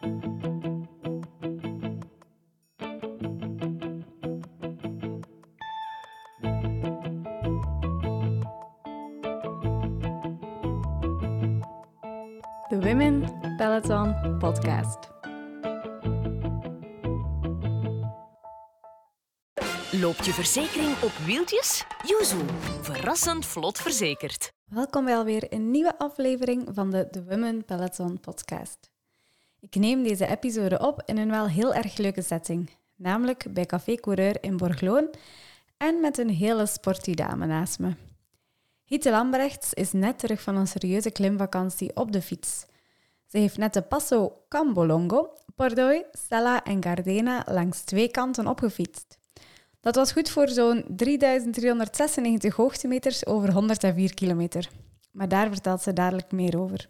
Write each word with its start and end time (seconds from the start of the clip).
De 0.00 0.08
Women 12.80 13.38
Peloton 13.56 14.38
Podcast. 14.38 14.98
Loopt 19.90 20.24
je 20.24 20.32
verzekering 20.32 21.02
op 21.02 21.10
wieltjes? 21.10 21.84
Yuzu, 22.06 22.36
verrassend 22.80 23.46
vlot 23.46 23.78
verzekerd. 23.78 24.52
Welkom 24.64 25.04
bij 25.04 25.16
alweer 25.16 25.52
een 25.52 25.70
nieuwe 25.70 25.98
aflevering 25.98 26.68
van 26.72 26.90
de 26.90 27.08
The 27.10 27.24
Women 27.24 27.64
Peloton 27.64 28.20
Podcast. 28.20 28.96
Ik 29.60 29.74
neem 29.74 30.02
deze 30.02 30.26
episode 30.26 30.78
op 30.78 31.02
in 31.04 31.18
een 31.18 31.30
wel 31.30 31.48
heel 31.48 31.74
erg 31.74 31.96
leuke 31.96 32.22
setting, 32.22 32.70
namelijk 32.96 33.46
bij 33.50 33.66
Café 33.66 33.94
Coureur 33.94 34.42
in 34.42 34.56
Borgloon 34.56 35.08
en 35.76 36.00
met 36.00 36.18
een 36.18 36.30
hele 36.30 36.66
sporty 36.66 37.14
dame 37.14 37.46
naast 37.46 37.78
me. 37.78 37.94
Hiete 38.84 39.10
Lambrechts 39.10 39.74
is 39.74 39.92
net 39.92 40.18
terug 40.18 40.42
van 40.42 40.56
een 40.56 40.66
serieuze 40.66 41.10
klimvakantie 41.10 41.96
op 41.96 42.12
de 42.12 42.22
fiets. 42.22 42.66
Ze 43.26 43.38
heeft 43.38 43.56
net 43.56 43.74
de 43.74 43.82
Passo 43.82 44.32
Cambolongo, 44.48 45.32
Pordoi, 45.54 46.04
Stella 46.12 46.64
en 46.64 46.82
Gardena 46.82 47.44
langs 47.50 47.80
twee 47.80 48.10
kanten 48.10 48.46
opgefietst. 48.46 49.18
Dat 49.80 49.94
was 49.94 50.12
goed 50.12 50.30
voor 50.30 50.48
zo'n 50.48 50.84
3396 50.88 52.56
hoogtemeters 52.56 53.26
over 53.26 53.52
104 53.52 54.14
kilometer. 54.14 54.70
Maar 55.10 55.28
daar 55.28 55.48
vertelt 55.48 55.82
ze 55.82 55.92
dadelijk 55.92 56.32
meer 56.32 56.60
over. 56.60 56.88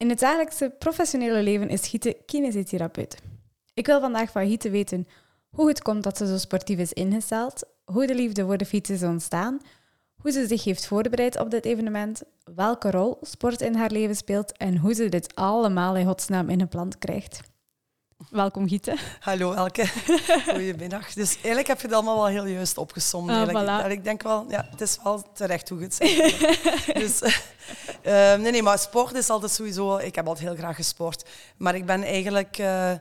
In 0.00 0.08
het 0.08 0.18
dagelijkse 0.18 0.74
professionele 0.78 1.42
leven 1.42 1.68
is 1.68 1.88
Giete 1.88 2.16
kinesitherapeut. 2.26 3.22
Ik 3.74 3.86
wil 3.86 4.00
vandaag 4.00 4.30
van 4.30 4.46
Giete 4.46 4.70
weten 4.70 5.08
hoe 5.50 5.68
het 5.68 5.82
komt 5.82 6.02
dat 6.02 6.16
ze 6.16 6.26
zo 6.26 6.38
sportief 6.38 6.78
is 6.78 6.92
ingesteld, 6.92 7.62
hoe 7.84 8.06
de 8.06 8.14
liefde 8.14 8.44
voor 8.44 8.56
de 8.56 8.64
fiets 8.64 8.90
is 8.90 9.02
ontstaan, 9.02 9.60
hoe 10.22 10.30
ze 10.30 10.46
zich 10.46 10.64
heeft 10.64 10.86
voorbereid 10.86 11.40
op 11.40 11.50
dit 11.50 11.64
evenement, 11.64 12.22
welke 12.54 12.90
rol 12.90 13.18
sport 13.20 13.60
in 13.60 13.74
haar 13.74 13.90
leven 13.90 14.16
speelt 14.16 14.56
en 14.56 14.76
hoe 14.76 14.94
ze 14.94 15.08
dit 15.08 15.34
allemaal 15.34 15.96
in 15.96 16.06
godsnaam 16.06 16.48
in 16.48 16.60
een 16.60 16.68
plan 16.68 16.92
krijgt. 16.98 17.40
Welkom 18.30 18.68
Giete. 18.68 18.96
Hallo 19.20 19.52
Elke, 19.52 19.86
goedemiddag. 20.52 21.12
Dus 21.12 21.34
eigenlijk 21.34 21.66
heb 21.66 21.80
je 21.80 21.86
het 21.86 21.96
allemaal 21.96 22.16
wel 22.16 22.26
heel 22.26 22.46
juist 22.46 22.78
opgesomd. 22.78 23.30
Ah, 23.30 23.48
voilà. 23.48 23.90
Ik 23.90 24.04
denk 24.04 24.22
wel, 24.22 24.46
ja, 24.48 24.66
het 24.70 24.80
is 24.80 24.98
wel 25.02 25.22
terecht 25.32 25.68
hoe 25.68 25.78
je 25.78 25.84
het 25.84 25.94
zegt. 25.94 26.94
dus, 27.02 27.20
eh, 27.22 28.32
eh, 28.32 28.40
nee, 28.40 28.52
nee, 28.52 28.62
maar 28.62 28.78
sport 28.78 29.14
is 29.14 29.30
altijd 29.30 29.52
sowieso... 29.52 29.96
Ik 29.96 30.14
heb 30.14 30.26
altijd 30.26 30.46
heel 30.46 30.56
graag 30.56 30.76
gesport. 30.76 31.28
Maar 31.56 31.74
ik 31.74 31.86
ben 31.86 32.02
eigenlijk 32.02 32.58
eh, 32.58 32.92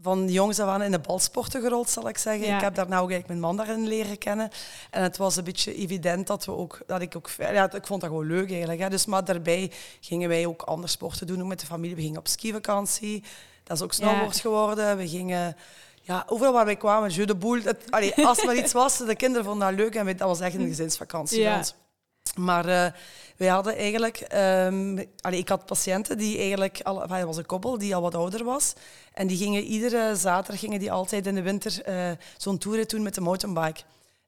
van 0.00 0.28
jongs 0.28 0.60
af 0.60 0.68
aan 0.68 0.82
in 0.82 0.90
de 0.90 0.98
balsporten 0.98 1.60
gerold, 1.60 1.90
zal 1.90 2.08
ik 2.08 2.18
zeggen. 2.18 2.46
Ja. 2.46 2.56
Ik 2.56 2.62
heb 2.62 2.74
daarna 2.74 2.98
ook 2.98 3.10
eigenlijk 3.10 3.28
mijn 3.28 3.40
man 3.40 3.56
daarin 3.56 3.86
leren 3.86 4.18
kennen. 4.18 4.50
En 4.90 5.02
het 5.02 5.16
was 5.16 5.36
een 5.36 5.44
beetje 5.44 5.74
evident 5.74 6.26
dat, 6.26 6.44
we 6.44 6.52
ook, 6.52 6.78
dat 6.86 7.00
ik 7.00 7.16
ook... 7.16 7.30
Ja, 7.38 7.72
ik 7.72 7.86
vond 7.86 8.00
dat 8.00 8.10
gewoon 8.10 8.26
leuk 8.26 8.50
eigenlijk. 8.50 8.80
Hè. 8.80 8.88
Dus, 8.88 9.06
maar 9.06 9.24
daarbij 9.24 9.72
gingen 10.00 10.28
wij 10.28 10.46
ook 10.46 10.62
andere 10.62 10.88
sporten 10.88 11.26
doen, 11.26 11.42
ook 11.42 11.48
met 11.48 11.60
de 11.60 11.66
familie. 11.66 11.96
We 11.96 12.02
gingen 12.02 12.18
op 12.18 12.28
skivakantie. 12.28 13.24
Dat 13.66 13.76
is 13.76 13.82
ook 13.82 13.92
snowboard 13.92 14.40
geworden. 14.40 14.96
We 14.96 15.08
gingen... 15.08 15.56
Ja, 16.02 16.24
overal 16.28 16.52
waar 16.52 16.64
wij 16.64 16.76
kwamen, 16.76 17.10
jeu 17.10 17.24
de 17.24 17.34
boel. 17.34 17.60
Het, 17.62 17.82
allee, 17.90 18.14
als 18.26 18.38
er 18.38 18.46
maar 18.46 18.56
iets 18.56 18.72
was, 18.72 18.96
de 18.98 19.16
kinderen 19.16 19.44
vonden 19.46 19.68
dat 19.68 19.76
leuk 19.76 19.94
en 19.94 20.04
wij- 20.04 20.14
dat 20.14 20.28
was 20.28 20.40
echt 20.40 20.54
een 20.54 20.68
gezinsvakantie 20.68 21.40
Ja. 21.40 21.56
ons. 21.56 21.74
Maar 22.36 22.66
eh, 22.68 22.92
wij 23.36 23.48
hadden 23.48 23.76
eigenlijk... 23.76 24.16
ehm, 24.16 25.04
allee, 25.20 25.38
ik 25.38 25.48
had 25.48 25.66
patiënten 25.66 26.18
die 26.18 26.38
eigenlijk... 26.38 26.80
Al, 26.82 27.02
enfin, 27.02 27.26
was 27.26 27.36
een 27.36 27.46
koppel 27.46 27.78
die 27.78 27.94
al 27.94 28.02
wat 28.02 28.14
ouder 28.14 28.44
was. 28.44 28.72
En 29.14 29.26
die 29.26 29.36
gingen 29.36 29.62
iedere 29.62 30.16
zaterdag 30.16 30.60
gingen 30.60 30.78
die 30.78 30.92
altijd 30.92 31.26
in 31.26 31.34
de 31.34 31.42
winter 31.42 31.82
eh, 31.82 32.10
zo'n 32.36 32.58
tour 32.58 32.86
doen 32.86 33.02
met 33.02 33.14
de 33.14 33.20
mountainbike. 33.20 33.80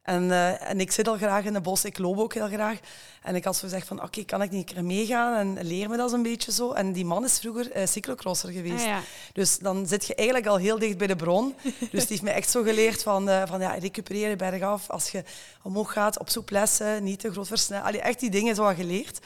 En, 0.09 0.31
eh, 0.31 0.71
en 0.71 0.81
ik 0.81 0.93
zit 0.93 1.09
al 1.09 1.17
graag 1.17 1.45
in 1.45 1.53
de 1.53 1.61
bos, 1.61 1.85
ik 1.85 1.99
loop 1.99 2.19
ook 2.19 2.35
heel 2.35 2.47
graag. 2.49 2.79
En 3.23 3.35
ik 3.35 3.45
had 3.45 3.57
zo 3.57 3.61
gezegd 3.61 3.87
van, 3.87 4.03
oké, 4.03 4.25
kan 4.25 4.43
ik 4.43 4.51
niet 4.51 4.69
een 4.69 4.75
keer 4.75 4.85
meegaan 4.85 5.35
en 5.37 5.67
leer 5.67 5.89
me 5.89 5.97
dat 5.97 6.13
een 6.13 6.23
beetje 6.23 6.53
zo. 6.53 6.73
En 6.73 6.93
die 6.93 7.05
man 7.05 7.25
is 7.25 7.39
vroeger 7.39 7.73
eh, 7.73 7.87
cyclocrosser 7.87 8.51
geweest. 8.51 8.85
Ah, 8.85 8.89
ja. 8.89 9.01
Dus 9.33 9.59
dan 9.59 9.87
zit 9.87 10.07
je 10.07 10.15
eigenlijk 10.15 10.49
al 10.49 10.57
heel 10.57 10.79
dicht 10.79 10.99
bij 10.99 11.07
de 11.07 11.17
bron. 11.17 11.55
Dus 11.91 12.01
die 12.01 12.07
heeft 12.09 12.23
me 12.23 12.31
echt 12.31 12.51
zo 12.51 12.63
geleerd 12.63 13.03
van, 13.03 13.29
eh, 13.29 13.43
van 13.47 13.61
ja, 13.61 13.71
recupereren 13.71 14.39
bergaf. 14.39 14.91
Als 14.91 15.11
je 15.11 15.25
omhoog 15.63 15.93
gaat, 15.93 16.19
op 16.19 16.29
souplesse, 16.29 16.99
niet 17.03 17.21
te 17.21 17.31
groot 17.33 17.47
versnellen. 17.47 17.85
Allee, 17.85 18.01
echt 18.01 18.21
die 18.21 18.31
dingen 18.31 18.55
zo 18.55 18.65
geleerd. 18.65 19.19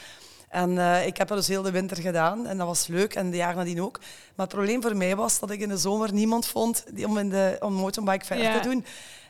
En 0.48 0.78
ik 1.06 1.16
heb 1.16 1.28
dat 1.28 1.36
dus 1.36 1.48
heel 1.48 1.62
de 1.62 1.70
winter 1.70 1.96
gedaan 1.96 2.46
en 2.46 2.58
dat 2.58 2.66
was 2.66 2.86
leuk 2.86 3.14
en 3.14 3.30
de 3.30 3.36
jaar 3.36 3.54
nadien 3.54 3.82
ook. 3.82 3.98
Maar 4.34 4.46
het 4.46 4.54
probleem 4.54 4.82
voor 4.82 4.96
mij 4.96 5.16
was 5.16 5.38
dat 5.38 5.50
ik 5.50 5.60
in 5.60 5.68
de 5.68 5.76
zomer 5.76 6.12
niemand 6.12 6.46
vond 6.46 6.84
die 6.90 7.06
om, 7.06 7.18
in 7.18 7.28
de, 7.28 7.56
om 7.60 7.72
mountainbike 7.72 8.24
verder 8.24 8.44
Ja. 8.44 8.60
te 8.60 8.68
doen. 8.68 8.84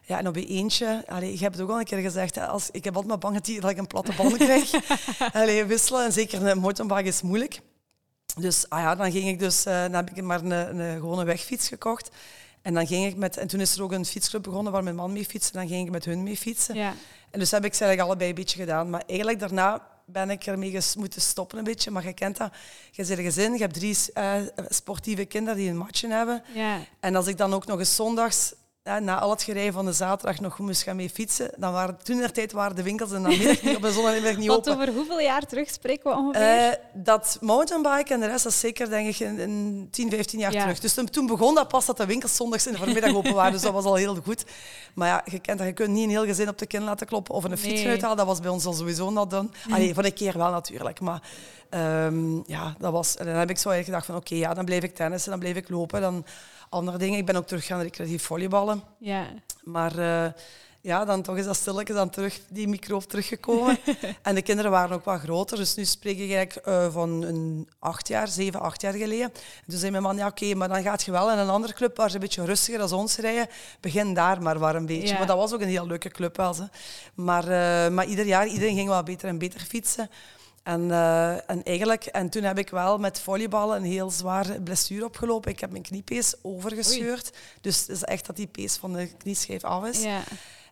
Ja, 0.04 0.18
en 0.18 0.28
op 0.28 0.36
je 0.36 0.46
eentje, 0.46 1.04
allee, 1.06 1.32
ik 1.32 1.40
heb 1.40 1.52
het 1.52 1.60
ook 1.60 1.70
al 1.70 1.78
een 1.78 1.84
keer 1.84 1.98
gezegd, 1.98 2.38
als, 2.38 2.68
ik 2.70 2.84
heb 2.84 2.92
altijd 2.94 3.10
maar 3.12 3.18
bang 3.22 3.34
dat 3.34 3.44
die- 3.44 3.60
dat 3.60 3.70
ik 3.70 3.78
een 3.78 3.86
platte 3.86 4.12
band 4.16 4.36
krijg. 4.36 4.70
allee, 5.32 5.64
wisselen, 5.64 6.04
en 6.04 6.12
zeker 6.12 6.46
een 6.46 6.58
mountainbike 6.58 7.08
is 7.08 7.22
moeilijk. 7.22 7.60
Dus 8.40 8.68
ah 8.68 8.80
ja, 8.80 8.94
dan 8.94 9.12
ging 9.12 9.28
ik 9.28 9.38
dus, 9.38 9.64
eh, 9.64 9.80
dan 9.82 9.92
heb 9.94 10.10
ik 10.10 10.22
maar 10.22 10.40
een, 10.44 10.78
een 10.78 10.96
gewone 11.00 11.24
wegfiets 11.24 11.68
gekocht. 11.68 12.10
En 12.62 12.74
dan 12.74 12.86
ging 12.86 13.06
ik 13.06 13.16
met, 13.16 13.36
en 13.36 13.46
toen 13.48 13.60
is 13.60 13.76
er 13.76 13.82
ook 13.82 13.92
een 13.92 14.04
fietsclub 14.06 14.42
begonnen 14.42 14.72
waar 14.72 14.82
mijn 14.82 14.94
man 14.96 15.12
mee 15.12 15.24
fietste. 15.24 15.52
Dan 15.58 15.68
ging 15.68 15.86
ik 15.86 15.92
met 15.92 16.04
hun 16.04 16.22
mee 16.22 16.36
fietsen. 16.36 16.74
Ja. 16.74 16.94
En 17.30 17.38
dus 17.38 17.50
heb 17.50 17.64
ik 17.64 17.74
ze 17.74 17.84
eigenlijk 17.84 18.08
allebei 18.08 18.28
een 18.30 18.34
beetje 18.44 18.58
gedaan. 18.58 18.90
Maar 18.90 19.02
eigenlijk 19.06 19.38
daarna 19.40 19.86
ben 20.06 20.30
ik 20.30 20.46
ermee 20.46 20.70
ges- 20.70 20.96
moeten 20.96 21.20
stoppen 21.20 21.58
een 21.58 21.64
beetje. 21.64 21.90
Maar 21.90 22.04
je 22.06 22.12
kent 22.12 22.36
dat. 22.36 22.52
Je 22.90 23.04
zit 23.04 23.18
een 23.18 23.24
gezin, 23.24 23.52
je 23.52 23.58
hebt 23.58 23.74
drie 23.74 23.96
eh, 24.14 24.34
sportieve 24.68 25.24
kinderen 25.24 25.58
die 25.58 25.70
een 25.70 25.76
matje 25.76 26.08
hebben. 26.08 26.42
Ja. 26.54 26.78
En 27.00 27.16
als 27.16 27.26
ik 27.26 27.36
dan 27.36 27.54
ook 27.54 27.66
nog 27.66 27.78
eens 27.78 27.94
zondags, 27.96 28.52
na 28.82 29.18
al 29.18 29.30
het 29.30 29.42
gerij 29.42 29.72
van 29.72 29.84
de 29.84 29.92
zaterdag, 29.92 30.40
nog 30.40 30.58
moest 30.58 30.82
gaan 30.82 30.96
mee 30.96 31.10
fietsen, 31.10 31.50
dan 31.56 31.72
waren 31.72 31.98
toen 32.02 32.16
der 32.18 32.32
tijd 32.32 32.52
waren 32.52 32.76
de 32.76 32.82
winkels 32.82 33.10
in 33.10 33.22
de 33.22 33.28
middag 33.28 33.62
niet 33.62 33.76
op 33.76 33.84
en 33.84 33.92
zondagmiddag 33.92 34.36
niet 34.36 34.46
Wat 34.56 34.58
open. 34.58 34.72
over 34.72 34.88
hoeveel 34.94 35.20
jaar 35.20 35.46
terug 35.46 35.70
spreken 35.70 36.10
we 36.10 36.16
ongeveer? 36.16 36.42
Eh, 36.42 36.72
dat 36.92 37.38
mountainbiken 37.40 38.14
en 38.14 38.20
de 38.20 38.26
rest, 38.26 38.42
dat 38.44 38.52
is 38.52 38.60
zeker 38.60 38.88
denk 38.90 39.08
ik 39.08 39.18
in, 39.20 39.38
in 39.38 39.88
10, 39.90 40.10
15 40.10 40.38
jaar 40.38 40.52
Ja. 40.52 40.60
terug. 40.60 40.78
Dus 40.80 40.94
toen, 41.10 41.26
begon 41.26 41.54
dat 41.54 41.68
pas 41.68 41.86
dat 41.86 41.96
de 41.96 42.06
winkels 42.06 42.36
zondags 42.36 42.66
in 42.66 42.72
de 42.72 42.78
voormiddag 42.78 43.14
open 43.14 43.34
waren. 43.34 43.52
Dus 43.52 43.62
dat 43.62 43.72
was 43.72 43.84
al 43.84 43.94
heel 43.94 44.16
goed. 44.24 44.44
Maar 44.94 45.08
ja, 45.08 45.22
je 45.24 45.38
kent 45.38 45.58
dat, 45.58 45.66
je 45.66 45.72
kunt 45.72 45.90
niet 45.90 46.04
een 46.04 46.10
heel 46.10 46.24
gezin 46.24 46.48
op 46.48 46.58
de 46.58 46.66
kin 46.66 46.82
laten 46.82 47.06
kloppen 47.06 47.34
of 47.34 47.44
een 47.44 47.58
fiets 47.58 47.80
Nee. 47.82 47.88
uithalen. 47.88 48.16
Dat 48.16 48.26
was 48.26 48.40
bij 48.40 48.50
ons 48.50 48.64
al 48.64 48.72
sowieso 48.72 49.10
not 49.10 49.30
done. 49.30 49.48
Allee, 49.70 49.94
van 49.94 50.04
een 50.04 50.14
keer 50.14 50.38
wel 50.38 50.50
natuurlijk. 50.50 51.00
Maar 51.00 51.22
ehm, 51.70 52.36
ja, 52.46 52.74
dat 52.78 52.92
was, 52.92 53.16
en 53.16 53.26
dan 53.26 53.34
heb 53.34 53.50
ik 53.50 53.58
zo 53.58 53.68
eigenlijk 53.70 53.84
gedacht 53.84 54.06
van 54.06 54.16
oké, 54.36 54.46
ja, 54.48 54.54
dan 54.54 54.64
blijf 54.64 54.82
ik 54.82 54.94
tennissen, 54.94 55.30
dan 55.30 55.38
blijf 55.40 55.56
ik 55.56 55.68
lopen. 55.68 56.00
Dan 56.00 56.24
andere 56.72 56.98
dingen. 56.98 57.18
Ik 57.18 57.26
ben 57.26 57.36
ook 57.36 57.46
terug 57.46 57.66
gaan 57.66 57.80
recreatief 57.80 58.22
volleyballen. 58.22 58.82
ja. 58.98 59.26
Maar 59.62 59.98
eh, 59.98 60.32
ja, 60.82 61.04
dan 61.04 61.22
toch 61.22 61.36
is 61.36 61.44
dat 61.44 61.56
stilletjes 61.56 61.96
dan 61.96 62.10
terug, 62.10 62.40
die 62.48 62.68
microof 62.68 63.06
teruggekomen. 63.06 63.78
en 64.22 64.34
de 64.34 64.42
kinderen 64.42 64.70
waren 64.70 64.96
ook 64.96 65.04
wat 65.04 65.20
groter. 65.20 65.56
Dus 65.56 65.74
nu 65.74 65.84
spreek 65.84 66.18
ik 66.18 66.32
eigenlijk 66.32 66.66
eh, 66.66 66.92
van 66.92 67.22
een 67.22 67.68
acht 67.78 68.08
jaar, 68.08 68.28
zeven, 68.28 68.60
acht 68.60 68.80
jaar 68.80 68.92
geleden. 68.92 69.32
En 69.34 69.68
toen 69.68 69.78
zei 69.78 69.90
mijn 69.90 70.02
man, 70.02 70.16
ja 70.16 70.26
oké, 70.26 70.54
maar 70.54 70.68
dan 70.68 70.82
gaat 70.82 71.02
je 71.02 71.10
wel 71.10 71.32
in 71.32 71.38
een 71.38 71.48
andere 71.48 71.72
club 71.72 71.96
waar 71.96 72.08
ze 72.08 72.14
een 72.14 72.20
beetje 72.20 72.44
rustiger 72.44 72.80
als 72.80 72.92
ons 72.92 73.16
rijden. 73.16 73.46
Begin 73.80 74.14
daar 74.14 74.42
maar 74.42 74.58
waar 74.58 74.74
een 74.74 74.86
beetje. 74.86 75.08
Ja. 75.08 75.18
Maar 75.18 75.26
dat 75.26 75.36
was 75.36 75.52
ook 75.52 75.60
een 75.60 75.68
heel 75.68 75.86
leuke 75.86 76.08
club 76.08 76.36
wel. 76.36 76.54
Maar, 77.14 77.42
eh, 77.42 77.92
maar 77.92 78.06
ieder 78.06 78.26
jaar, 78.26 78.46
iedereen 78.46 78.76
ging 78.76 78.88
wel 78.88 79.02
beter 79.02 79.28
en 79.28 79.38
beter 79.38 79.60
fietsen. 79.60 80.10
En, 80.62 80.90
eh, 80.90 81.50
en, 81.50 81.62
eigenlijk, 81.64 82.04
en 82.04 82.28
toen 82.28 82.42
heb 82.42 82.58
ik 82.58 82.70
wel 82.70 82.98
met 82.98 83.20
volleyballen 83.20 83.76
een 83.76 83.90
heel 83.90 84.10
zware 84.10 84.62
blessure 84.62 85.04
opgelopen. 85.04 85.50
Ik 85.50 85.60
heb 85.60 85.70
mijn 85.70 85.82
kniepees 85.82 86.34
overgescheurd. 86.42 87.32
Dus 87.60 87.80
het 87.80 87.88
is 87.88 88.02
echt 88.02 88.26
dat 88.26 88.36
die 88.36 88.46
pees 88.46 88.76
van 88.76 88.92
de 88.92 89.06
knieschijf 89.16 89.64
af 89.64 89.86
is. 89.86 90.02
ja. 90.02 90.22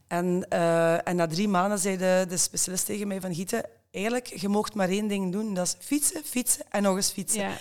En, 0.06 0.46
eh, 0.48 1.08
en 1.08 1.16
na 1.16 1.26
drie 1.26 1.48
maanden 1.48 1.78
zei 1.78 1.96
de, 1.96 2.24
de 2.28 2.36
specialist 2.36 2.86
tegen 2.86 3.08
mij 3.08 3.20
van 3.20 3.34
Gieten, 3.34 3.64
eigenlijk, 3.90 4.26
je 4.26 4.48
mocht 4.48 4.74
maar 4.74 4.88
één 4.88 5.08
ding 5.08 5.32
doen. 5.32 5.54
Dat 5.54 5.66
is 5.66 5.86
fietsen, 5.86 6.22
fietsen 6.24 6.64
en 6.70 6.82
nog 6.82 6.96
eens 6.96 7.10
fietsen. 7.10 7.40
Ja. 7.40 7.56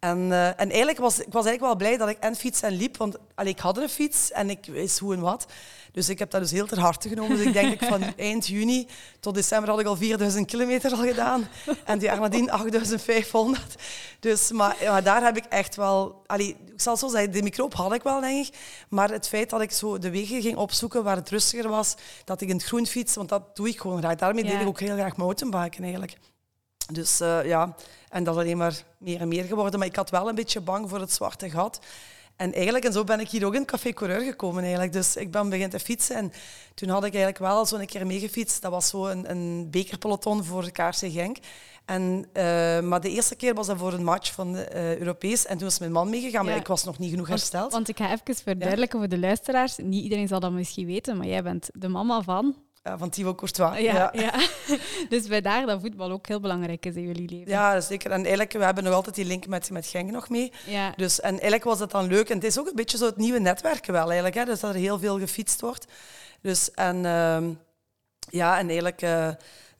En, 0.00 0.32
eh, 0.32 0.46
en 0.46 0.68
eigenlijk 0.68 0.98
was 0.98 1.18
ik 1.18 1.32
was 1.32 1.44
eigenlijk 1.46 1.60
wel 1.60 1.76
blij 1.76 1.96
dat 1.96 2.08
ik 2.08 2.16
en 2.18 2.36
fiets 2.36 2.62
en 2.62 2.72
liep, 2.72 2.96
want 2.96 3.16
allee, 3.34 3.52
ik 3.52 3.58
had 3.58 3.78
een 3.78 3.88
fiets 3.88 4.32
en 4.32 4.50
ik 4.50 4.66
wist 4.66 4.98
hoe 4.98 5.14
en 5.14 5.20
wat. 5.20 5.46
Dus 5.92 6.08
ik 6.08 6.18
heb 6.18 6.30
dat 6.30 6.40
dus 6.40 6.50
heel 6.50 6.66
ter 6.66 6.80
harte 6.80 7.08
genomen. 7.08 7.36
Dus 7.36 7.46
ik 7.46 7.52
denk 7.52 7.72
ik 7.80 7.88
van 7.88 8.02
eind 8.16 8.46
juni 8.46 8.86
tot 9.20 9.34
december 9.34 9.70
had 9.70 9.80
ik 9.80 9.86
al 9.86 9.96
4000 9.96 10.46
kilometer 10.46 10.92
al 10.92 11.02
gedaan. 11.06 11.48
En 11.84 11.98
die 11.98 12.08
jaar 12.08 12.20
nadien 12.20 12.50
8500. 12.50 13.74
Dus, 14.20 14.50
maar, 14.52 14.76
maar 14.84 15.02
daar 15.02 15.22
heb 15.22 15.36
ik 15.36 15.44
echt 15.44 15.76
wel... 15.76 16.22
Allee, 16.26 16.48
ik 16.48 16.80
zal 16.80 16.96
zo 16.96 17.08
zeggen, 17.08 17.32
de 17.32 17.42
microop 17.42 17.74
had 17.74 17.94
ik 17.94 18.02
wel, 18.02 18.20
denk 18.20 18.46
ik. 18.46 18.54
Maar 18.88 19.10
het 19.10 19.28
feit 19.28 19.50
dat 19.50 19.60
ik 19.60 19.70
zo 19.72 19.98
de 19.98 20.10
wegen 20.10 20.42
ging 20.42 20.56
opzoeken 20.56 21.02
waar 21.04 21.16
het 21.16 21.30
rustiger 21.30 21.68
was, 21.68 21.94
dat 22.24 22.40
ik 22.40 22.48
in 22.48 22.54
het 22.56 22.64
groen 22.64 22.86
fiets, 22.86 23.14
want 23.14 23.28
dat 23.28 23.56
doe 23.56 23.68
ik 23.68 23.80
gewoon 23.80 23.98
graag. 23.98 24.14
Daarmee 24.14 24.44
Ja. 24.44 24.50
deed 24.50 24.60
ik 24.60 24.66
ook 24.66 24.80
heel 24.80 24.96
graag 24.96 25.16
mountainbiken 25.16 25.82
eigenlijk. 25.82 26.16
Dus 26.92 27.20
eh, 27.20 27.44
ja, 27.44 27.74
en 28.08 28.24
dat 28.24 28.34
is 28.34 28.40
alleen 28.40 28.56
maar 28.56 28.82
meer 28.98 29.20
en 29.20 29.28
meer 29.28 29.44
geworden. 29.44 29.78
Maar 29.78 29.88
ik 29.88 29.96
had 29.96 30.10
wel 30.10 30.28
een 30.28 30.34
beetje 30.34 30.60
bang 30.60 30.88
voor 30.88 31.00
het 31.00 31.12
zwarte 31.12 31.50
gat. 31.50 31.80
En 32.36 32.54
eigenlijk, 32.54 32.84
en 32.84 32.92
zo 32.92 33.04
ben 33.04 33.20
ik 33.20 33.28
hier 33.28 33.46
ook 33.46 33.54
in 33.54 33.64
Café 33.64 33.92
Coureur 33.92 34.20
gekomen 34.20 34.62
eigenlijk. 34.62 34.92
Dus 34.92 35.16
ik 35.16 35.30
ben 35.30 35.44
beginnen 35.48 35.78
te 35.78 35.84
fietsen 35.84 36.16
en 36.16 36.32
toen 36.74 36.88
had 36.88 37.04
ik 37.04 37.14
eigenlijk 37.14 37.38
wel 37.38 37.66
zo 37.66 37.76
een 37.76 37.86
keer 37.86 38.06
meegefietst. 38.06 38.62
Dat 38.62 38.70
was 38.70 38.88
zo 38.88 39.06
een, 39.06 39.30
een 39.30 39.70
bekerpeloton 39.70 40.44
voor 40.44 40.64
de 40.64 40.70
KRC 40.70 41.12
Genk. 41.12 41.36
En, 41.84 42.26
uh, 42.32 42.80
maar 42.80 43.00
de 43.00 43.10
eerste 43.10 43.34
keer 43.34 43.54
was 43.54 43.66
dat 43.66 43.78
voor 43.78 43.92
een 43.92 44.04
match 44.04 44.32
van 44.32 44.56
uh, 44.56 44.96
Europees. 44.98 45.46
En 45.46 45.56
toen 45.56 45.66
was 45.66 45.78
mijn 45.78 45.92
man 45.92 46.10
meegegaan, 46.10 46.44
maar 46.44 46.56
ik 46.56 46.66
was 46.66 46.84
nog 46.84 46.98
niet 46.98 47.10
genoeg 47.10 47.28
hersteld. 47.28 47.72
Want, 47.72 47.72
want 47.72 47.88
ik 47.88 47.96
ga 47.96 48.12
even 48.12 48.42
verduidelijken 48.42 49.00
ja. 49.00 49.04
voor 49.04 49.16
de 49.16 49.20
luisteraars. 49.20 49.76
Niet 49.76 50.02
iedereen 50.02 50.28
zal 50.28 50.40
dat 50.40 50.52
misschien 50.52 50.86
weten, 50.86 51.16
maar 51.16 51.26
jij 51.26 51.42
bent 51.42 51.70
de 51.72 51.88
mama 51.88 52.22
van 52.22 52.56
ja, 52.82 52.98
van 52.98 53.10
Thibaut 53.10 53.36
Courtois. 53.36 53.78
Ja, 53.78 53.92
ja. 53.92 54.10
ja. 54.12 54.32
dus 55.08 55.26
bij 55.26 55.40
daar 55.40 55.66
dat 55.66 55.80
voetbal 55.80 56.10
ook 56.10 56.26
heel 56.26 56.40
belangrijk 56.40 56.86
is 56.86 56.94
in 56.94 57.02
jullie 57.02 57.28
leven. 57.30 57.48
Ja, 57.48 57.80
zeker. 57.80 58.10
En 58.10 58.20
eigenlijk, 58.20 58.52
we 58.52 58.64
hebben 58.64 58.84
nog 58.84 58.94
altijd 58.94 59.14
die 59.14 59.24
link 59.24 59.46
met, 59.46 59.70
met 59.70 59.86
Genk 59.86 60.10
nog 60.10 60.28
mee. 60.28 60.52
Ja. 60.66 60.92
Dus, 60.96 61.20
en 61.20 61.30
eigenlijk 61.30 61.64
was 61.64 61.78
dat 61.78 61.90
dan 61.90 62.06
leuk. 62.06 62.28
En 62.28 62.34
het 62.34 62.44
is 62.44 62.58
ook 62.58 62.66
een 62.66 62.74
beetje 62.74 62.98
zo 62.98 63.06
het 63.06 63.16
nieuwe 63.16 63.38
netwerken 63.38 63.92
wel 63.92 64.04
eigenlijk. 64.04 64.34
Hè? 64.34 64.44
Dus 64.44 64.60
dat 64.60 64.74
er 64.74 64.80
heel 64.80 64.98
veel 64.98 65.18
gefietst 65.18 65.60
wordt. 65.60 65.86
Dus, 66.40 66.70
en 66.70 66.96
uh, 66.96 67.38
ja, 68.30 68.58
en 68.58 68.66
eigenlijk... 68.66 69.02
Uh, 69.02 69.28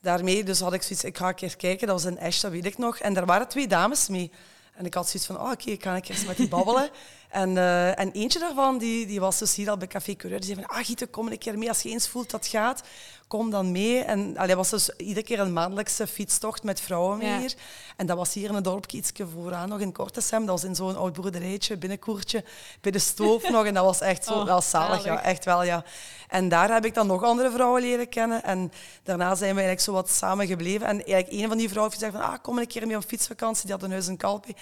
daarmee 0.01 0.43
dus 0.43 0.59
had 0.59 0.73
ik 0.73 0.81
zoiets, 0.81 1.03
ik 1.03 1.17
ga 1.17 1.27
een 1.27 1.35
keer 1.35 1.57
kijken, 1.57 1.87
dat 1.87 2.01
was 2.01 2.11
in 2.11 2.17
Esch, 2.17 2.41
dat 2.41 2.51
weet 2.51 2.65
ik 2.65 2.77
nog. 2.77 2.97
En 2.97 3.13
daar 3.13 3.25
waren 3.25 3.47
twee 3.47 3.67
dames 3.67 4.07
mee. 4.07 4.31
En 4.73 4.85
ik 4.85 4.93
had 4.93 5.09
zoiets 5.09 5.25
van, 5.25 5.35
oh, 5.35 5.41
oké, 5.41 5.51
okay, 5.51 5.73
ik 5.73 5.83
ga 5.83 5.95
een 5.95 6.01
keer 6.01 6.23
met 6.27 6.37
die 6.37 6.47
babbelen. 6.57 6.89
En, 7.31 7.49
uh, 7.49 7.99
en 7.99 8.11
eentje 8.11 8.39
daarvan, 8.39 8.77
die, 8.77 9.05
die 9.05 9.19
was 9.19 9.37
dus 9.37 9.55
hier 9.55 9.69
al 9.69 9.77
bij 9.77 9.87
Café 9.87 10.15
Coureur. 10.15 10.39
Die 10.41 10.49
zei 10.53 10.65
van, 10.65 10.77
ah 10.77 10.85
Giete, 10.85 11.07
kom 11.07 11.27
een 11.27 11.37
keer 11.37 11.57
mee. 11.57 11.69
Als 11.69 11.81
je 11.81 11.89
eens 11.89 12.07
voelt 12.07 12.29
dat 12.29 12.47
gaat, 12.47 12.81
kom 13.27 13.49
dan 13.49 13.71
mee. 13.71 13.99
En 13.99 14.37
allee, 14.37 14.55
was 14.55 14.69
dus 14.69 14.89
iedere 14.89 15.23
keer 15.23 15.39
een 15.39 15.53
maandelijkse 15.53 16.07
fietstocht 16.07 16.63
met 16.63 16.81
vrouwen 16.81 17.17
mee 17.17 17.37
hier. 17.37 17.53
En 17.97 18.05
dat 18.05 18.17
was 18.17 18.33
hier 18.33 18.49
in 18.49 18.55
het 18.55 18.63
dorpje 18.63 18.97
ietsje 18.97 19.27
vooraan, 19.27 19.69
nog 19.69 19.79
in 19.79 19.91
Kortesem. 19.91 20.45
Dat 20.45 20.61
was 20.61 20.69
in 20.69 20.75
zo'n 20.75 20.97
oud 20.97 21.13
boerderijtje, 21.13 21.77
binnenkoertje, 21.77 22.43
bij 22.81 22.91
de 22.91 22.99
stoof 22.99 23.49
nog. 23.49 23.65
En 23.65 23.73
dat 23.73 23.85
was 23.85 24.01
echt 24.01 24.25
zo, 24.25 24.33
oh, 24.33 24.45
wel 24.45 24.61
zalig, 24.61 25.03
ja, 25.03 25.23
echt 25.23 25.45
wel, 25.45 25.63
ja. 25.63 25.83
En 26.27 26.49
daar 26.49 26.73
heb 26.73 26.85
ik 26.85 26.93
dan 26.93 27.07
nog 27.07 27.23
andere 27.23 27.51
vrouwen 27.51 27.81
leren 27.81 28.09
kennen. 28.09 28.43
En 28.43 28.71
daarna 29.03 29.35
zijn 29.35 29.55
we 29.55 29.61
eigenlijk 29.61 29.81
zo 29.81 29.91
wat 29.91 30.09
samen 30.09 30.47
gebleven. 30.47 30.87
En 30.87 31.05
eigenlijk 31.05 31.31
een 31.31 31.47
van 31.47 31.57
die 31.57 31.69
vrouwen 31.69 31.97
zei 31.97 32.11
van, 32.11 32.21
ah, 32.21 32.35
kom 32.41 32.57
een 32.57 32.67
keer 32.67 32.87
mee 32.87 32.95
op 32.95 33.03
fietsvakantie. 33.03 33.65
Die 33.65 33.73
had 33.73 33.83
een 33.83 33.91
huis 33.91 34.07
in 34.07 34.17
Kalpe. 34.17 34.55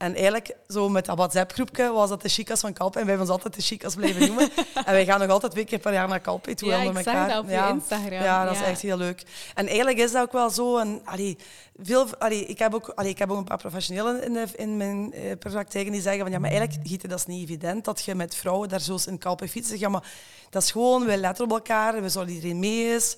En 0.00 0.14
eigenlijk, 0.14 0.56
zo 0.68 0.88
met 0.88 1.04
dat 1.04 1.16
WhatsApp-groepje, 1.16 1.92
was 1.92 2.08
dat 2.08 2.22
de 2.22 2.28
chicas 2.28 2.60
van 2.60 2.72
Kalpe. 2.72 2.98
En 2.98 3.06
wij 3.06 3.14
hebben 3.14 3.34
ons 3.34 3.42
altijd 3.42 3.54
de 3.54 3.66
chicas 3.66 3.94
blijven 3.94 4.26
noemen. 4.26 4.50
en 4.86 4.92
wij 4.92 5.04
gaan 5.04 5.20
nog 5.20 5.30
altijd 5.30 5.52
twee 5.52 5.64
keer 5.64 5.78
per 5.78 5.92
jaar 5.92 6.08
naar 6.08 6.20
Kalpe 6.20 6.54
toe. 6.54 6.68
Ja, 6.68 6.76
ik 6.76 6.86
elkaar. 6.86 7.02
zag 7.02 7.28
dat 7.28 7.42
op 7.42 7.50
ja. 7.50 7.68
Instagram. 7.68 8.22
Ja, 8.22 8.44
dat 8.44 8.54
is 8.54 8.62
echt 8.62 8.80
heel 8.80 8.96
leuk. 8.96 9.22
En 9.54 9.66
eigenlijk 9.66 9.98
is 9.98 10.12
dat 10.12 10.22
ook 10.22 10.32
wel 10.32 10.50
zo. 10.50 10.78
En, 10.78 11.00
allee, 11.04 11.38
veel, 11.76 12.06
allee, 12.18 12.46
ik, 12.46 12.58
heb 12.58 12.74
ook, 12.74 12.88
allee, 12.88 13.10
ik 13.10 13.18
heb 13.18 13.30
ook 13.30 13.38
een 13.38 13.44
paar 13.44 13.58
professionelen 13.58 14.24
in, 14.24 14.32
de, 14.32 14.46
in 14.56 14.76
mijn 14.76 15.12
uh, 15.14 15.32
praktijken 15.38 15.92
die 15.92 16.00
zeggen 16.00 16.22
van 16.22 16.30
ja, 16.30 16.38
maar 16.38 16.50
eigenlijk, 16.50 16.88
Gieten, 16.88 17.08
dat 17.08 17.18
is 17.18 17.26
niet 17.26 17.48
evident 17.48 17.84
dat 17.84 18.04
je 18.04 18.14
met 18.14 18.34
vrouwen 18.34 18.68
daar 18.68 18.80
zo 18.80 18.98
in 19.06 19.18
Kalpe 19.18 19.48
fietst. 19.48 19.78
Ja, 19.78 19.88
maar 19.88 20.04
dat 20.50 20.62
is 20.62 20.70
gewoon, 20.70 21.04
we 21.04 21.16
letten 21.16 21.44
op 21.44 21.50
elkaar, 21.50 22.02
we 22.02 22.08
zorgen 22.08 22.32
iedereen 22.32 22.58
mee 22.58 22.94
is 22.94 23.16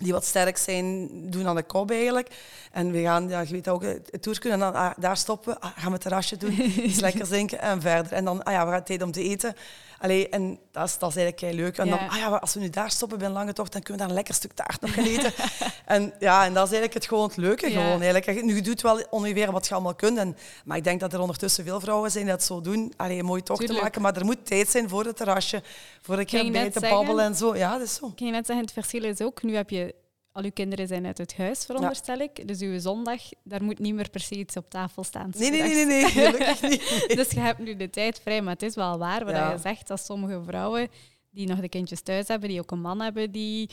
die 0.00 0.12
wat 0.12 0.24
sterk 0.24 0.56
zijn, 0.56 1.08
doen 1.30 1.46
aan 1.46 1.56
de 1.56 1.62
kop 1.62 1.90
eigenlijk. 1.90 2.28
En 2.72 2.90
we 2.90 3.02
gaan, 3.02 3.28
ja, 3.28 3.40
je 3.40 3.52
weet 3.52 3.68
ook, 3.68 3.82
het 3.82 4.22
toer 4.22 4.38
kunnen 4.38 4.60
en 4.60 4.72
dan 4.72 4.82
ah, 4.82 4.90
daar 4.96 5.16
stoppen, 5.16 5.60
ah, 5.60 5.70
gaan 5.74 5.86
we 5.86 5.92
het 5.92 6.00
terrasje 6.00 6.36
doen, 6.36 6.60
iets 6.60 7.00
lekker 7.00 7.26
zinken 7.36 7.60
en 7.60 7.80
verder. 7.80 8.12
En 8.12 8.24
dan, 8.24 8.42
ah 8.42 8.52
ja, 8.52 8.66
we 8.66 8.72
gaan 8.72 8.82
tijd 8.82 9.02
om 9.02 9.12
te 9.12 9.22
eten. 9.22 9.54
Allee, 10.00 10.28
en 10.28 10.58
dat 10.70 10.84
is, 10.88 10.98
dat 10.98 11.10
is 11.10 11.16
eigenlijk 11.16 11.40
heel 11.40 11.64
leuk. 11.64 11.78
En 11.78 11.88
dan, 11.88 11.98
ah 12.08 12.16
ja, 12.16 12.28
als 12.28 12.54
we 12.54 12.60
nu 12.60 12.70
daar 12.70 12.90
stoppen 12.90 13.18
bij 13.18 13.26
een 13.26 13.32
lange 13.32 13.52
tocht, 13.52 13.72
dan 13.72 13.82
kunnen 13.82 14.02
we 14.02 14.08
daar 14.08 14.08
een 14.08 14.14
lekker 14.14 14.34
stuk 14.34 14.52
taart 14.52 14.80
nog 14.80 14.94
gaan 14.94 15.04
eten. 15.04 15.32
en 15.86 16.12
ja, 16.18 16.44
en 16.44 16.54
dat 16.54 16.64
is 16.64 16.72
eigenlijk 16.72 16.94
het, 16.94 17.06
gewoon 17.06 17.26
het 17.28 17.36
leuke. 17.36 17.70
Gewoon, 17.70 18.02
eigenlijk. 18.02 18.44
Nu, 18.44 18.54
je 18.54 18.62
doet 18.62 18.80
wel 18.80 19.02
ongeveer 19.10 19.52
wat 19.52 19.66
je 19.66 19.74
allemaal 19.74 19.94
kunt. 19.94 20.18
En, 20.18 20.36
maar 20.64 20.76
ik 20.76 20.84
denk 20.84 21.00
dat 21.00 21.12
er 21.12 21.20
ondertussen 21.20 21.64
veel 21.64 21.80
vrouwen 21.80 22.10
zijn 22.10 22.24
die 22.24 22.32
dat 22.32 22.44
zo 22.44 22.60
doen. 22.60 22.92
Allee, 22.96 23.18
een 23.18 23.24
mooie 23.24 23.42
tocht 23.42 23.66
te 23.66 23.72
maken. 23.72 24.02
Maar 24.02 24.16
er 24.16 24.24
moet 24.24 24.46
tijd 24.46 24.70
zijn 24.70 24.88
voor 24.88 25.04
het 25.04 25.16
terrasje, 25.16 25.62
voor 26.00 26.18
een 26.18 26.26
keer 26.26 26.52
bij 26.52 26.70
te 26.70 26.80
babbelen 26.80 27.24
en 27.24 27.34
zo. 27.34 27.56
Ja, 27.56 27.72
dat 27.72 27.86
is 27.86 27.94
zo. 27.94 28.12
Kan 28.16 28.26
je 28.26 28.32
net 28.32 28.46
zeggen, 28.46 28.64
het 28.64 28.74
verschil 28.74 29.04
is 29.04 29.20
ook, 29.20 29.42
nu 29.42 29.54
heb 29.54 29.70
je 29.70 29.94
al 30.32 30.42
uw 30.42 30.50
kinderen 30.50 30.86
zijn 30.86 31.06
uit 31.06 31.18
het 31.18 31.36
huis, 31.36 31.64
veronderstel 31.64 32.18
ik. 32.18 32.48
Dus 32.48 32.60
uw 32.60 32.78
zondag, 32.78 33.20
daar 33.44 33.64
moet 33.64 33.78
niet 33.78 33.94
meer 33.94 34.10
per 34.10 34.20
se 34.20 34.34
iets 34.34 34.56
op 34.56 34.70
tafel 34.70 35.04
staan. 35.04 35.32
Nee, 35.36 35.50
nee, 35.50 35.62
nee, 35.62 35.86
nee, 35.86 36.04
gelukkig 36.04 36.62
niet. 36.62 37.04
dus 37.18 37.30
je 37.30 37.40
hebt 37.40 37.58
nu 37.58 37.76
de 37.76 37.90
tijd 37.90 38.20
vrij, 38.20 38.42
maar 38.42 38.52
het 38.52 38.62
is 38.62 38.74
wel 38.74 38.98
waar 38.98 39.24
wat 39.24 39.34
je 39.34 39.58
zegt, 39.62 39.88
dat 39.88 40.00
sommige 40.00 40.42
vrouwen 40.46 40.88
die 41.30 41.46
nog 41.46 41.60
de 41.60 41.68
kindjes 41.68 42.00
thuis 42.00 42.28
hebben, 42.28 42.48
die 42.48 42.60
ook 42.60 42.70
een 42.70 42.80
man 42.80 43.00
hebben 43.00 43.30
die, 43.30 43.70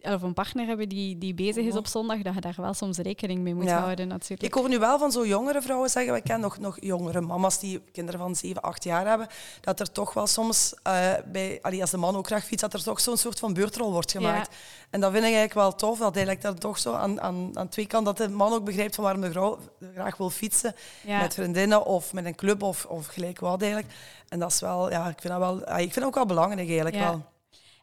of 0.00 0.22
een 0.22 0.34
partner 0.34 0.66
hebben 0.66 0.88
die, 0.88 1.18
die 1.18 1.34
bezig 1.34 1.64
is 1.64 1.76
op 1.76 1.86
zondag, 1.86 2.22
dat 2.22 2.34
je 2.34 2.40
daar 2.40 2.54
wel 2.56 2.74
soms 2.74 2.98
rekening 2.98 3.40
mee 3.40 3.54
moet 3.54 3.70
houden 3.70 4.08
natuurlijk. 4.08 4.42
Ik 4.42 4.54
hoor 4.54 4.68
nu 4.68 4.78
wel 4.78 4.98
van 4.98 5.12
zo 5.12 5.26
jongere 5.26 5.62
vrouwen 5.62 5.90
zeggen, 5.90 6.12
we 6.12 6.20
kennen 6.20 6.40
nog, 6.40 6.58
nog 6.58 6.76
jongere 6.80 7.20
mama's 7.20 7.58
die 7.58 7.80
kinderen 7.92 8.20
van 8.20 8.36
7, 8.36 8.62
8 8.62 8.84
jaar 8.84 9.06
hebben, 9.06 9.26
dat 9.60 9.80
er 9.80 9.92
toch 9.92 10.14
wel 10.14 10.26
soms, 10.26 10.74
uh, 10.86 11.12
bij, 11.26 11.58
allee, 11.62 11.80
als 11.80 11.90
de 11.90 11.96
man 11.96 12.16
ook 12.16 12.26
graag 12.26 12.44
fietst, 12.44 12.60
dat 12.60 12.74
er 12.74 12.82
toch 12.82 13.00
zo'n 13.00 13.16
soort 13.16 13.38
van 13.38 13.52
beurtrol 13.52 13.92
wordt 13.92 14.10
gemaakt. 14.10 14.56
En 14.90 15.00
dat 15.00 15.12
vind 15.12 15.24
ik 15.24 15.34
eigenlijk 15.34 15.54
wel 15.54 15.74
tof, 15.74 15.98
dat 15.98 16.16
eigenlijk 16.16 16.44
dat 16.44 16.60
toch 16.60 16.78
zo 16.78 16.92
aan, 16.92 17.20
aan, 17.20 17.58
aan 17.58 17.68
twee 17.68 17.86
kanten, 17.86 18.14
dat 18.14 18.28
de 18.28 18.34
man 18.34 18.52
ook 18.52 18.64
begrijpt 18.64 18.94
van 18.94 19.04
waarom 19.04 19.22
de 19.22 19.30
vrouw 19.30 19.58
graag 19.94 20.16
wil 20.16 20.30
fietsen 20.30 20.74
met 21.06 21.34
vriendinnen 21.34 21.84
of 21.84 22.12
met 22.12 22.24
een 22.24 22.34
club 22.34 22.62
of, 22.62 22.84
of 22.84 23.06
gelijk 23.06 23.40
wat 23.40 23.62
eigenlijk. 23.62 23.92
En 24.28 24.38
dat 24.38 24.52
is 24.52 24.60
wel, 24.60 24.90
ja, 24.90 25.08
ik 25.08 25.20
vind 25.20 25.32
dat 25.32 25.42
wel, 25.42 25.60
ik 25.60 25.92
vind 25.92 25.94
dat 25.94 26.04
ook 26.04 26.14
wel 26.14 26.26
belangrijk 26.26 26.68
eigenlijk 26.68 26.96
wel. 26.96 27.22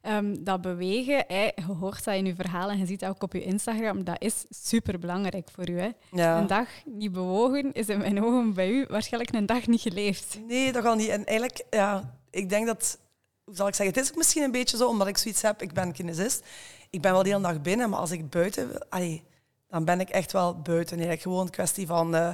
Um, 0.08 0.44
dat 0.44 0.62
bewegen, 0.62 1.26
je 1.28 1.54
hoort 1.80 2.04
dat 2.04 2.16
in 2.16 2.26
je 2.26 2.36
verhaal 2.36 2.70
en 2.70 2.78
je 2.78 2.86
ziet 2.86 3.00
dat 3.00 3.10
ook 3.10 3.24
op 3.24 3.34
je 3.34 3.44
Instagram, 3.44 4.04
dat 4.04 4.22
is 4.22 4.46
super 4.50 5.00
belangrijk 5.00 5.50
voor 5.52 5.70
u. 5.70 5.80
Hè? 5.80 5.90
Een 6.38 6.48
dag 6.48 6.68
niet 6.86 7.12
bewogen 7.12 7.74
is 7.74 7.88
in 7.88 7.98
mijn 7.98 8.24
ogen 8.24 8.54
bij 8.54 8.70
u 8.70 8.86
waarschijnlijk 8.90 9.34
een 9.36 9.46
dag 9.46 9.68
niet 9.68 9.82
geleefd. 9.82 10.40
Nee, 10.48 10.72
dat 10.72 10.84
kan 10.84 10.98
niet. 10.98 11.10
En 11.10 11.26
eigenlijk, 11.26 11.66
ja, 11.70 12.18
ik 12.30 12.50
denk 12.50 12.66
dat, 12.66 13.00
hoe 13.44 13.56
zal 13.56 13.68
ik 13.68 13.76
zeggen, 13.76 13.96
het 13.96 14.04
is 14.04 14.12
ook 14.12 14.18
misschien 14.18 14.44
een 14.44 14.52
beetje 14.52 14.78
zo, 14.78 14.88
omdat 14.88 15.08
ik 15.08 15.18
zoiets 15.18 15.42
heb, 15.42 15.62
ik 15.62 15.74
ben 15.74 15.92
kinesist, 15.92 16.46
ik 16.90 17.02
ben 17.02 17.12
wel 17.12 17.24
de 17.24 17.30
hele 17.30 17.42
dag 17.42 17.62
binnen, 17.62 17.90
maar 17.90 18.00
als 18.00 18.12
ik 18.12 18.30
buiten 18.30 18.68
wil, 18.68 18.84
allee, 18.90 19.24
dan 19.68 19.86
ben 19.86 20.00
ik 20.00 20.10
echt 20.10 20.32
wel 20.32 20.62
buiten. 20.62 20.98
Eigenlijk 20.98 21.22
gewoon 21.22 21.46
een 21.46 21.50
kwestie 21.50 21.88
van... 21.88 22.16
Uh, 22.16 22.32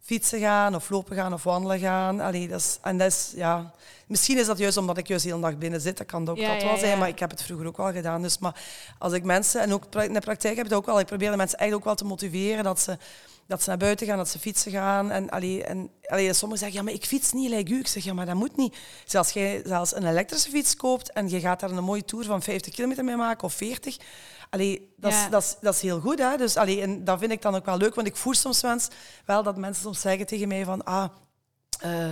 fietsen 0.00 0.40
gaan 0.40 0.74
of 0.74 0.90
lopen 0.90 1.16
gaan 1.16 1.32
of 1.32 1.42
wandelen 1.42 1.78
gaan. 1.78 2.20
Allee, 2.20 2.48
dat 2.48 2.60
is, 2.60 2.78
en 2.82 2.98
dat 2.98 3.06
is, 3.06 3.32
ja, 3.34 3.72
misschien 4.06 4.38
is 4.38 4.46
dat 4.46 4.58
juist 4.58 4.76
omdat 4.76 4.98
ik 4.98 5.08
juist 5.08 5.24
de 5.24 5.30
hele 5.30 5.42
dag 5.42 5.58
binnen 5.58 5.80
zit. 5.80 5.96
Dat 5.96 6.06
kan 6.06 6.28
ook 6.28 6.40
dat 6.40 6.62
wel 6.62 6.78
zijn, 6.78 6.98
maar 6.98 7.08
ik 7.08 7.18
heb 7.18 7.30
het 7.30 7.42
vroeger 7.42 7.66
ook 7.66 7.76
wel 7.76 7.92
gedaan. 7.92 8.22
Dus, 8.22 8.38
maar 8.38 8.54
als 8.98 9.12
ik 9.12 9.24
mensen, 9.24 9.60
en 9.60 9.72
ook 9.72 9.94
in 9.94 10.12
de 10.12 10.20
praktijk 10.20 10.56
heb 10.56 10.64
ik 10.64 10.70
het 10.70 10.80
ook 10.80 10.86
wel, 10.86 11.00
ik 11.00 11.06
probeer 11.06 11.30
de 11.30 11.36
mensen 11.36 11.58
eigenlijk 11.58 11.88
ook 11.88 11.96
wel 11.96 12.06
te 12.06 12.14
motiveren 12.14 12.64
dat 12.64 12.80
ze, 12.80 12.98
dat 13.46 13.62
ze 13.62 13.68
naar 13.68 13.78
buiten 13.78 14.06
gaan, 14.06 14.16
dat 14.16 14.28
ze 14.28 14.38
fietsen 14.38 14.72
gaan. 14.72 15.10
En, 15.10 15.30
allee, 15.30 15.64
en 15.64 15.90
allee, 16.06 16.32
sommigen 16.32 16.58
zeggen, 16.58 16.78
ja, 16.78 16.84
maar 16.84 16.92
ik 16.92 17.04
fiets 17.04 17.32
niet, 17.32 17.50
like 17.50 17.72
u. 17.72 17.78
Ik 17.78 17.86
zeg, 17.86 18.04
ja, 18.04 18.12
maar 18.12 18.26
dat 18.26 18.34
moet 18.34 18.56
niet. 18.56 18.76
Zelfs 19.04 19.32
jij 19.32 19.62
zelfs 19.64 19.94
een 19.94 20.06
elektrische 20.06 20.50
fiets 20.50 20.76
koopt 20.76 21.12
en 21.12 21.28
je 21.28 21.40
gaat 21.40 21.60
daar 21.60 21.70
een 21.70 21.84
mooie 21.84 22.04
tour 22.04 22.24
van 22.24 22.42
50 22.42 22.74
kilometer 22.74 23.04
mee 23.04 23.16
maken 23.16 23.44
of 23.44 23.54
40 23.54 23.96
Allee, 24.50 24.94
dat, 24.96 25.12
is, 25.12 25.26
dat, 25.30 25.42
is, 25.42 25.56
dat 25.60 25.74
is 25.74 25.80
heel 25.80 26.00
goed. 26.00 26.18
Hè? 26.18 26.36
Dus, 26.36 26.56
allee, 26.56 26.80
en 26.80 27.04
dat 27.04 27.18
vind 27.18 27.32
ik 27.32 27.42
dan 27.42 27.54
ook 27.54 27.64
wel 27.64 27.76
leuk, 27.76 27.94
want 27.94 28.06
ik 28.06 28.16
voel 28.16 28.34
soms 28.34 28.88
wel 29.24 29.42
dat 29.42 29.56
mensen 29.56 29.82
soms 29.82 30.00
zeggen 30.00 30.26
tegen 30.26 30.48
mij 30.48 30.64
van... 30.64 30.84
Ah, 30.84 31.04
uh, 31.84 32.10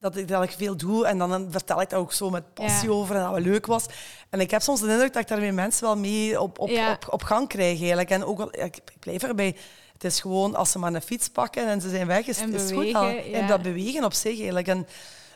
dat 0.00 0.16
ik, 0.16 0.28
dat 0.28 0.42
ik 0.42 0.50
veel 0.50 0.76
doe 0.76 1.06
en 1.06 1.18
dan 1.18 1.46
vertel 1.50 1.80
ik 1.80 1.90
dat 1.90 2.00
ook 2.00 2.12
zo 2.12 2.30
met 2.30 2.54
passie 2.54 2.90
over 2.90 3.16
en 3.16 3.22
dat 3.22 3.34
het 3.34 3.44
leuk 3.44 3.66
was. 3.66 3.84
En 4.30 4.40
ik 4.40 4.50
heb 4.50 4.62
soms 4.62 4.80
de 4.80 4.90
indruk 4.90 5.12
dat 5.12 5.22
ik 5.22 5.28
daarmee 5.28 5.52
mensen 5.52 5.84
wel 5.84 5.96
mee 5.96 6.40
op, 6.40 6.58
op, 6.58 6.70
op, 6.70 7.06
op, 7.10 7.22
gang 7.22 7.48
krijg 7.48 7.78
eigenlijk. 7.78 8.10
En 8.10 8.24
ook 8.24 8.54
ik, 8.54 8.76
ik 8.76 8.98
blijf 9.00 9.22
erbij. 9.22 9.56
Het 9.92 10.04
is 10.04 10.20
gewoon 10.20 10.54
als 10.54 10.70
ze 10.70 10.78
maar 10.78 10.94
een 10.94 11.02
fiets 11.02 11.28
pakken 11.28 11.68
en 11.68 11.80
ze 11.80 11.90
zijn 11.90 12.06
weg, 12.06 12.26
is, 12.26 12.40
het 12.40 12.72
goed 12.72 12.94
al. 12.94 13.06
En 13.06 13.46
dat 13.46 13.62
bewegen 13.62 14.04
op 14.04 14.12
zich 14.12 14.36
eigenlijk. 14.36 14.68
En, 14.68 14.86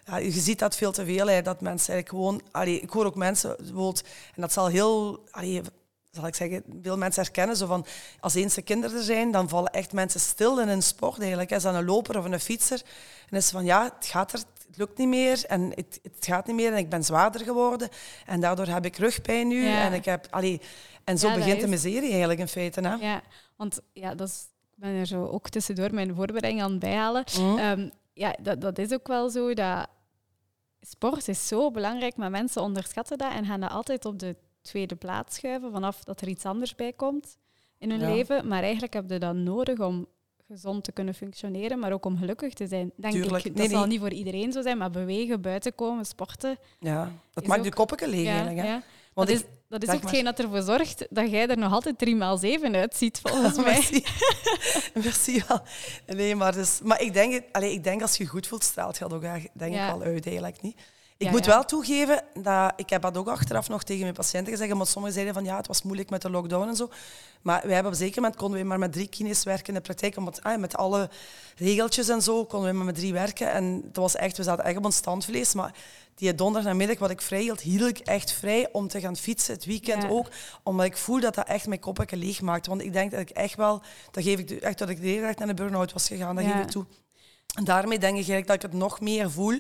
ja, 0.04 0.16
je 0.16 0.30
ziet 0.30 0.59
dat 0.59 0.76
veel 0.76 0.92
te 0.92 1.04
veel, 1.04 1.26
hè, 1.26 1.42
dat 1.42 1.61
mensen 1.61 1.95
eigenlijk 1.95 2.09
gewoon... 2.09 2.42
Allee, 2.50 2.80
ik 2.80 2.90
hoor 2.90 3.04
ook 3.07 3.14
mensen, 3.14 3.57
bijvoorbeeld, 3.59 4.02
en 4.35 4.40
dat 4.40 4.52
zal 4.52 4.66
heel... 4.66 5.25
Allee, 5.30 5.61
zal 6.11 6.26
ik 6.26 6.35
zeggen, 6.35 6.62
veel 6.83 6.97
mensen 6.97 7.23
herkennen. 7.23 7.57
Zo 7.57 7.67
van, 7.67 7.87
als 8.21 8.35
eens 8.35 8.55
de 8.55 8.62
kinderen 8.62 8.97
er 8.97 9.02
zijn, 9.02 9.31
dan 9.31 9.49
vallen 9.49 9.73
echt 9.73 9.93
mensen 9.93 10.21
stil 10.21 10.61
in 10.61 10.69
een 10.69 10.83
sport 10.83 11.19
eigenlijk. 11.19 11.50
Is 11.50 11.62
dat 11.62 11.75
een 11.75 11.85
loper 11.85 12.19
of 12.19 12.25
een 12.25 12.40
fietser? 12.40 12.83
En 13.29 13.37
is 13.37 13.50
van, 13.50 13.64
ja, 13.64 13.93
het 13.97 14.07
gaat 14.07 14.33
er, 14.33 14.38
het 14.38 14.76
lukt 14.76 14.99
niet 14.99 15.09
meer 15.09 15.45
en 15.47 15.71
het, 15.75 16.00
het 16.02 16.26
gaat 16.26 16.47
niet 16.47 16.57
meer 16.57 16.73
en 16.73 16.79
ik 16.79 16.88
ben 16.88 17.05
zwaarder 17.05 17.40
geworden. 17.40 17.88
En 18.26 18.40
daardoor 18.40 18.67
heb 18.67 18.85
ik 18.85 18.97
rugpijn 18.97 19.49
nu. 19.49 19.67
En, 19.67 19.93
ik 19.93 20.05
heb, 20.05 20.26
allee, 20.31 20.61
en 21.05 21.19
zo 21.19 21.35
begint 21.35 21.61
de 21.61 21.69
miserie 21.69 22.11
eigenlijk 22.11 22.40
in 22.40 22.49
feite. 22.49 22.81
Hè? 22.81 22.95
Ja, 22.95 23.23
want 23.57 23.81
ja, 23.93 24.14
dat 24.14 24.29
is, 24.29 24.47
ik 24.71 24.79
ben 24.79 24.90
er 24.90 25.07
zo 25.07 25.26
ook 25.26 25.49
tussendoor 25.49 25.95
mijn 25.95 26.14
voorbereiding 26.14 26.62
aan 26.62 26.71
het 26.71 26.81
bijhalen. 26.81 27.25
Mm. 27.38 27.59
Ehm, 27.59 27.88
ja, 28.12 28.37
dat, 28.43 28.61
dat 28.61 28.79
is 28.79 28.93
ook 28.93 29.09
wel 29.09 29.31
zo 29.31 29.55
dat 29.55 29.88
sport 30.81 31.29
is 31.29 31.49
zo 31.49 31.71
belangrijk, 31.71 32.17
maar 32.17 32.31
mensen 32.31 32.62
onderschatten 32.62 33.19
dat 33.19 33.33
en 33.33 33.45
gaan 33.45 33.61
dat 33.61 33.71
altijd 33.71 34.05
op 34.05 34.19
de 34.19 34.37
tweede 34.62 34.97
plaats 34.97 35.37
schuiven 35.37 35.73
vanaf 35.73 36.05
dat 36.05 36.21
er 36.21 36.29
iets 36.29 36.45
anders 36.45 36.75
bij 36.75 36.93
komt 36.93 37.37
in 37.79 37.90
hun 37.90 38.14
leven. 38.14 38.49
Maar 38.49 38.62
eigenlijk 38.62 38.93
heb 38.93 39.11
je 39.11 39.19
dat 39.19 39.35
nodig 39.35 39.79
om 39.79 40.07
gezond 40.47 40.85
te 40.85 40.93
kunnen 40.93 41.14
functioneren, 41.14 41.79
maar 41.79 41.93
ook 41.93 42.05
om 42.05 42.19
gelukkig 42.19 42.55
te 42.55 42.67
zijn. 42.67 42.93
Denk 42.97 43.14
ik. 43.14 43.57
Dat 43.57 43.71
zal 43.71 43.87
niet 43.87 44.00
voor 44.00 44.12
iedereen 44.12 44.52
zo 44.52 44.62
zijn, 44.62 44.79
maar 44.79 44.90
bewegen, 44.90 45.40
buiten 45.40 45.75
komen, 45.75 46.05
sporten. 46.05 46.59
Ja, 46.79 47.12
dat 47.33 47.47
maakt 47.47 47.61
ook... 47.61 47.67
de 47.67 47.75
koppen 47.75 48.09
leeg 48.09 48.26
eigenlijk. 48.26 48.67
Hè? 48.67 48.79
Want 49.14 49.29
is, 49.29 49.43
Dat 49.69 49.83
is 49.83 49.88
ook 49.88 49.95
maar. 49.95 50.05
hetgeen 50.05 50.25
dat 50.25 50.38
ervoor 50.38 50.62
zorgt 50.62 51.07
dat 51.11 51.31
jij 51.31 51.47
er 51.49 51.59
nog 51.59 51.73
altijd 51.73 52.05
3x7 52.05 52.75
uitziet, 52.75 53.21
volgens 53.23 53.57
mij. 53.57 53.64
Merci. 53.64 54.05
Merci 55.05 55.43
wel. 55.49 55.61
Nee, 56.17 56.35
maar, 56.35 56.52
dus, 56.52 56.81
maar 56.83 57.00
ik, 57.00 57.12
denk, 57.12 57.43
allee, 57.52 57.73
ik 57.73 57.85
denk 57.85 58.02
als 58.02 58.17
je 58.17 58.23
je 58.23 58.29
goed 58.29 58.47
voelt, 58.47 58.64
straalt 58.64 58.99
je 58.99 59.05
dat 59.09 59.12
ook 59.12 59.23
denk 59.23 59.75
Ja. 59.75 59.93
ik 59.93 59.99
wel 59.99 60.02
uit, 60.02 60.26
eigenlijk 60.26 60.62
niet. 60.62 60.81
Ik 61.21 61.27
Ja, 61.27 61.33
moet 61.33 61.45
ja. 61.45 61.50
wel 61.50 61.65
toegeven, 61.65 62.23
dat, 62.43 62.73
ik 62.77 62.91
heb 62.91 63.03
dat 63.03 63.17
ook 63.17 63.29
achteraf 63.29 63.69
nog 63.69 63.83
tegen 63.83 64.03
mijn 64.03 64.15
patiënten 64.15 64.53
gezegd, 64.53 64.73
want 64.73 64.89
sommigen 64.89 65.15
zeiden 65.15 65.35
van 65.35 65.45
ja, 65.45 65.57
het 65.57 65.67
was 65.67 65.83
moeilijk 65.83 66.11
met 66.11 66.23
de 66.23 66.31
lockdown 66.31 66.69
en 66.69 66.77
zo. 66.77 66.89
Maar 67.43 67.61
wij 67.65 67.75
hebben 67.75 67.93
op 67.93 67.99
een 67.99 68.05
zeker 68.05 68.21
moment 68.23 68.39
konden 68.41 68.61
we 68.61 68.67
maar 68.67 68.79
met 68.79 68.93
drie 68.93 69.09
kines 69.09 69.43
werken 69.43 69.67
in 69.67 69.75
de 69.75 69.81
praktijk, 69.81 70.17
omdat 70.17 70.43
ah, 70.43 70.59
met 70.59 70.77
alle 70.77 71.11
regeltjes 71.57 72.09
en 72.09 72.23
zo 72.23 72.45
konden 72.45 72.71
we 72.71 72.77
maar 72.77 72.85
met 72.87 72.95
drie 72.95 73.12
werken. 73.12 73.50
En 73.53 73.81
dat 73.83 73.97
was 73.97 74.17
echt, 74.17 74.37
we 74.37 74.43
zaten 74.43 74.65
echt 74.65 74.77
op 74.77 74.85
ons 74.85 74.97
standvlees, 74.97 75.55
maar 75.55 75.75
die 76.15 76.35
donderdagmiddag 76.35 76.99
wat 76.99 77.11
ik 77.11 77.21
vrij 77.23 77.41
hield, 77.43 77.61
hield 77.61 77.89
ik 77.89 77.99
echt 77.99 78.33
vrij 78.33 78.69
om 78.73 78.89
te 78.89 79.00
gaan 79.00 79.17
fietsen, 79.17 79.55
het 79.55 79.65
weekend 79.65 80.03
Ja. 80.03 80.09
ook, 80.09 80.29
omdat 80.62 80.87
ik 80.87 80.97
voel 80.97 81.21
dat 81.21 81.35
dat 81.35 81.47
echt 81.49 81.67
mijn 81.67 81.81
koppetje 81.81 82.17
leeg 82.17 82.41
maakt. 82.41 82.67
Want 82.67 82.83
ik 82.83 82.93
denk 82.93 83.11
dat 83.11 83.21
ik 83.21 83.31
echt 83.31 83.57
wel, 83.57 83.83
dat 84.11 84.25
geef 84.25 84.39
ik 84.39 84.49
de- 84.49 84.61
echt 84.61 84.79
dat 84.79 84.89
ik 84.89 85.00
direct 85.00 85.39
naar 85.39 85.49
de 85.49 85.55
burn-out 85.55 85.93
was 85.93 86.07
gegaan, 86.07 86.37
dat 86.37 86.45
geef 86.45 86.55
ik 86.62 86.71
toe. 86.71 86.85
En 87.55 87.65
daarmee 87.65 87.99
denk 87.99 88.11
ik 88.12 88.29
eigenlijk 88.29 88.47
dat 88.47 88.57
ik 88.57 88.62
het 88.62 88.73
nog 88.73 89.00
meer 89.00 89.31
voel, 89.31 89.59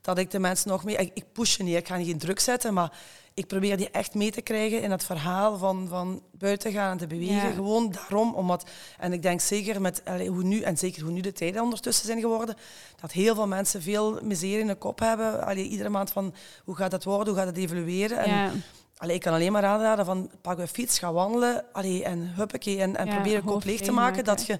dat 0.00 0.18
ik 0.18 0.30
de 0.30 0.38
mensen 0.38 0.68
nog 0.70 0.84
meer... 0.84 1.00
Ik, 1.00 1.10
ik 1.14 1.32
push 1.32 1.56
je 1.56 1.62
niet, 1.62 1.76
ik 1.76 1.88
ga 1.88 1.96
niet 1.96 2.06
geen 2.06 2.18
druk 2.18 2.40
zetten, 2.40 2.74
maar 2.74 2.92
ik 3.34 3.46
probeer 3.46 3.76
die 3.76 3.90
echt 3.90 4.14
mee 4.14 4.30
te 4.30 4.40
krijgen 4.40 4.82
in 4.82 4.90
het 4.90 5.04
verhaal 5.04 5.58
van, 5.58 5.86
van 5.88 6.22
buiten 6.32 6.72
gaan 6.72 6.90
en 6.90 6.98
te 6.98 7.06
bewegen. 7.06 7.48
Ja. 7.48 7.54
Gewoon 7.54 7.90
daarom, 7.92 8.34
omdat... 8.34 8.68
En 8.98 9.12
ik 9.12 9.22
denk 9.22 9.40
zeker 9.40 9.80
met 9.80 10.02
hoe 10.28 10.42
nu, 10.42 10.60
en 10.60 10.76
zeker 10.78 11.02
hoe 11.02 11.12
nu 11.12 11.20
de 11.20 11.32
tijden 11.32 11.62
ondertussen 11.62 12.06
zijn 12.06 12.20
geworden, 12.20 12.56
dat 13.00 13.12
heel 13.12 13.34
veel 13.34 13.46
mensen 13.46 13.82
veel 13.82 14.18
miserie 14.22 14.58
in 14.58 14.66
de 14.66 14.74
kop 14.74 14.98
hebben. 14.98 15.44
Allee, 15.46 15.68
iedere 15.68 15.88
maand 15.88 16.10
van, 16.10 16.34
hoe 16.64 16.76
gaat 16.76 16.92
het 16.92 17.04
worden, 17.04 17.28
hoe 17.28 17.36
gaat 17.36 17.46
het 17.46 17.56
evolueren? 17.56 18.18
En, 18.18 18.30
Ja. 18.30 18.50
Allee, 18.96 19.14
ik 19.14 19.20
kan 19.20 19.32
alleen 19.32 19.52
maar 19.52 19.64
aanraden 19.64 20.04
van 20.04 20.30
pak 20.40 20.58
een 20.58 20.68
fiets, 20.68 20.98
ga 20.98 21.12
wandelen 21.12 21.64
allee, 21.72 22.04
en 22.04 22.32
huppakee 22.34 22.80
en, 22.80 22.96
en 22.96 23.06
Ja, 23.06 23.14
probeer 23.14 23.32
je 23.32 23.42
kop 23.42 23.64
leeg 23.64 23.80
te 23.80 23.92
maken. 23.92 24.02
maken. 24.02 24.24
Dat 24.24 24.46
je 24.46 24.58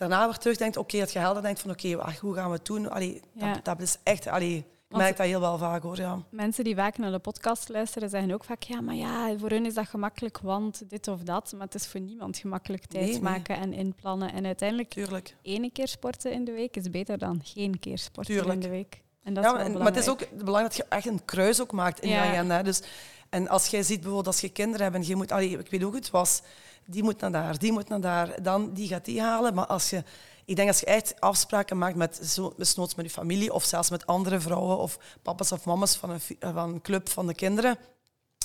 daarna 0.00 0.24
weer 0.26 0.36
terugdenkt, 0.38 0.76
oké, 0.76 0.98
dat 0.98 1.12
je 1.12 1.18
helder 1.18 1.42
denkt 1.42 1.60
van 1.60 1.70
oké, 1.70 1.96
wacht, 1.96 2.18
hoe 2.18 2.34
gaan 2.34 2.50
we 2.50 2.56
het 2.56 2.66
doen? 2.66 2.90
Allee, 2.90 3.20
Ja. 3.32 3.52
dat, 3.52 3.64
dat 3.64 3.80
is 3.80 3.96
echt, 4.02 4.26
allee, 4.26 4.56
ik 4.56 4.64
Want- 4.88 5.02
merk 5.02 5.16
dat 5.16 5.26
heel 5.26 5.40
wel 5.40 5.58
vaak 5.58 5.82
hoor. 5.82 5.96
Ja. 5.96 6.22
Mensen 6.30 6.64
die 6.64 6.74
vaak 6.74 6.98
naar 6.98 7.10
de 7.10 7.18
podcast 7.18 7.68
luisteren, 7.68 8.08
zeggen 8.10 8.32
ook 8.32 8.44
vaak, 8.44 8.62
ja, 8.62 8.80
maar 8.80 8.94
ja, 8.94 9.38
voor 9.38 9.50
hun 9.50 9.66
is 9.66 9.74
dat 9.74 9.88
gemakkelijk, 9.88 10.38
want 10.38 10.82
dit 10.90 11.08
of 11.08 11.20
dat. 11.22 11.52
Maar 11.52 11.64
het 11.66 11.74
is 11.74 11.86
voor 11.86 12.00
niemand 12.00 12.36
gemakkelijk 12.38 12.86
tijd 12.86 13.04
Nee, 13.04 13.12
nee. 13.12 13.20
maken 13.22 13.56
en 13.56 13.72
inplannen. 13.72 14.32
En 14.32 14.46
uiteindelijk, 14.46 14.88
Tuurlijk. 14.88 15.36
één 15.42 15.72
keer 15.72 15.88
sporten 15.88 16.32
in 16.32 16.44
de 16.44 16.52
week 16.52 16.76
is 16.76 16.90
beter 16.90 17.18
dan 17.18 17.40
geen 17.44 17.78
keer 17.78 17.98
sporten 17.98 18.34
Tuurlijk. 18.34 18.54
in 18.54 18.60
de 18.60 18.68
week. 18.68 19.00
En 19.22 19.34
dat 19.34 19.44
Ja, 19.44 19.58
is 19.60 19.72
maar 19.76 19.86
het 19.86 19.96
is 19.96 20.08
ook 20.08 20.26
belangrijk. 20.30 20.66
dat 20.66 20.76
je 20.76 20.84
echt 20.88 21.06
een 21.06 21.24
kruis 21.24 21.60
ook 21.60 21.72
maakt 21.72 22.00
in 22.00 22.08
Ja. 22.08 22.22
je 22.24 22.30
agenda. 22.30 22.62
Dus, 22.62 22.82
en 23.28 23.48
als 23.48 23.66
jij 23.66 23.82
ziet 23.82 23.96
bijvoorbeeld 24.00 24.26
als 24.26 24.40
je 24.40 24.48
kinderen 24.48 24.82
hebt 24.86 24.96
en 24.96 25.06
je 25.06 25.16
moet, 25.16 25.32
allee, 25.32 25.58
ik 25.58 25.70
weet 25.70 25.84
ook 25.84 25.94
het 25.94 26.10
was, 26.10 26.42
die 26.86 27.02
moet 27.02 27.20
naar 27.20 27.32
daar, 27.32 27.58
die 27.58 27.72
moet 27.72 27.88
naar 27.88 28.00
daar, 28.00 28.42
dan 28.42 28.72
die 28.72 28.88
gaat 28.88 29.04
die 29.04 29.20
halen. 29.20 29.54
Maar 29.54 29.66
als 29.66 29.90
je, 29.90 30.02
ik 30.44 30.56
denk 30.56 30.68
als 30.68 30.80
je 30.80 30.86
echt 30.86 31.20
afspraken 31.20 31.78
maakt 31.78 31.96
met, 31.96 32.16
zo, 32.24 32.54
desnoods 32.56 32.94
met 32.94 33.04
je 33.04 33.10
familie 33.10 33.52
of 33.52 33.64
zelfs 33.64 33.90
met 33.90 34.06
andere 34.06 34.40
vrouwen 34.40 34.78
of 34.78 34.98
papa's 35.22 35.52
of 35.52 35.64
mama's 35.64 35.96
van 35.96 36.10
een, 36.10 36.20
fi- 36.20 36.36
van 36.40 36.56
een 36.56 36.80
club 36.80 37.08
van 37.08 37.26
de 37.26 37.34
kinderen, 37.34 37.78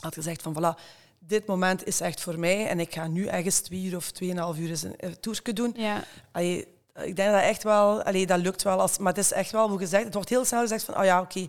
had 0.01 0.15
je 0.15 0.21
zegt 0.21 0.41
van 0.41 0.55
voilà, 0.57 0.81
dit 1.19 1.45
moment 1.45 1.85
is 1.85 1.99
echt 1.99 2.21
voor 2.21 2.39
mij 2.39 2.67
en 2.67 2.79
ik 2.79 2.93
ga 2.93 3.07
nu 3.07 3.25
ergens 3.25 3.59
twee 3.59 3.83
uur 3.83 3.95
of 3.95 4.11
tweeënhalf 4.11 4.57
uur 4.57 4.69
eens 4.69 4.83
een, 4.83 4.93
een 4.97 5.19
toertje 5.19 5.53
doen. 5.53 5.73
Ja, 5.77 6.03
Allee, 6.31 6.67
ik 7.03 7.15
denk 7.15 7.31
dat 7.31 7.41
echt 7.41 7.63
wel, 7.63 8.03
allee, 8.03 8.25
dat 8.25 8.39
lukt 8.39 8.63
wel. 8.63 8.79
Als, 8.79 8.97
maar 8.97 9.13
het 9.13 9.23
is 9.23 9.31
echt 9.31 9.51
wel, 9.51 9.69
hoe 9.69 9.77
gezegd, 9.77 10.03
het 10.03 10.13
wordt 10.13 10.29
heel 10.29 10.45
snel 10.45 10.61
gezegd 10.61 10.83
van, 10.83 10.97
oh 10.97 11.03
ja, 11.03 11.21
oké, 11.21 11.47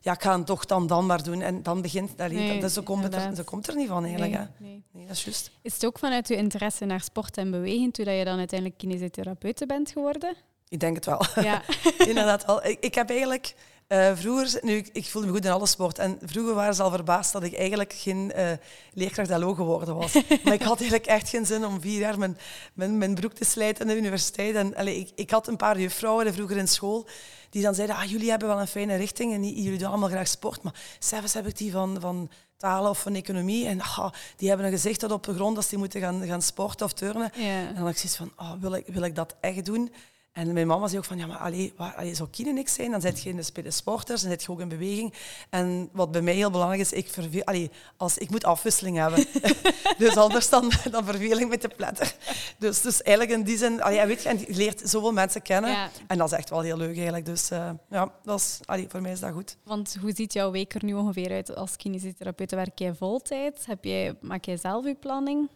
ja, 0.00 0.12
ik 0.12 0.22
ga 0.22 0.36
het 0.36 0.46
toch 0.46 0.64
dan, 0.64 0.86
dan 0.86 1.06
maar 1.06 1.22
doen. 1.22 1.40
En 1.40 1.62
dan 1.62 1.82
begint, 1.82 2.20
allee, 2.20 2.36
Nee, 2.36 2.52
dat, 2.52 2.60
dus 2.60 2.72
zo, 2.72 2.82
komt 2.82 3.14
er, 3.14 3.36
zo 3.36 3.42
komt 3.42 3.68
er 3.68 3.76
niet 3.76 3.88
van 3.88 4.04
eigenlijk. 4.04 4.32
nee, 4.32 4.40
hè. 4.40 4.48
nee. 4.58 4.82
Nee, 4.92 5.06
dat 5.06 5.16
is 5.16 5.24
juist. 5.24 5.50
Is 5.62 5.72
het 5.74 5.86
ook 5.86 5.98
vanuit 5.98 6.28
je 6.28 6.36
interesse 6.36 6.84
naar 6.84 7.00
sport 7.00 7.36
en 7.36 7.50
beweging, 7.50 7.94
toen 7.94 8.04
dat 8.04 8.16
je 8.16 8.24
dan 8.24 8.38
uiteindelijk 8.38 8.78
kinesitherapeute 8.78 9.66
bent 9.66 9.90
geworden? 9.90 10.34
Ik 10.68 10.80
denk 10.80 10.94
het 10.94 11.04
wel. 11.04 11.22
Ja, 11.34 11.62
Inderdaad 12.08 12.44
wel. 12.44 12.64
Ik, 12.64 12.80
ik 12.80 12.94
heb 12.94 13.10
eigenlijk 13.10 13.54
eh, 13.88 14.10
vroeger, 14.14 14.58
nu, 14.62 14.76
ik, 14.76 14.88
ik 14.92 15.06
voelde 15.06 15.26
me 15.26 15.32
goed 15.32 15.44
in 15.44 15.50
alle 15.50 15.66
sport. 15.66 15.98
En 15.98 16.18
vroeger 16.22 16.54
waren 16.54 16.74
ze 16.74 16.82
al 16.82 16.90
verbaasd 16.90 17.32
dat 17.32 17.42
ik 17.42 17.54
eigenlijk 17.54 17.92
geen 17.92 18.32
eh 18.32 18.50
leerkracht 18.92 19.30
LO 19.30 19.54
geworden 19.54 19.96
was. 19.96 20.12
maar 20.44 20.52
ik 20.52 20.62
had 20.62 20.80
eigenlijk 20.80 21.06
echt 21.06 21.28
geen 21.28 21.46
zin 21.46 21.64
om 21.64 21.80
vier 21.80 21.98
jaar 21.98 22.18
mijn, 22.18 22.38
mijn, 22.74 22.98
mijn 22.98 23.14
broek 23.14 23.32
te 23.32 23.44
slijten 23.44 23.82
aan 23.82 23.88
de 23.88 23.96
universiteit. 23.96 24.54
En, 24.54 24.76
allee, 24.76 24.98
ik, 24.98 25.10
ik 25.14 25.30
had 25.30 25.46
een 25.46 25.56
paar 25.56 25.80
juffrouwen 25.80 26.34
vroeger 26.34 26.56
in 26.56 26.68
school 26.68 27.06
die 27.50 27.62
dan 27.62 27.74
zeiden, 27.74 27.96
ah, 27.96 28.04
jullie 28.04 28.30
hebben 28.30 28.48
wel 28.48 28.60
een 28.60 28.66
fijne 28.66 28.96
richting 28.96 29.32
en 29.32 29.48
jullie 29.48 29.78
doen 29.78 29.88
allemaal 29.88 30.08
graag 30.08 30.28
sport. 30.28 30.62
Maar 30.62 30.74
zelfs 30.98 31.34
heb 31.34 31.46
ik 31.46 31.56
die 31.56 31.72
van, 31.72 31.96
van 32.00 32.30
talen 32.56 32.90
of 32.90 33.00
van 33.00 33.14
economie. 33.14 33.66
En 33.66 33.80
ah, 33.80 34.10
die 34.36 34.48
hebben 34.48 34.66
een 34.66 34.72
gezicht 34.72 35.00
dat 35.00 35.10
op 35.10 35.22
de 35.22 35.34
grond 35.34 35.56
als 35.56 35.68
die 35.68 35.78
moeten 35.78 36.00
gaan, 36.00 36.26
gaan 36.26 36.42
sporten 36.42 36.86
of 36.86 36.92
turnen. 36.92 37.30
ja. 37.34 37.42
En 37.44 37.74
dan 37.74 37.82
had 37.82 37.90
ik 37.90 37.96
zoiets 37.96 38.16
van, 38.16 38.32
oh, 38.36 38.52
wil, 38.60 38.74
ik, 38.74 38.86
wil 38.86 39.02
ik 39.02 39.14
dat 39.14 39.36
echt 39.40 39.64
doen? 39.64 39.92
En 40.38 40.52
mijn 40.52 40.66
mama 40.66 40.86
zei 40.86 40.98
ook 40.98 41.04
van, 41.04 41.18
ja, 41.18 41.26
maar 41.26 41.36
allee, 41.36 41.72
waar, 41.76 41.94
allee, 41.94 42.14
zou 42.14 42.28
kine 42.28 42.52
niks 42.52 42.74
zijn? 42.74 42.90
Dan 42.90 43.00
zit 43.00 43.22
je 43.22 43.30
in 43.30 43.36
de, 43.36 43.70
sporters, 43.70 44.20
dan 44.20 44.30
zit 44.30 44.42
je 44.42 44.50
ook 44.50 44.60
in 44.60 44.68
beweging. 44.68 45.14
En 45.50 45.88
wat 45.92 46.10
bij 46.10 46.20
mij 46.20 46.34
heel 46.34 46.50
belangrijk 46.50 46.80
is, 46.80 46.92
ik, 46.92 47.08
verveel, 47.08 47.44
allee, 47.44 47.70
als, 47.96 48.18
ik 48.18 48.30
moet 48.30 48.44
afwisseling 48.44 48.96
hebben. 48.96 49.26
dus 49.98 50.16
anders 50.16 50.48
dan, 50.48 50.72
dan 50.90 51.04
verveel 51.04 51.38
ik 51.38 51.48
met 51.48 51.62
de 51.62 51.68
pletter. 51.68 52.14
Dus, 52.58 52.80
dus 52.80 53.02
eigenlijk 53.02 53.38
in 53.38 53.44
die 53.44 53.56
zin, 53.56 53.82
allee, 53.82 54.06
weet 54.06 54.22
je, 54.22 54.28
en 54.28 54.38
je 54.38 54.54
leert 54.54 54.80
zoveel 54.84 55.12
mensen 55.12 55.42
kennen. 55.42 55.70
Ja. 55.70 55.90
En 56.06 56.18
dat 56.18 56.32
is 56.32 56.38
echt 56.38 56.50
wel 56.50 56.60
heel 56.60 56.76
leuk 56.76 56.96
eigenlijk. 56.96 57.26
Dus 57.26 57.50
eh, 57.50 57.70
ja, 57.90 58.12
dat 58.22 58.38
is, 58.38 58.60
allee, 58.64 58.86
voor 58.88 59.00
mij 59.00 59.12
is 59.12 59.20
dat 59.20 59.32
goed. 59.32 59.56
Want 59.64 59.96
hoe 60.00 60.12
ziet 60.14 60.32
jouw 60.32 60.50
week 60.50 60.74
er 60.74 60.84
nu 60.84 60.94
ongeveer 60.94 61.30
uit 61.30 61.56
als 61.56 61.76
kinesitherapeut? 61.76 62.50
Werk 62.50 62.78
jij 62.78 62.94
voltijd? 62.94 63.66
Heb 63.66 63.84
jij, 63.84 64.14
maak 64.20 64.44
jij 64.44 64.56
zelf 64.56 64.84
je 64.84 64.94
planning? 64.94 65.48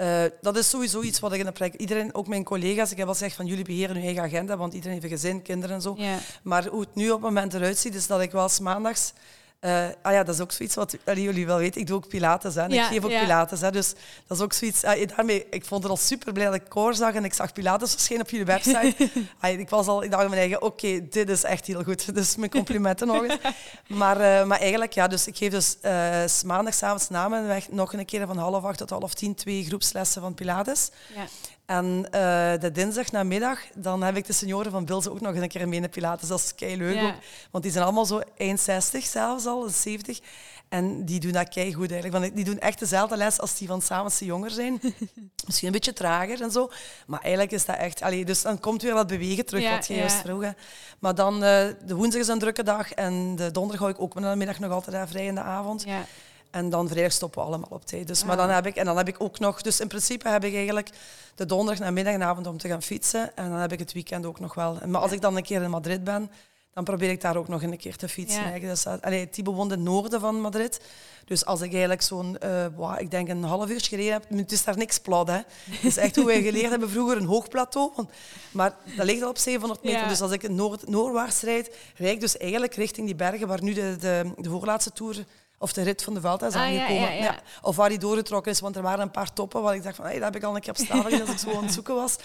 Eh, 0.00 0.22
dat 0.40 0.56
is 0.56 0.68
sowieso 0.68 1.02
iets 1.02 1.20
wat 1.20 1.32
ik 1.32 1.38
in 1.38 1.44
de 1.44 1.52
praktijk... 1.52 1.80
Iedereen, 1.80 2.14
ook 2.14 2.26
mijn 2.26 2.44
collega's, 2.44 2.90
ik 2.90 2.96
heb 2.96 3.06
al 3.06 3.12
gezegd 3.12 3.36
van 3.36 3.46
jullie 3.46 3.64
beheren 3.64 3.94
hun 3.94 4.04
eigen 4.04 4.22
agenda, 4.22 4.56
want 4.56 4.72
iedereen 4.72 4.92
heeft 4.92 5.04
een 5.04 5.18
gezin, 5.18 5.42
kinderen 5.42 5.76
en 5.76 5.82
zo. 5.82 5.94
Ja. 5.98 6.18
Maar 6.42 6.66
hoe 6.66 6.80
het 6.80 6.94
nu 6.94 7.06
op 7.06 7.12
het 7.12 7.20
moment 7.20 7.54
eruit 7.54 7.78
ziet, 7.78 7.94
is 7.94 8.06
dat 8.06 8.20
ik 8.20 8.30
wel 8.30 8.48
maandags... 8.62 9.12
eh, 9.60 9.86
ah 10.02 10.12
ja, 10.12 10.22
dat 10.22 10.34
is 10.34 10.40
ook 10.40 10.52
zoiets 10.52 10.74
wat 10.74 10.96
allee, 11.04 11.22
jullie 11.22 11.46
wel 11.46 11.58
weten. 11.58 11.80
Ik 11.80 11.86
doe 11.86 11.96
ook 11.96 12.08
pilates. 12.08 12.54
Hè, 12.54 12.60
en 12.60 12.70
Ja, 12.70 12.82
ik 12.82 12.88
geef 12.88 13.04
ook 13.04 13.10
ja. 13.10 13.20
pilates. 13.20 13.60
Hè, 13.60 13.70
dus 13.70 13.94
dat 14.26 14.36
is 14.36 14.44
ook 14.44 14.52
zoiets... 14.52 14.80
daarmee, 14.80 15.46
ik 15.50 15.64
vond 15.64 15.82
het 15.82 15.92
al 15.92 15.96
super 15.96 16.32
blij 16.32 16.44
dat 16.44 16.54
ik 16.54 16.68
koor 16.68 16.94
zag 16.94 17.14
en 17.14 17.24
ik 17.24 17.34
zag 17.34 17.52
pilates 17.52 17.90
verschijnen 17.90 18.24
op 18.26 18.30
jullie 18.30 18.46
website. 18.46 18.94
Ik, 19.58 19.68
was 19.68 19.86
al, 19.86 20.02
ik 20.02 20.10
dacht 20.10 20.22
in 20.22 20.28
mijn 20.28 20.40
eigen, 20.40 20.62
oké, 20.62 21.08
dit 21.08 21.28
is 21.28 21.42
echt 21.42 21.66
heel 21.66 21.82
goed. 21.82 22.14
Dus 22.14 22.36
mijn 22.36 22.50
complimenten 22.50 23.06
nog 23.06 23.22
eens. 23.22 23.36
Maar, 23.86 24.20
eh, 24.20 24.46
maar 24.46 24.58
eigenlijk, 24.58 24.92
ja, 24.92 25.06
dus 25.06 25.26
ik 25.26 25.36
geef 25.36 25.50
dus 25.50 25.76
eh, 25.80 26.24
's 26.26 26.42
maandagavond 26.42 27.10
na 27.10 27.28
mijn 27.28 27.46
weg 27.46 27.70
nog 27.70 27.92
een 27.92 28.04
keer 28.04 28.26
van 28.26 28.38
half 28.38 28.64
acht 28.64 28.78
tot 28.78 28.90
half 28.90 29.14
tien 29.14 29.34
twee 29.34 29.64
groepslessen 29.64 30.22
van 30.22 30.34
pilates. 30.34 30.90
Ja. 31.14 31.26
En 31.70 32.06
eh, 32.10 32.60
de 32.60 32.70
dinsdag 32.72 33.10
namiddag, 33.12 33.58
dan 33.74 34.02
heb 34.02 34.16
ik 34.16 34.26
de 34.26 34.32
senioren 34.32 34.70
van 34.70 34.84
Bilze 34.84 35.10
ook 35.10 35.20
nog 35.20 35.34
een 35.34 35.48
keer 35.48 35.68
mee 35.68 35.80
de 35.80 35.88
Pilates. 35.88 36.28
Dat 36.28 36.38
is 36.38 36.54
kei 36.54 36.76
leuk 36.76 36.94
Ja. 36.94 37.06
ook. 37.06 37.14
Want 37.50 37.64
die 37.64 37.72
zijn 37.72 37.84
allemaal 37.84 38.06
zo 38.06 38.20
1,60 38.36 39.04
zelfs 39.06 39.46
al, 39.46 39.68
70. 39.68 40.20
En 40.68 41.04
die 41.04 41.20
doen 41.20 41.32
dat 41.32 41.48
kei 41.48 41.74
goed 41.74 41.90
eigenlijk. 41.92 42.22
Want 42.22 42.36
die 42.36 42.44
doen 42.44 42.58
echt 42.58 42.78
dezelfde 42.78 43.16
les 43.16 43.40
als 43.40 43.58
die 43.58 43.68
van 43.68 43.82
Samense 43.82 44.24
jonger 44.24 44.50
zijn. 44.50 44.80
Misschien 45.46 45.66
een 45.66 45.72
beetje 45.74 45.92
trager 45.92 46.42
en 46.42 46.50
zo. 46.50 46.70
Maar 47.06 47.20
eigenlijk 47.20 47.52
is 47.52 47.64
dat 47.64 47.76
echt... 47.76 48.02
Allee, 48.02 48.24
dus 48.24 48.42
dan 48.42 48.60
komt 48.60 48.82
weer 48.82 48.94
dat 48.94 49.06
bewegen 49.06 49.46
terug, 49.46 49.62
Ja, 49.62 49.74
wat 49.74 49.86
je 49.86 49.92
ja. 49.94 49.98
juist 50.00 50.16
vroeg. 50.16 50.42
hè. 50.42 50.50
Maar 50.98 51.14
dan, 51.14 51.34
eh, 51.34 51.66
de 51.86 51.94
woensdag 51.94 52.20
is 52.20 52.28
een 52.28 52.38
drukke 52.38 52.62
dag. 52.62 52.92
En 52.92 53.36
de 53.36 53.50
donderdag 53.50 53.80
hou 53.80 53.90
ik 53.90 54.00
ook 54.00 54.20
mijn 54.20 54.38
middag 54.38 54.58
nog 54.58 54.72
altijd 54.72 54.96
daar 54.96 55.08
vrij 55.08 55.26
in 55.26 55.34
de 55.34 55.40
avond. 55.40 55.82
Ja. 55.86 56.04
En 56.50 56.70
dan 56.70 56.88
vrijdag 56.88 57.12
stoppen 57.12 57.40
we 57.40 57.46
allemaal 57.46 57.68
op 57.70 57.84
tijd. 57.86 58.06
Dus, 58.06 58.24
maar 58.24 58.36
dan 58.36 58.50
heb 58.50 58.66
ik, 58.66 58.76
en 58.76 58.84
dan 58.84 58.96
heb 58.96 59.08
ik 59.08 59.16
ook 59.18 59.38
nog... 59.38 59.62
Dus 59.62 59.80
in 59.80 59.88
principe 59.88 60.28
heb 60.28 60.44
ik 60.44 60.54
eigenlijk 60.54 60.90
de 61.34 61.46
donderdag 61.46 61.86
en 61.86 61.94
middag 61.94 62.14
en 62.14 62.22
avond 62.22 62.46
om 62.46 62.58
te 62.58 62.68
gaan 62.68 62.82
fietsen. 62.82 63.36
En 63.36 63.50
dan 63.50 63.58
heb 63.58 63.72
ik 63.72 63.78
het 63.78 63.92
weekend 63.92 64.26
ook 64.26 64.40
nog 64.40 64.54
wel. 64.54 64.78
Maar 64.86 65.00
als 65.00 65.12
ik 65.12 65.20
dan 65.20 65.36
een 65.36 65.42
keer 65.42 65.62
in 65.62 65.70
Madrid 65.70 66.04
ben, 66.04 66.30
dan 66.74 66.84
probeer 66.84 67.10
ik 67.10 67.20
daar 67.20 67.36
ook 67.36 67.48
nog 67.48 67.62
een 67.62 67.76
keer 67.76 67.96
te 67.96 68.08
fietsen. 68.08 68.52
Ja. 68.54 68.68
Dus, 68.68 68.82
dat- 68.82 69.02
allee, 69.02 69.30
Thibaut 69.30 69.56
woont 69.56 69.72
in 69.72 69.78
het 69.78 69.86
noorden 69.88 70.20
van 70.20 70.40
Madrid. 70.40 70.80
Dus 71.24 71.44
als 71.44 71.60
ik 71.60 71.70
eigenlijk 71.70 72.02
zo'n, 72.02 72.38
eh, 72.38 72.66
ik 72.98 73.10
denk 73.10 73.28
een 73.28 73.42
half 73.42 73.70
uur 73.70 73.80
gereden 73.80 74.12
heb, 74.12 74.24
het 74.28 74.52
is 74.52 74.64
daar 74.64 74.76
niks 74.76 74.98
plat. 74.98 75.28
Hè. 75.28 75.34
Het 75.34 75.84
is 75.84 75.96
echt 75.96 76.16
hoe 76.16 76.24
wij 76.24 76.42
geleerd 76.42 76.70
hebben 76.70 76.90
vroeger, 76.90 77.16
een 77.16 77.24
hoog 77.26 77.48
plateau. 77.48 77.92
Want, 77.96 78.10
maar 78.50 78.74
dat 78.96 79.06
ligt 79.06 79.22
al 79.22 79.28
op 79.28 79.38
700 79.38 79.82
meter. 79.82 80.00
Ja. 80.00 80.08
Dus 80.08 80.20
als 80.20 80.30
ik 80.32 80.48
noord, 80.48 80.88
noordwaarts 80.88 81.40
rijd, 81.40 81.76
rijd 81.96 82.12
ik 82.14 82.20
dus 82.20 82.36
eigenlijk 82.36 82.74
richting 82.74 83.06
die 83.06 83.16
bergen 83.16 83.48
waar 83.48 83.62
nu 83.62 83.72
de, 83.72 83.96
de, 84.00 84.32
de 84.36 84.48
voorlaatste 84.50 84.92
toer 84.92 85.16
of 85.62 85.72
de 85.72 85.82
rit 85.82 86.02
van 86.02 86.14
de 86.14 86.20
Vuelta 86.20 86.46
is 86.46 86.54
Ah, 86.54 86.60
aangekomen. 86.62 86.94
ja, 87.14 87.22
ja. 87.22 87.38
Of 87.62 87.76
waar 87.76 87.88
die 87.88 87.98
doorgetrokken 87.98 88.52
is, 88.52 88.60
want 88.60 88.76
er 88.76 88.82
waren 88.82 89.00
een 89.00 89.10
paar 89.10 89.32
toppen 89.32 89.62
waar 89.62 89.74
ik 89.74 89.82
dacht 89.82 89.96
van, 89.96 90.04
hey, 90.04 90.14
dat 90.14 90.24
heb 90.24 90.36
ik 90.36 90.42
al 90.42 90.54
een 90.54 90.60
keer 90.60 90.70
op 90.70 90.76
staan 90.78 91.04
als 91.04 91.12
ik 91.12 91.38
zo 91.38 91.56
aan 91.56 91.64
het 91.64 91.72
zoeken 91.72 91.94
was. 91.94 92.16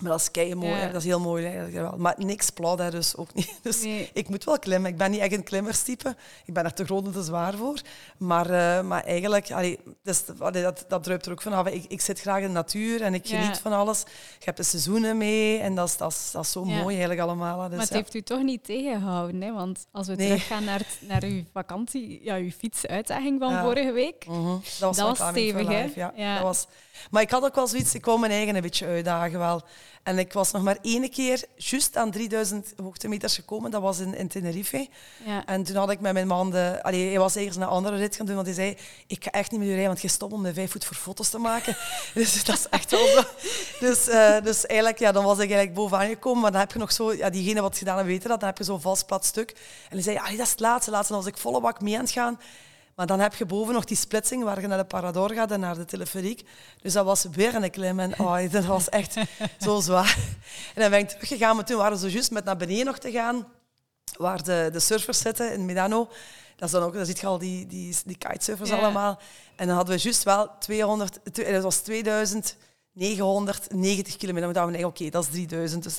Maar 0.00 0.10
dat 0.10 0.20
is 0.20 0.30
kei 0.30 0.54
mooi, 0.54 0.72
Ja. 0.80 0.86
dat 0.86 0.94
is 1.00 1.04
heel 1.04 1.20
mooi. 1.20 1.70
Maar 1.96 2.14
niks 2.18 2.50
plat, 2.50 2.78
hè, 2.78 2.90
dus 2.90 3.16
ook 3.16 3.34
niet. 3.34 3.54
Dus 3.62 3.82
Nee. 3.82 4.10
ik 4.12 4.28
moet 4.28 4.44
wel 4.44 4.58
klimmen. 4.58 4.90
Ik 4.90 4.96
ben 4.96 5.10
niet 5.10 5.20
echt 5.20 5.32
een 5.32 5.42
klimmerstype. 5.42 6.16
Ik 6.44 6.54
ben 6.54 6.64
er 6.64 6.74
te 6.74 6.84
groot 6.84 7.06
en 7.06 7.12
te 7.12 7.22
zwaar 7.22 7.54
voor. 7.54 7.78
Maar, 8.18 8.50
eh, 8.50 8.84
maar 8.84 9.04
eigenlijk, 9.04 9.50
allee, 9.52 9.78
dus, 10.02 10.22
allee, 10.38 10.62
dat, 10.62 10.84
dat 10.88 11.04
druipt 11.04 11.26
er 11.26 11.32
ook 11.32 11.42
vanaf. 11.42 11.66
Ik, 11.66 11.84
ik 11.88 12.00
zit 12.00 12.20
graag 12.20 12.40
in 12.40 12.46
de 12.46 12.52
natuur 12.52 13.02
en 13.02 13.14
ik 13.14 13.26
Ja. 13.26 13.40
geniet 13.40 13.58
van 13.58 13.72
alles. 13.72 14.00
Je 14.38 14.44
hebt 14.44 14.56
de 14.56 14.62
seizoenen 14.62 15.16
mee 15.16 15.58
en 15.58 15.74
dat 15.74 15.88
is, 15.88 15.96
dat 15.96 16.12
is, 16.12 16.30
dat 16.32 16.44
is 16.44 16.52
zo 16.52 16.64
Ja. 16.66 16.74
mooi 16.76 16.88
eigenlijk 16.88 17.20
allemaal. 17.20 17.58
Dus, 17.68 17.70
maar 17.76 17.86
het 17.86 17.94
heeft 17.94 18.14
u 18.14 18.22
toch 18.22 18.42
niet 18.42 18.64
tegengehouden, 18.64 19.40
hè? 19.42 19.52
Want 19.52 19.86
als 19.92 20.06
we 20.06 20.14
Nee. 20.14 20.26
teruggaan 20.26 20.64
naar, 20.64 20.78
het- 20.78 21.08
naar 21.08 21.22
uw 21.22 21.42
vakantie, 21.52 22.20
ja, 22.22 22.36
uw 22.36 22.50
fietsuitdaging 22.50 23.40
van 23.40 23.58
vorige 23.60 23.92
week. 23.92 24.26
Mhm. 24.26 24.46
Dat 24.50 24.60
was, 24.80 24.96
Dat 24.96 25.18
was 25.18 25.28
stevig, 25.28 25.68
hè? 25.68 25.90
Ja. 25.94 26.34
Dat 26.34 26.42
was... 26.42 26.66
Maar 27.10 27.22
ik 27.22 27.30
had 27.30 27.44
ook 27.44 27.54
wel 27.54 27.66
zoiets, 27.66 27.94
ik 27.94 28.04
wou 28.04 28.20
mijn 28.20 28.32
eigen 28.32 28.56
een 28.56 28.62
beetje 28.62 28.86
uitdagen 28.86 29.38
wel. 29.38 29.62
En 30.02 30.18
ik 30.18 30.32
was 30.32 30.50
nog 30.50 30.62
maar 30.62 30.78
één 30.82 31.10
keer 31.10 31.44
juist 31.56 31.96
aan 31.96 32.10
3000 32.10 32.72
hoogtemeters 32.82 33.34
gekomen. 33.34 33.70
Dat 33.70 33.82
was 33.82 33.98
in, 33.98 34.14
in 34.14 34.28
Tenerife. 34.28 34.88
Ja. 35.24 35.46
En 35.46 35.62
toen 35.62 35.76
had 35.76 35.90
ik 35.90 36.00
met 36.00 36.12
mijn 36.12 36.26
man... 36.26 36.50
De, 36.50 36.78
allee, 36.82 37.08
hij 37.08 37.18
was 37.18 37.34
eerst 37.34 37.56
een 37.56 37.62
andere 37.62 37.96
rit 37.96 38.16
gaan 38.16 38.26
doen, 38.26 38.34
want 38.34 38.46
hij 38.46 38.54
zei... 38.54 38.76
Ik 39.06 39.24
ga 39.24 39.30
echt 39.30 39.50
niet 39.50 39.60
met 39.60 39.68
u 39.68 39.70
rijden, 39.70 39.88
want 39.88 40.02
je 40.02 40.08
stopt 40.08 40.32
om 40.32 40.42
de 40.42 40.54
vijf 40.54 40.70
voet 40.70 40.84
voor 40.84 40.96
foto's 40.96 41.28
te 41.28 41.38
maken. 41.38 41.76
dus 42.14 42.44
dat 42.44 42.58
is 42.58 42.68
echt 42.68 42.90
wel 42.90 43.06
zo. 43.06 43.22
Dus, 43.80 44.08
eh, 44.08 44.42
dus 44.42 44.66
eigenlijk, 44.66 44.98
ja, 44.98 45.12
dan 45.12 45.24
was 45.24 45.38
ik 45.38 45.50
eigenlijk 45.50 45.74
bovenaan 45.74 46.08
gekomen. 46.08 46.42
Maar 46.42 46.50
dan 46.50 46.60
heb 46.60 46.72
je 46.72 46.78
nog 46.78 46.92
zo... 46.92 47.12
Ja, 47.12 47.30
diegene 47.30 47.60
wat 47.60 47.78
gedaan 47.78 47.96
hebben, 47.96 48.12
weten 48.12 48.28
dat. 48.28 48.40
Dan 48.40 48.48
heb 48.48 48.58
je 48.58 48.64
zo'n 48.64 48.80
vast 48.80 49.06
plat 49.06 49.24
stuk. 49.24 49.50
En 49.88 49.94
hij 49.96 50.02
zei, 50.02 50.16
ah, 50.16 50.30
dat 50.30 50.38
is 50.38 50.50
het 50.50 50.60
laatste, 50.60 50.90
laatste. 50.90 51.12
Dan 51.12 51.22
was 51.22 51.32
ik 51.32 51.38
volle 51.38 51.60
bak 51.60 51.80
mee 51.80 51.94
aan 51.94 52.00
het 52.00 52.10
gaan. 52.10 52.38
Maar 52.98 53.06
dan 53.06 53.20
heb 53.20 53.34
je 53.34 53.46
boven 53.46 53.74
nog 53.74 53.84
die 53.84 53.96
splitsing 53.96 54.44
waar 54.44 54.60
je 54.60 54.66
naar 54.66 54.78
de 54.78 54.84
Parador 54.84 55.32
gaat 55.32 55.50
en 55.50 55.60
naar 55.60 55.74
de 55.74 55.84
Teleferiek. 55.84 56.48
Dus 56.82 56.92
dat 56.92 57.04
was 57.04 57.24
weer 57.32 57.54
een 57.54 57.70
klim. 57.70 58.00
En 58.00 58.18
oh, 58.18 58.50
dat 58.50 58.64
was 58.64 58.88
echt 58.88 59.16
zo 59.66 59.80
zwaar. 59.80 60.18
En 60.74 60.80
dan 60.80 60.90
ben 60.90 60.98
ik 60.98 61.08
teruggegaan, 61.08 61.56
maar 61.56 61.64
toen 61.64 61.76
waren 61.76 61.98
zo 61.98 62.06
juist 62.06 62.30
met 62.30 62.44
naar 62.44 62.56
beneden 62.56 62.84
nog 62.84 62.98
te 62.98 63.10
gaan, 63.10 63.46
waar 64.16 64.42
de, 64.42 64.68
de 64.72 64.80
surfers 64.80 65.18
zitten 65.18 65.52
in 65.52 65.64
Milano. 65.64 66.08
Dat 66.56 66.68
is 66.68 66.70
dan 66.70 66.82
ook, 66.82 66.94
daar 66.94 67.06
zit 67.06 67.20
je 67.20 67.26
al 67.26 67.38
die, 67.38 67.66
die, 67.66 67.96
die 68.04 68.18
kitesurfers 68.18 68.70
allemaal. 68.70 69.18
En 69.56 69.66
dan 69.66 69.76
hadden 69.76 69.96
we 69.96 70.02
juist 70.02 70.22
wel 70.22 70.50
200, 70.58 71.18
het 71.24 71.62
was 71.62 71.76
2000. 71.76 72.56
990 72.98 74.16
kilometer. 74.16 74.52
Dan 74.52 74.66
dacht 74.66 74.78
ik, 74.78 74.86
oké, 74.86 75.10
dat 75.10 75.22
is 75.24 75.30
3000. 75.30 75.82
Dus 75.82 75.98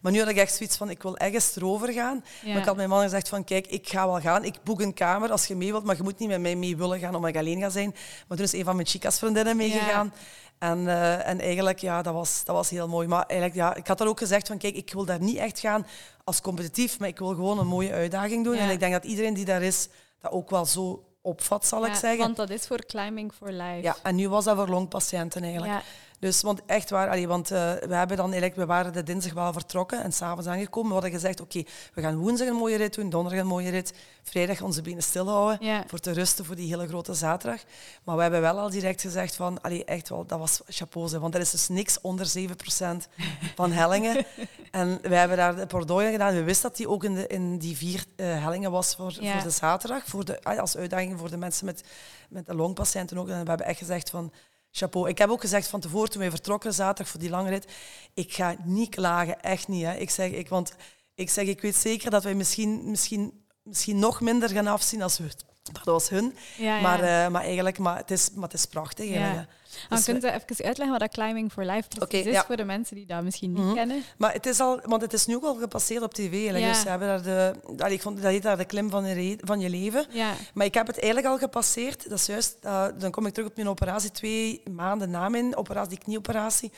maar 0.00 0.12
nu 0.12 0.18
had 0.18 0.28
ik 0.28 0.36
echt 0.36 0.54
zoiets 0.54 0.76
van, 0.76 0.90
ik 0.90 1.02
wil 1.02 1.16
ergens 1.16 1.56
erover 1.56 1.92
gaan. 1.92 2.24
Maar 2.44 2.56
ik 2.56 2.64
had 2.64 2.76
mijn 2.76 2.88
man 2.88 3.02
gezegd 3.02 3.28
van, 3.28 3.44
kijk, 3.44 3.66
ik 3.66 3.88
ga 3.88 4.06
wel 4.06 4.20
gaan. 4.20 4.44
Ik 4.44 4.62
boek 4.64 4.80
een 4.80 4.94
kamer 4.94 5.30
als 5.30 5.46
je 5.46 5.56
mee 5.56 5.70
wilt, 5.70 5.84
maar 5.84 5.96
je 5.96 6.02
moet 6.02 6.18
niet 6.18 6.28
met 6.28 6.40
mij 6.40 6.56
mee 6.56 6.76
willen 6.76 6.98
gaan 6.98 7.14
omdat 7.14 7.30
ik 7.30 7.36
alleen 7.36 7.60
ga 7.60 7.70
zijn. 7.70 7.94
Maar 8.28 8.36
toen 8.36 8.46
is 8.46 8.52
een 8.52 8.64
van 8.64 8.74
mijn 8.74 8.86
chicas 8.86 9.18
vriendinnen 9.18 9.56
meegegaan. 9.56 10.12
En, 10.58 10.88
eh, 10.88 11.28
en 11.28 11.40
eigenlijk, 11.40 11.78
ja, 11.78 12.02
dat 12.02 12.14
was, 12.14 12.44
dat 12.44 12.56
was 12.56 12.70
heel 12.70 12.88
mooi. 12.88 13.08
Maar 13.08 13.24
eigenlijk, 13.26 13.60
ja, 13.60 13.74
ik 13.74 13.86
had 13.86 13.98
dan 13.98 14.08
ook 14.08 14.18
gezegd 14.18 14.46
van, 14.46 14.58
kijk, 14.58 14.74
ik 14.74 14.92
wil 14.92 15.04
daar 15.04 15.20
niet 15.20 15.36
echt 15.36 15.58
gaan 15.58 15.86
als 16.24 16.40
competitief, 16.40 16.98
maar 16.98 17.08
ik 17.08 17.18
wil 17.18 17.28
gewoon 17.28 17.58
een 17.58 17.66
mooie 17.66 17.92
uitdaging 17.92 18.44
doen. 18.44 18.54
En 18.54 18.70
ik 18.70 18.80
denk 18.80 18.92
dat 18.92 19.04
iedereen 19.04 19.34
die 19.34 19.44
daar 19.44 19.62
is, 19.62 19.88
dat 20.20 20.32
ook 20.32 20.50
wel 20.50 20.66
zo 20.66 21.04
opvat, 21.22 21.66
zal 21.66 21.86
ik 21.86 21.94
zeggen. 21.94 22.18
Want 22.18 22.36
dat 22.36 22.50
is 22.50 22.66
voor 22.66 22.86
Climbing 22.86 23.32
for 23.32 23.52
Life. 23.52 23.82
Ja, 23.82 23.96
en 24.02 24.14
nu 24.14 24.28
was 24.28 24.44
dat 24.44 24.56
voor 24.56 24.68
longpatiënten 24.68 25.42
eigenlijk. 25.42 25.82
Dus, 26.20 26.42
want 26.42 26.60
echt 26.66 26.90
waar, 26.90 27.08
allee, 27.08 27.28
want 27.28 27.50
eh, 27.50 27.72
we 27.72 27.94
hebben 27.94 28.16
dan 28.16 28.30
we 28.30 28.66
waren 28.66 28.92
de 28.92 29.02
dinsdag 29.02 29.32
wel 29.32 29.52
vertrokken 29.52 30.02
en 30.02 30.12
s'avonds 30.12 30.46
aangekomen. 30.46 30.88
We 30.88 30.92
hadden 30.94 31.10
gezegd, 31.12 31.40
oké, 31.40 31.62
we 31.94 32.00
gaan 32.02 32.16
woensdag 32.16 32.48
een 32.48 32.54
mooie 32.54 32.76
rit 32.76 32.94
doen, 32.94 33.10
donderdag 33.10 33.40
een 33.40 33.46
mooie 33.46 33.70
rit, 33.70 33.92
vrijdag 34.22 34.60
onze 34.62 34.82
benen 34.82 35.02
stilhouden, 35.02 35.66
Ja. 35.66 35.84
voor 35.86 35.98
te 35.98 36.12
rusten 36.12 36.44
voor 36.44 36.54
die 36.56 36.68
hele 36.68 36.88
grote 36.88 37.14
zaterdag. 37.14 37.60
Maar 38.04 38.16
we 38.16 38.22
hebben 38.22 38.40
wel 38.40 38.58
al 38.58 38.70
direct 38.70 39.00
gezegd 39.00 39.36
van, 39.36 39.60
allee, 39.60 39.84
echt 39.84 40.08
wel, 40.08 40.26
dat 40.26 40.38
was 40.38 40.60
chapeau, 40.68 41.18
want 41.18 41.34
er 41.34 41.40
is 41.40 41.50
dus 41.50 41.68
niks 41.68 42.00
onder 42.00 42.26
7% 42.26 43.08
van 43.54 43.72
hellingen. 43.72 44.26
en 44.70 44.98
we 45.02 45.14
hebben 45.14 45.36
daar 45.36 45.56
de 45.56 45.66
Pordooien 45.66 46.12
gedaan. 46.12 46.34
We 46.34 46.42
wisten 46.42 46.68
dat 46.68 46.76
die 46.78 46.88
ook 46.88 47.04
in, 47.04 47.14
de, 47.14 47.26
in 47.26 47.58
die 47.58 47.76
vier 47.76 48.04
eh, 48.16 48.26
hellingen 48.42 48.70
was 48.70 48.94
voor, 48.94 49.16
Ja. 49.20 49.32
voor 49.32 49.42
de 49.42 49.50
zaterdag, 49.50 50.02
voor 50.06 50.24
de, 50.24 50.42
ah, 50.42 50.58
als 50.58 50.76
uitdaging 50.76 51.18
voor 51.18 51.30
de 51.30 51.36
mensen 51.36 51.64
met, 51.66 51.82
met 52.28 52.46
de 52.46 52.54
longpatiënten 52.54 53.18
ook. 53.18 53.28
En 53.28 53.42
we 53.42 53.48
hebben 53.48 53.66
echt 53.66 53.78
gezegd 53.78 54.10
van, 54.10 54.32
chapeau. 54.70 55.08
Ik 55.08 55.18
heb 55.18 55.30
ook 55.30 55.40
gezegd 55.40 55.68
van 55.68 55.80
tevoren, 55.80 56.10
toen 56.10 56.20
wij 56.20 56.30
vertrokken 56.30 56.74
zaterdag 56.74 57.08
voor 57.08 57.20
die 57.20 57.30
lange 57.30 57.50
rit, 57.50 57.72
ik 58.14 58.32
ga 58.32 58.56
niet 58.64 58.88
klagen, 58.88 59.42
echt 59.42 59.68
niet. 59.68 59.84
Hè. 59.84 59.94
Ik, 59.94 60.10
zeg, 60.10 60.30
ik, 60.30 60.48
want 60.48 60.74
ik 61.14 61.30
zeg, 61.30 61.46
ik 61.46 61.60
weet 61.60 61.76
zeker 61.76 62.10
dat 62.10 62.24
wij 62.24 62.34
misschien, 62.34 62.90
misschien, 62.90 63.44
misschien 63.62 63.98
nog 63.98 64.20
minder 64.20 64.48
gaan 64.48 64.66
afzien 64.66 65.02
als 65.02 65.18
we, 65.18 65.30
dat 65.72 65.84
was 65.84 66.08
hun. 66.08 66.36
Ja, 66.56 66.76
ja. 66.76 66.80
Maar, 66.80 67.00
eh, 67.00 67.30
maar 67.30 67.42
eigenlijk, 67.42 67.78
maar 67.78 67.96
het 67.96 68.10
is, 68.10 68.30
maar 68.30 68.44
het 68.44 68.52
is 68.52 68.66
prachtig. 68.66 69.08
Ja. 69.08 69.46
Dan 69.88 69.98
Dus 69.98 70.04
kunt 70.06 70.24
u 70.24 70.26
even 70.28 70.64
uitleggen 70.64 70.90
wat 70.90 71.00
dat 71.00 71.10
Climbing 71.12 71.52
for 71.52 71.64
Life 71.64 71.88
precies 71.88 72.26
is 72.26 72.32
ja. 72.32 72.44
voor 72.46 72.56
de 72.56 72.64
mensen 72.64 72.96
die 72.96 73.06
dat 73.06 73.22
misschien 73.22 73.52
niet 73.52 73.62
Mhm. 73.64 73.74
kennen. 73.74 74.02
Maar 74.16 74.32
het 74.32 74.46
is 74.46 74.60
al, 74.60 74.80
want 74.84 75.02
het 75.02 75.12
is 75.12 75.26
nu 75.26 75.34
ook 75.36 75.44
al 75.44 75.54
gepasseerd 75.54 76.02
op 76.02 76.14
tv. 76.14 76.50
Ja. 76.58 76.68
Dus 76.68 76.80
ze 76.80 76.88
hebben 76.88 77.08
daar 77.08 77.22
de, 77.22 77.54
allee, 77.82 77.94
ik 77.94 78.02
vond 78.02 78.22
dat 78.22 78.30
heet 78.30 78.42
daar 78.42 78.56
de 78.56 78.64
klim 78.64 78.90
van 78.90 79.04
je, 79.04 79.38
van 79.40 79.60
je 79.60 79.68
leven. 79.70 80.06
Ja. 80.10 80.32
Maar 80.54 80.66
ik 80.66 80.74
heb 80.74 80.86
het 80.86 80.98
eigenlijk 81.00 81.32
al 81.32 81.38
gepasseerd. 81.38 82.08
Dat 82.08 82.18
is 82.18 82.26
juist, 82.26 82.56
eh, 82.62 82.84
dan 82.98 83.10
kom 83.10 83.26
ik 83.26 83.32
terug 83.34 83.48
op 83.48 83.56
mijn 83.56 83.68
operatie, 83.68 84.10
twee 84.10 84.62
maanden 84.70 85.10
na 85.10 85.28
mijn 85.28 85.56
operatie, 85.56 85.88
die 85.90 85.98
knieoperatie. 85.98 86.72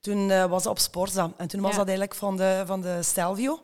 Toen 0.00 0.30
eh, 0.30 0.44
was 0.44 0.62
dat 0.62 0.72
op 0.72 0.78
Sporza. 0.78 1.32
En 1.36 1.48
toen 1.48 1.60
was 1.60 1.70
dat 1.76 1.86
eigenlijk 1.86 2.14
van 2.14 2.36
de, 2.36 2.62
van 2.66 2.80
de 2.80 2.98
Stelvio. 3.02 3.60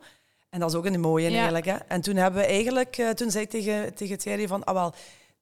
En 0.49 0.59
dat 0.59 0.69
is 0.69 0.75
ook 0.75 0.85
een 0.85 0.99
mooie 0.99 1.27
eigenlijk. 1.29 1.65
Hè. 1.65 1.75
En 1.87 2.01
toen 2.01 2.15
hebben 2.15 2.41
we 2.41 2.47
eigenlijk, 2.47 2.97
eh, 2.97 3.09
toen 3.09 3.31
zei 3.31 3.43
ik 3.43 3.49
tegen, 3.49 3.93
tegen 3.93 4.17
Thierry 4.17 4.47
van, 4.47 4.63
ah 4.63 4.73
wel, 4.73 4.93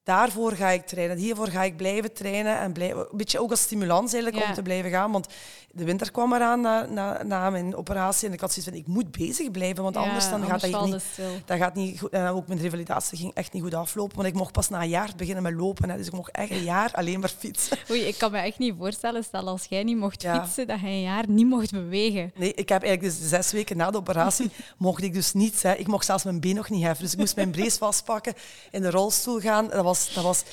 daarvoor 0.04 0.52
ga 0.52 0.68
ik 0.68 0.86
trainen. 0.86 1.16
Hiervoor 1.16 1.48
ga 1.48 1.62
ik 1.62 1.76
blijven 1.76 2.12
trainen. 2.12 2.58
En 2.58 2.72
blijven, 2.72 2.98
een 3.00 3.16
beetje 3.16 3.40
ook 3.40 3.50
als 3.50 3.60
stimulans 3.60 4.12
eigenlijk 4.12 4.42
Ja. 4.44 4.48
om 4.48 4.54
te 4.54 4.62
blijven 4.62 4.90
gaan. 4.90 5.12
Want 5.12 5.26
de 5.72 5.84
winter 5.84 6.10
kwam 6.10 6.32
eraan 6.32 6.60
na, 6.60 6.86
na, 6.86 7.22
na 7.22 7.50
mijn 7.50 7.76
operatie. 7.76 8.28
En 8.28 8.34
ik 8.34 8.40
had 8.40 8.52
zoiets 8.52 8.70
van, 8.70 8.80
ik 8.80 8.86
moet 8.86 9.10
bezig 9.10 9.50
blijven. 9.50 9.82
Want 9.82 9.94
Ja, 9.94 10.00
anders 10.00 10.28
dan 10.30 10.44
gaat 10.46 10.70
dat 10.70 10.84
niet 10.86 11.02
stil. 11.12 11.30
dat 11.44 11.58
gaat 11.58 11.74
niet 11.74 12.00
goed. 12.00 12.10
En 12.10 12.26
ook 12.28 12.46
mijn 12.48 12.60
revalidatie 12.60 13.18
ging 13.18 13.34
echt 13.34 13.52
niet 13.52 13.62
goed 13.62 13.74
aflopen. 13.74 14.16
Want 14.16 14.28
ik 14.28 14.34
mocht 14.34 14.52
pas 14.52 14.68
na 14.68 14.82
een 14.82 14.88
jaar 14.88 15.10
beginnen 15.16 15.42
met 15.42 15.52
lopen. 15.54 15.90
Hè. 15.90 15.96
Dus 15.96 16.06
ik 16.06 16.12
mocht 16.12 16.30
echt 16.30 16.50
een 16.50 16.62
jaar 16.64 16.90
alleen 16.92 17.20
maar 17.20 17.34
fietsen. 17.38 17.78
Oei, 17.90 18.00
ik 18.00 18.18
kan 18.18 18.30
me 18.30 18.38
echt 18.38 18.58
niet 18.58 18.74
voorstellen, 18.78 19.24
stel 19.24 19.48
als 19.48 19.64
jij 19.68 19.82
niet 19.82 19.96
mocht 19.96 20.22
Ja. 20.22 20.42
fietsen, 20.44 20.66
dat 20.66 20.80
je 20.80 20.86
een 20.86 21.00
jaar 21.02 21.24
niet 21.28 21.46
mocht 21.46 21.70
bewegen. 21.72 22.32
Nee, 22.36 22.54
ik 22.54 22.68
heb 22.68 22.82
eigenlijk 22.82 23.14
dus 23.18 23.28
zes 23.28 23.52
weken 23.52 23.76
na 23.76 23.90
de 23.90 23.96
operatie 23.98 24.50
mocht 24.78 25.02
ik 25.02 25.14
dus 25.14 25.32
niets. 25.32 25.62
Hè. 25.62 25.72
Ik 25.74 25.86
mocht 25.86 26.04
zelfs 26.06 26.24
mijn 26.24 26.40
been 26.40 26.54
nog 26.54 26.70
niet 26.70 26.82
heffen. 26.82 27.04
Dus 27.04 27.12
ik 27.12 27.18
moest 27.18 27.36
mijn 27.36 27.50
brace 27.50 27.78
vastpakken, 27.78 28.34
in 28.70 28.82
de 28.82 28.90
rolstoel 28.90 29.40
gaan. 29.40 29.68
Dat 29.68 29.84
was... 29.84 29.89
Dat 30.14 30.24
was 30.24 30.44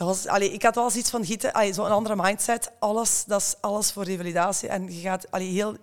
dat 0.00 0.08
was, 0.08 0.26
allee, 0.26 0.52
ik 0.52 0.62
had 0.62 0.74
wel 0.74 0.90
zoiets 0.90 1.10
van 1.10 1.24
gieten, 1.24 1.74
zo'n 1.74 1.90
andere 1.90 2.16
mindset. 2.16 2.70
Alles, 2.78 3.24
dat 3.26 3.40
is 3.40 3.54
alles 3.60 3.92
voor 3.92 4.04
revalidatie. 4.04 4.68
En 4.68 4.94
je 4.94 5.00
gaat 5.00 5.30
allee, 5.30 5.52
heel, 5.52 5.76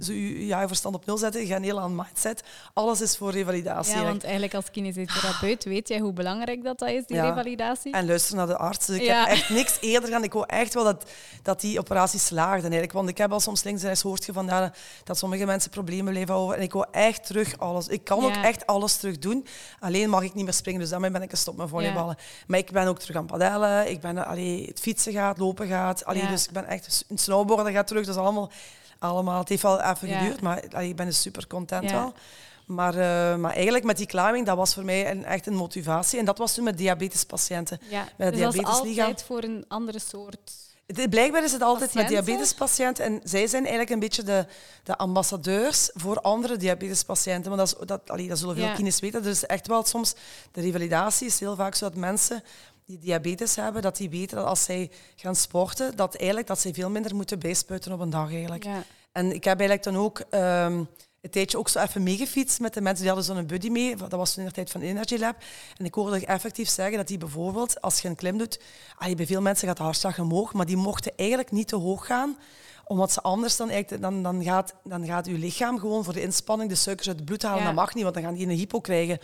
zo 0.00 0.12
je, 0.12 0.46
ja, 0.46 0.60
je 0.60 0.66
verstand 0.66 0.94
op 0.94 1.06
nul 1.06 1.16
zetten. 1.18 1.40
Je 1.40 1.46
gaat 1.46 1.62
heel 1.62 1.80
aan 1.80 1.94
mindset. 1.94 2.42
Alles 2.72 3.00
is 3.00 3.16
voor 3.16 3.30
revalidatie. 3.30 3.96
Ja, 3.96 4.02
want 4.04 4.22
eigenlijk 4.22 4.54
als 4.54 4.70
kinesitherapeut 4.70 5.64
weet 5.64 5.88
jij 5.88 5.98
hoe 5.98 6.12
belangrijk 6.12 6.64
dat, 6.64 6.78
dat 6.78 6.88
is, 6.88 7.06
die 7.06 7.16
Ja. 7.16 7.28
revalidatie. 7.28 7.92
En 7.92 8.06
luister 8.06 8.36
naar 8.36 8.46
de 8.46 8.56
arts. 8.56 8.88
Ik 8.88 9.00
Ja. 9.00 9.20
heb 9.20 9.28
echt 9.28 9.48
niks 9.48 9.78
eerder 9.80 10.04
gedaan. 10.04 10.24
Ik 10.24 10.32
wou 10.32 10.44
echt 10.48 10.74
wel 10.74 10.84
dat, 10.84 11.10
dat 11.42 11.60
die 11.60 11.78
operatie 11.78 12.18
slaagde. 12.18 12.62
Eigenlijk. 12.62 12.92
Want 12.92 13.08
ik 13.08 13.18
heb 13.18 13.32
al 13.32 13.40
soms 13.40 13.62
links 13.62 13.80
en 13.82 13.86
rechts 13.86 14.02
hoort 14.02 14.24
je 14.24 14.32
van, 14.32 14.46
ja, 14.46 14.72
dat 15.04 15.18
sommige 15.18 15.44
mensen 15.44 15.70
problemen 15.70 16.12
blijven 16.12 16.34
houden. 16.34 16.56
En 16.56 16.62
ik 16.62 16.72
wou 16.72 16.86
echt 16.90 17.26
terug 17.26 17.58
alles. 17.58 17.88
Ik 17.88 18.04
kan 18.04 18.24
ook 18.24 18.34
echt 18.42 18.66
alles 18.66 18.96
terug 18.96 19.18
doen. 19.18 19.46
Alleen 19.80 20.10
mag 20.10 20.22
ik 20.22 20.34
niet 20.34 20.44
meer 20.44 20.52
springen. 20.52 20.80
Dus 20.80 20.90
daarmee 20.90 21.10
ben 21.10 21.22
ik 21.22 21.30
gestopt 21.30 21.56
met 21.56 21.68
volleyballen. 21.68 22.16
Maar 22.46 22.58
ik 22.58 22.70
ben 22.70 22.86
ook 22.86 22.98
terug 22.98 23.16
aan 23.16 23.26
padellen. 23.26 23.90
Ik 23.90 24.00
ben 24.00 24.26
allee, 24.26 24.66
het 24.66 24.80
fietsen 24.80 25.12
gaat, 25.12 25.38
lopen 25.38 25.66
gaat. 25.66 26.04
Allee. 26.04 26.26
Dus 26.26 26.44
ik 26.44 26.50
ben 26.50 26.66
echt... 26.66 27.04
Een 27.08 27.18
snowboarden 27.18 27.72
gaat 27.72 27.86
terug. 27.86 28.06
Dat 28.06 28.14
is 28.14 28.20
allemaal... 28.20 28.50
allemaal 29.08 29.38
het 29.38 29.48
heeft 29.48 29.62
wel 29.62 29.80
even 29.80 30.08
Ja. 30.08 30.18
geduurd. 30.18 30.40
Maar 30.40 30.82
ik 30.84 30.96
ben 30.96 31.06
dus 31.06 31.20
super 31.20 31.46
content 31.46 31.84
Ja. 31.90 31.92
wel. 31.92 32.12
Maar, 32.66 32.94
eh, 32.94 33.36
maar 33.36 33.52
eigenlijk 33.52 33.84
met 33.84 33.96
die 33.96 34.06
climbing, 34.06 34.46
dat 34.46 34.56
was 34.56 34.74
voor 34.74 34.84
mij 34.84 35.10
een, 35.10 35.24
echt 35.24 35.46
een 35.46 35.54
motivatie. 35.54 36.18
En 36.18 36.24
dat 36.24 36.38
was 36.38 36.54
toen 36.54 36.64
met 36.64 36.78
diabetespatiënten. 36.78 37.80
ja. 37.88 38.04
De 38.04 38.30
dus 38.30 38.40
dat 38.40 38.54
is 38.54 38.60
Diabetesliga. 38.60 39.02
altijd 39.04 39.26
voor 39.26 39.42
een 39.42 39.64
andere 39.68 39.98
soort... 39.98 40.52
Het- 40.86 41.10
Blijkbaar 41.10 41.44
is 41.44 41.52
het 41.52 41.62
altijd 41.62 41.94
met 41.94 42.04
Patiënten? 42.04 42.24
diabetespatiënten. 42.24 43.04
En 43.04 43.20
zij 43.24 43.46
zijn 43.46 43.62
eigenlijk 43.62 43.90
een 43.90 43.98
beetje 43.98 44.22
de, 44.22 44.46
de 44.82 44.96
ambassadeurs 44.96 45.90
voor 45.94 46.20
andere 46.20 46.56
diabetespatiënten. 46.56 47.56
Want 47.56 47.70
dat, 47.70 47.80
is, 47.80 47.86
dat, 47.86 48.10
allee, 48.10 48.28
dat 48.28 48.38
zullen 48.38 48.54
veel 48.56 48.64
Ja. 48.64 48.74
kines 48.74 49.00
weten. 49.00 49.22
Dus 49.22 49.46
echt 49.46 49.66
wel 49.66 49.84
soms, 49.84 50.14
de 50.52 50.60
revalidatie 50.60 51.26
is 51.26 51.40
heel 51.40 51.56
vaak 51.56 51.74
zo 51.74 51.84
dat 51.88 51.94
mensen 51.98 52.42
die 52.84 52.98
diabetes 52.98 53.56
hebben, 53.56 53.82
dat 53.82 53.96
die 53.96 54.10
weten 54.10 54.36
dat 54.36 54.46
als 54.46 54.64
zij 54.64 54.90
gaan 55.16 55.36
sporten, 55.36 55.96
dat, 55.96 56.14
eigenlijk, 56.14 56.46
dat 56.46 56.60
zij 56.60 56.74
veel 56.74 56.90
minder 56.90 57.14
moeten 57.14 57.38
bijspuiten 57.38 57.92
op 57.92 58.00
een 58.00 58.10
dag 58.10 58.32
eigenlijk. 58.32 58.64
Ja. 58.64 58.82
En 59.12 59.34
ik 59.34 59.44
heb 59.44 59.58
eigenlijk 59.58 59.82
dan 59.82 59.96
ook 59.96 60.18
ehm 60.30 60.84
een 61.24 61.30
tijdje 61.30 61.58
ook 61.58 61.68
zo 61.68 61.80
even 61.80 62.02
meegefietst 62.02 62.60
met 62.60 62.74
de 62.74 62.80
mensen 62.80 63.04
die 63.04 63.14
hadden 63.14 63.36
zo'n 63.36 63.46
buddy 63.46 63.68
mee. 63.68 63.96
Dat 63.96 64.12
was 64.12 64.34
toen 64.34 64.42
in 64.42 64.48
de 64.48 64.54
tijd 64.54 64.70
van 64.70 64.80
Energy 64.80 65.16
Lab. 65.16 65.36
En 65.76 65.84
ik 65.84 65.94
hoorde 65.94 66.26
effectief 66.26 66.68
zeggen 66.68 66.96
dat 66.96 67.08
die 67.08 67.18
bijvoorbeeld, 67.18 67.80
als 67.80 68.00
je 68.00 68.08
een 68.08 68.14
klim 68.14 68.38
doet, 68.38 68.60
allee, 68.96 69.14
bij 69.14 69.26
veel 69.26 69.40
mensen 69.40 69.68
gaat 69.68 69.76
de 69.76 69.82
hartslag 69.82 70.18
omhoog, 70.18 70.52
maar 70.52 70.66
die 70.66 70.76
mochten 70.76 71.12
eigenlijk 71.16 71.50
niet 71.50 71.68
te 71.68 71.76
hoog 71.76 72.06
gaan 72.06 72.36
omdat 72.86 73.12
ze 73.12 73.20
anders 73.20 73.56
dan, 73.56 73.70
eigenlijk, 73.70 74.02
dan, 74.02 74.22
dan, 74.22 74.42
gaat, 74.42 74.74
dan 74.84 75.06
gaat 75.06 75.26
je 75.26 75.32
lichaam 75.32 75.78
gewoon 75.78 76.04
voor 76.04 76.12
de 76.12 76.22
inspanning 76.22 76.70
de 76.70 76.76
suikers 76.76 77.08
uit 77.08 77.16
het 77.16 77.24
bloed 77.24 77.42
halen. 77.42 77.58
Ja. 77.58 77.64
Dat 77.64 77.74
mag 77.74 77.94
niet, 77.94 78.02
want 78.02 78.14
dan 78.14 78.24
gaan 78.24 78.34
die 78.34 78.46
een 78.46 78.56
hypo 78.56 78.80
krijgen. 78.80 79.18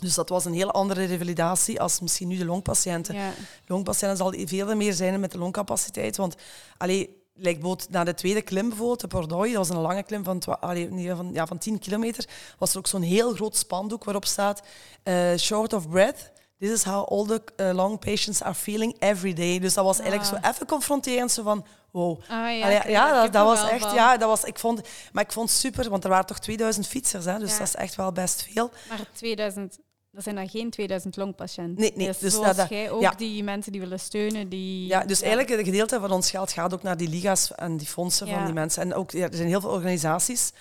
Dus 0.00 0.14
dat 0.14 0.28
was 0.28 0.44
een 0.44 0.52
heel 0.54 0.70
andere 0.72 1.04
revalidatie 1.04 1.80
als 1.80 2.00
misschien 2.00 2.28
nu 2.28 2.36
de 2.36 2.44
longpatiënten. 2.44 3.14
Ja. 3.14 3.30
Longpatiënten 3.66 4.16
zal 4.16 4.34
veel 4.44 4.76
meer 4.76 4.92
zijn 4.92 5.20
met 5.20 5.32
de 5.32 5.38
longcapaciteit. 5.38 6.16
Want 6.16 6.34
allee, 6.76 7.24
bijvoorbeeld 7.34 7.90
naar 7.90 8.04
de 8.04 8.14
tweede 8.14 8.42
klim, 8.42 8.68
bijvoorbeeld, 8.68 9.00
de 9.00 9.06
Pordoi, 9.06 9.52
dat 9.52 9.66
was 9.66 9.76
een 9.76 9.82
lange 9.82 10.02
klim 10.02 10.24
van, 10.24 10.42
allee, 10.60 10.90
nee, 10.90 11.14
van, 11.14 11.30
ja, 11.32 11.46
van 11.46 11.58
10 11.58 11.78
kilometer, 11.78 12.24
was 12.58 12.72
er 12.72 12.78
ook 12.78 12.86
zo'n 12.86 13.02
heel 13.02 13.34
groot 13.34 13.56
spandoek 13.56 14.04
waarop 14.04 14.24
staat 14.24 14.62
eh, 15.02 15.34
short 15.36 15.72
of 15.72 15.88
breath. 15.88 16.30
This 16.58 16.70
is 16.70 16.82
how 16.82 17.04
all 17.08 17.26
the 17.26 17.42
eh, 17.56 17.74
long 17.74 17.98
patients 17.98 18.42
are 18.42 18.54
feeling 18.54 18.96
every 18.98 19.32
day. 19.32 19.58
Dus 19.58 19.74
dat 19.74 19.84
was 19.84 19.98
eigenlijk 19.98 20.28
zo 20.28 20.48
even 20.50 20.66
confronterend, 20.66 21.30
zo 21.32 21.42
van, 21.42 21.66
wow. 21.90 22.20
Ah, 22.20 22.28
ja, 22.28 22.64
Allee, 22.64 22.90
ja, 22.90 23.22
dat, 23.22 23.32
dat 23.32 23.44
was 23.44 23.68
echt, 23.70 23.82
van. 23.84 23.94
ja, 23.94 24.16
dat 24.16 24.28
was, 24.28 24.44
ik 24.44 24.58
vond, 24.58 24.80
maar 25.12 25.24
ik 25.24 25.32
vond 25.32 25.48
het 25.50 25.58
super, 25.58 25.90
want 25.90 26.04
er 26.04 26.10
waren 26.10 26.26
toch 26.26 26.38
2000 26.38 26.86
fietsers, 26.86 27.24
hè, 27.24 27.38
dus 27.38 27.50
Ja. 27.52 27.58
dat 27.58 27.66
is 27.66 27.74
echt 27.74 27.94
wel 27.94 28.12
best 28.12 28.42
veel. 28.42 28.70
Maar 28.88 29.00
2000, 29.12 29.78
dat 30.16 30.24
zijn 30.24 30.36
dan 30.36 30.48
geen 30.48 30.70
2000 30.70 31.16
longpatiënten. 31.16 31.80
Nee, 31.80 31.92
nee, 31.94 32.06
Dus, 32.06 32.18
dus 32.18 32.34
zoals 32.34 32.56
dat- 32.56 32.68
jij 32.68 32.90
ook 32.90 33.00
ja. 33.00 33.10
die 33.16 33.44
mensen 33.44 33.72
die 33.72 33.80
willen 33.80 34.00
steunen, 34.00 34.48
die... 34.48 34.86
Ja, 34.86 35.04
dus 35.04 35.20
eigenlijk 35.22 35.58
een 35.58 35.64
gedeelte 35.64 36.00
van 36.00 36.10
ons 36.10 36.30
geld 36.30 36.52
gaat 36.52 36.74
ook 36.74 36.82
naar 36.82 36.96
die 36.96 37.08
liga's 37.08 37.54
en 37.54 37.76
die 37.76 37.86
fondsen 37.86 38.28
van 38.28 38.44
die 38.44 38.54
mensen. 38.54 38.82
En 38.82 38.94
ook, 38.94 39.10
ja, 39.10 39.24
er 39.28 39.34
zijn 39.36 39.48
heel 39.48 39.60
veel 39.60 39.70
organisaties 39.70 40.52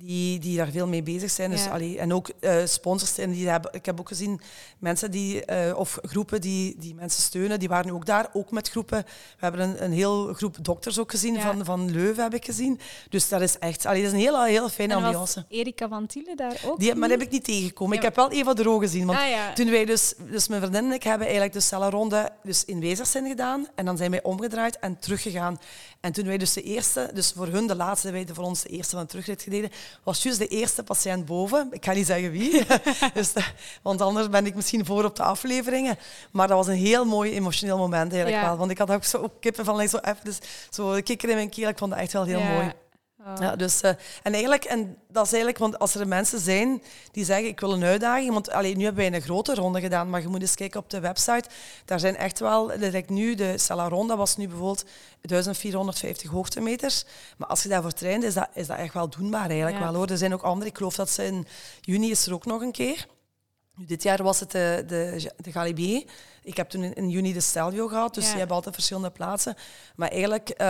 die, 0.00 0.38
die 0.38 0.56
daar 0.56 0.70
veel 0.70 0.86
mee 0.86 1.02
bezig 1.02 1.30
zijn. 1.30 1.50
Dus, 1.50 1.64
Ja. 1.64 1.70
allee, 1.70 1.98
en 1.98 2.12
ook 2.14 2.28
eh, 2.40 2.56
sponsors. 2.64 3.14
Die 3.14 3.48
hebben, 3.48 3.72
ik 3.72 3.86
heb 3.86 4.00
ook 4.00 4.08
gezien 4.08 4.40
mensen 4.78 5.10
die, 5.10 5.44
eh, 5.44 5.78
of 5.78 5.98
groepen 6.02 6.40
die, 6.40 6.76
die 6.78 6.94
mensen 6.94 7.22
steunen, 7.22 7.58
die 7.58 7.68
waren 7.68 7.90
ook 7.94 8.06
daar, 8.06 8.28
ook 8.32 8.50
met 8.50 8.68
groepen. 8.70 8.98
We 8.98 9.04
hebben 9.38 9.60
een, 9.60 9.84
een 9.84 9.92
heel 9.92 10.34
groep 10.34 10.56
dokters 10.62 10.98
ook 10.98 11.10
gezien, 11.10 11.34
Ja. 11.34 11.40
van, 11.40 11.64
van 11.64 11.90
Leuven 11.90 12.22
heb 12.22 12.34
ik 12.34 12.44
gezien. 12.44 12.80
Dus 13.08 13.28
dat 13.28 13.40
is 13.40 13.58
echt, 13.58 13.86
allee, 13.86 14.02
dat 14.02 14.12
is 14.12 14.16
een 14.18 14.24
hele, 14.24 14.46
hele 14.48 14.70
fijne 14.70 14.94
En 14.94 15.02
ambiance. 15.04 15.44
Erika 15.48 15.88
van 15.88 16.06
Tiele 16.06 16.36
daar 16.36 16.60
ook? 16.64 16.78
Die, 16.80 16.94
maar 16.94 17.08
die 17.08 17.16
heb 17.18 17.26
ik 17.26 17.32
niet 17.32 17.44
tegengekomen. 17.44 17.92
Ja, 17.92 17.98
Ik 17.98 18.04
heb 18.04 18.16
wel 18.16 18.30
Eva 18.30 18.54
de 18.54 18.62
Roo 18.62 18.78
gezien. 18.78 19.06
Want 19.06 19.18
Ah, 19.18 19.52
toen 19.54 19.70
wij 19.70 19.84
dus, 19.84 20.14
dus 20.30 20.48
mijn 20.48 20.60
vriendin 20.60 20.84
en 20.84 20.92
ik 20.92 21.02
hebben 21.02 21.26
eigenlijk 21.26 21.54
de 21.56 21.60
cellenronde 21.60 22.30
dus 22.42 22.64
in 22.64 22.80
Wezersinn 22.80 23.28
gedaan. 23.28 23.66
En 23.74 23.84
dan 23.84 23.96
zijn 23.96 24.10
wij 24.10 24.22
omgedraaid 24.22 24.78
en 24.78 24.98
teruggegaan. 24.98 25.58
En 26.00 26.12
toen 26.12 26.26
wij 26.26 26.38
dus 26.38 26.52
de 26.52 26.62
eerste, 26.62 27.10
dus 27.14 27.32
voor 27.36 27.46
hun 27.46 27.66
de 27.66 27.74
laatste, 27.76 28.10
wij 28.10 28.26
voor 28.32 28.44
ons 28.44 28.62
de 28.62 28.68
eerste 28.68 28.94
van 28.96 29.04
de 29.04 29.10
terugrit 29.10 29.42
gededen, 29.42 29.70
was 30.02 30.22
juist 30.22 30.38
de 30.38 30.46
eerste 30.46 30.82
patiënt 30.82 31.24
boven. 31.26 31.68
Ik 31.70 31.84
ga 31.84 31.92
niet 31.92 32.06
zeggen 32.06 32.30
wie, 32.30 32.66
dus, 33.14 33.32
want 33.82 34.00
anders 34.00 34.28
ben 34.28 34.46
ik 34.46 34.54
misschien 34.54 34.84
voor 34.84 35.04
op 35.04 35.16
de 35.16 35.22
afleveringen. 35.22 35.98
Maar 36.30 36.48
dat 36.48 36.56
was 36.56 36.66
een 36.66 36.74
heel 36.74 37.04
mooi 37.04 37.32
emotioneel 37.34 37.78
moment 37.78 38.12
eigenlijk 38.12 38.42
Ja. 38.42 38.48
wel. 38.48 38.56
Want 38.58 38.70
ik 38.70 38.78
had 38.78 38.90
ook 38.90 39.04
zo 39.04 39.18
ook 39.18 39.32
kippen 39.40 39.64
van 39.64 39.76
like, 39.76 39.88
zo 39.88 39.96
even, 39.96 40.24
dus, 40.24 40.38
zo 40.70 41.00
kikker 41.04 41.28
in 41.28 41.34
mijn 41.34 41.48
keel. 41.50 41.68
Ik 41.68 41.78
vond 41.78 41.90
het 41.92 42.00
echt 42.00 42.12
wel 42.12 42.24
heel 42.24 42.38
Ja. 42.38 42.52
mooi. 42.52 42.72
Oh. 43.26 43.34
Ja, 43.40 43.56
dus, 43.56 43.80
eh, 43.80 43.90
en 44.22 44.32
eigenlijk, 44.32 44.64
en 44.64 44.96
dat 45.08 45.24
is 45.24 45.32
eigenlijk, 45.32 45.58
want 45.58 45.78
als 45.78 45.94
er 45.94 46.08
mensen 46.08 46.40
zijn 46.40 46.82
die 47.12 47.24
zeggen 47.24 47.48
ik 47.48 47.60
wil 47.60 47.72
een 47.72 47.84
uitdaging, 47.84 48.32
want 48.32 48.50
allee, 48.50 48.76
nu 48.76 48.84
hebben 48.84 49.04
wij 49.10 49.14
een 49.14 49.22
grote 49.22 49.54
ronde 49.54 49.80
gedaan, 49.80 50.10
maar 50.10 50.20
je 50.20 50.28
moet 50.28 50.40
eens 50.40 50.54
kijken 50.54 50.80
op 50.80 50.90
de 50.90 51.00
website, 51.00 51.48
daar 51.84 52.00
zijn 52.00 52.16
echt 52.16 52.38
wel, 52.38 52.70
like 52.76 53.12
nu, 53.12 53.34
de 53.34 53.58
Sella 53.58 53.88
Ronda 53.88 54.16
was 54.16 54.36
nu 54.36 54.46
bijvoorbeeld 54.48 54.84
1450 55.20 56.30
hoogtemeters, 56.30 57.04
maar 57.36 57.48
als 57.48 57.62
je 57.62 57.68
daarvoor 57.68 57.92
traint, 57.92 58.22
is 58.22 58.34
dat, 58.34 58.48
is 58.54 58.66
dat 58.66 58.78
echt 58.78 58.94
wel 58.94 59.08
doenbaar 59.08 59.46
eigenlijk 59.48 59.78
Ja. 59.78 59.84
wel 59.84 59.94
hoor. 59.94 60.06
Er 60.10 60.18
zijn 60.18 60.32
ook 60.34 60.42
andere, 60.42 60.70
ik 60.70 60.76
geloof 60.76 60.94
dat 60.94 61.10
ze 61.10 61.24
in 61.24 61.46
juni 61.80 62.10
is 62.10 62.26
er 62.26 62.32
ook 62.34 62.46
nog 62.46 62.60
een 62.62 62.72
keer. 62.72 63.06
Nu, 63.74 63.84
dit 63.84 64.02
jaar 64.02 64.22
was 64.22 64.40
het 64.40 64.50
de, 64.50 64.84
de, 64.86 65.30
de 65.36 65.52
Galibier. 65.52 66.04
Ik 66.48 66.56
heb 66.56 66.68
toen 66.68 66.82
in, 66.82 66.94
in 66.94 67.10
juni 67.10 67.32
de 67.32 67.40
Stelvio 67.40 67.88
gehad, 67.88 68.14
dus 68.14 68.22
Ja. 68.24 68.28
die 68.30 68.38
hebben 68.38 68.56
altijd 68.56 68.74
verschillende 68.74 69.10
plaatsen. 69.10 69.54
Maar 69.96 70.08
eigenlijk, 70.08 70.48
eh, 70.48 70.66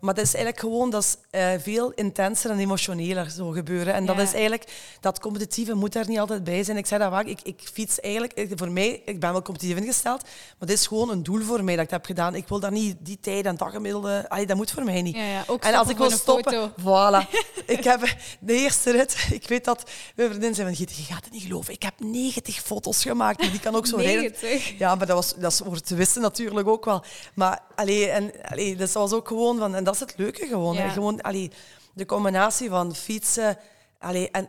maar 0.00 0.14
dat 0.14 0.24
is 0.24 0.34
eigenlijk 0.34 0.58
gewoon 0.58 0.90
dat 0.90 1.02
is, 1.02 1.16
eh, 1.30 1.48
veel 1.58 1.90
intenser 1.90 2.50
en 2.50 2.58
emotioneler 2.58 3.30
zo 3.30 3.48
gebeuren. 3.50 3.94
En 3.94 4.06
dat 4.06 4.16
Ja. 4.16 4.22
is 4.22 4.32
eigenlijk, 4.32 4.72
dat 5.00 5.20
competitieve 5.20 5.74
moet 5.74 5.92
daar 5.92 6.08
niet 6.08 6.18
altijd 6.18 6.44
bij 6.44 6.64
zijn. 6.64 6.76
Ik 6.76 6.86
zei 6.86 7.00
dat 7.02 7.10
vaak, 7.12 7.26
ik, 7.26 7.40
ik 7.42 7.60
fiets 7.72 8.00
eigenlijk, 8.00 8.32
ik- 8.34 8.52
voor 8.54 8.70
mij, 8.70 9.02
ik 9.04 9.20
ben 9.20 9.32
wel 9.32 9.42
competitief 9.42 9.76
ingesteld, 9.76 10.22
maar 10.58 10.68
dit 10.68 10.78
is 10.78 10.86
gewoon 10.86 11.10
een 11.10 11.22
doel 11.22 11.42
voor 11.42 11.64
mij 11.64 11.76
dat 11.76 11.84
ik 11.84 11.90
heb 11.90 12.04
gedaan. 12.04 12.34
Ik 12.34 12.48
wil 12.48 12.60
daar 12.60 12.72
niet 12.72 12.96
die 13.00 13.18
tijd 13.20 13.44
en 13.44 13.56
daggemiddelde, 13.56 14.24
allee, 14.28 14.46
dat 14.46 14.56
moet 14.56 14.70
voor 14.70 14.84
mij 14.84 15.02
niet. 15.02 15.16
Ja, 15.16 15.22
ja, 15.24 15.44
ook 15.46 15.62
en 15.62 15.74
als 15.74 15.88
ik 15.88 15.96
wil 15.96 16.10
stoppen 16.10 16.72
voilà. 16.80 17.30
ik 17.76 17.84
heb 17.84 18.16
de 18.40 18.52
eerste 18.54 18.90
rit, 18.90 19.26
ik 19.30 19.48
weet 19.48 19.64
dat 19.64 19.90
mijn 20.16 20.28
vriendin 20.28 20.54
zei 20.54 20.74
van, 20.76 20.86
je 20.96 21.02
gaat 21.02 21.24
het 21.24 21.32
niet 21.32 21.42
geloven, 21.42 21.72
ik 21.74 21.82
heb 21.82 21.94
90 21.98 22.54
foto's 22.60 23.02
gemaakt. 23.02 23.40
En 23.40 23.50
die 23.50 23.60
kan 23.60 23.74
ook 23.74 23.86
zo 23.86 23.96
rijden. 24.06 24.22
90. 24.22 24.78
Ja, 24.78 24.94
maar 24.94 25.06
dat, 25.06 25.16
was, 25.16 25.19
dat 25.28 25.52
is 25.52 25.60
voor 25.64 25.80
te 25.80 25.94
wissen 25.94 26.22
natuurlijk 26.22 26.68
ook 26.68 26.84
wel. 26.84 27.04
Maar 27.34 27.62
allee, 27.74 28.08
en, 28.08 28.32
allee, 28.42 28.76
dus 28.76 28.92
dat 28.92 29.02
was 29.02 29.12
ook 29.12 29.28
gewoon 29.28 29.58
van, 29.58 29.74
en 29.74 29.84
dat 29.84 29.94
is 29.94 30.00
het 30.00 30.14
leuke 30.16 30.46
gewoon. 30.46 30.74
Ja. 30.74 30.80
hè. 30.80 30.88
gewoon 30.88 31.20
allee, 31.20 31.50
de 31.94 32.06
combinatie 32.06 32.68
van 32.68 32.94
fietsen, 32.94 33.58
allee, 33.98 34.30
en 34.30 34.48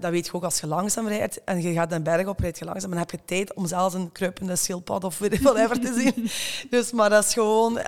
dat 0.00 0.10
weet 0.10 0.26
je 0.26 0.32
ook 0.32 0.44
als 0.44 0.60
je 0.60 0.66
langzaam 0.66 1.08
rijdt 1.08 1.44
en 1.44 1.62
je 1.62 1.72
gaat 1.72 1.92
een 1.92 2.02
berg 2.02 2.26
op, 2.26 2.40
rijd 2.40 2.58
je 2.58 2.64
langzaam, 2.64 2.90
dan 2.90 2.98
heb 2.98 3.10
je 3.10 3.18
tijd 3.24 3.54
om 3.54 3.66
zelfs 3.66 3.94
een 3.94 4.12
kruipende 4.12 4.56
schildpad 4.56 5.04
of 5.04 5.18
whatever 5.18 5.80
te 5.80 5.94
zien. 6.00 6.30
Dus, 6.70 6.92
maar 6.92 7.10
dat 7.10 7.24
is 7.24 7.32
gewoon, 7.32 7.78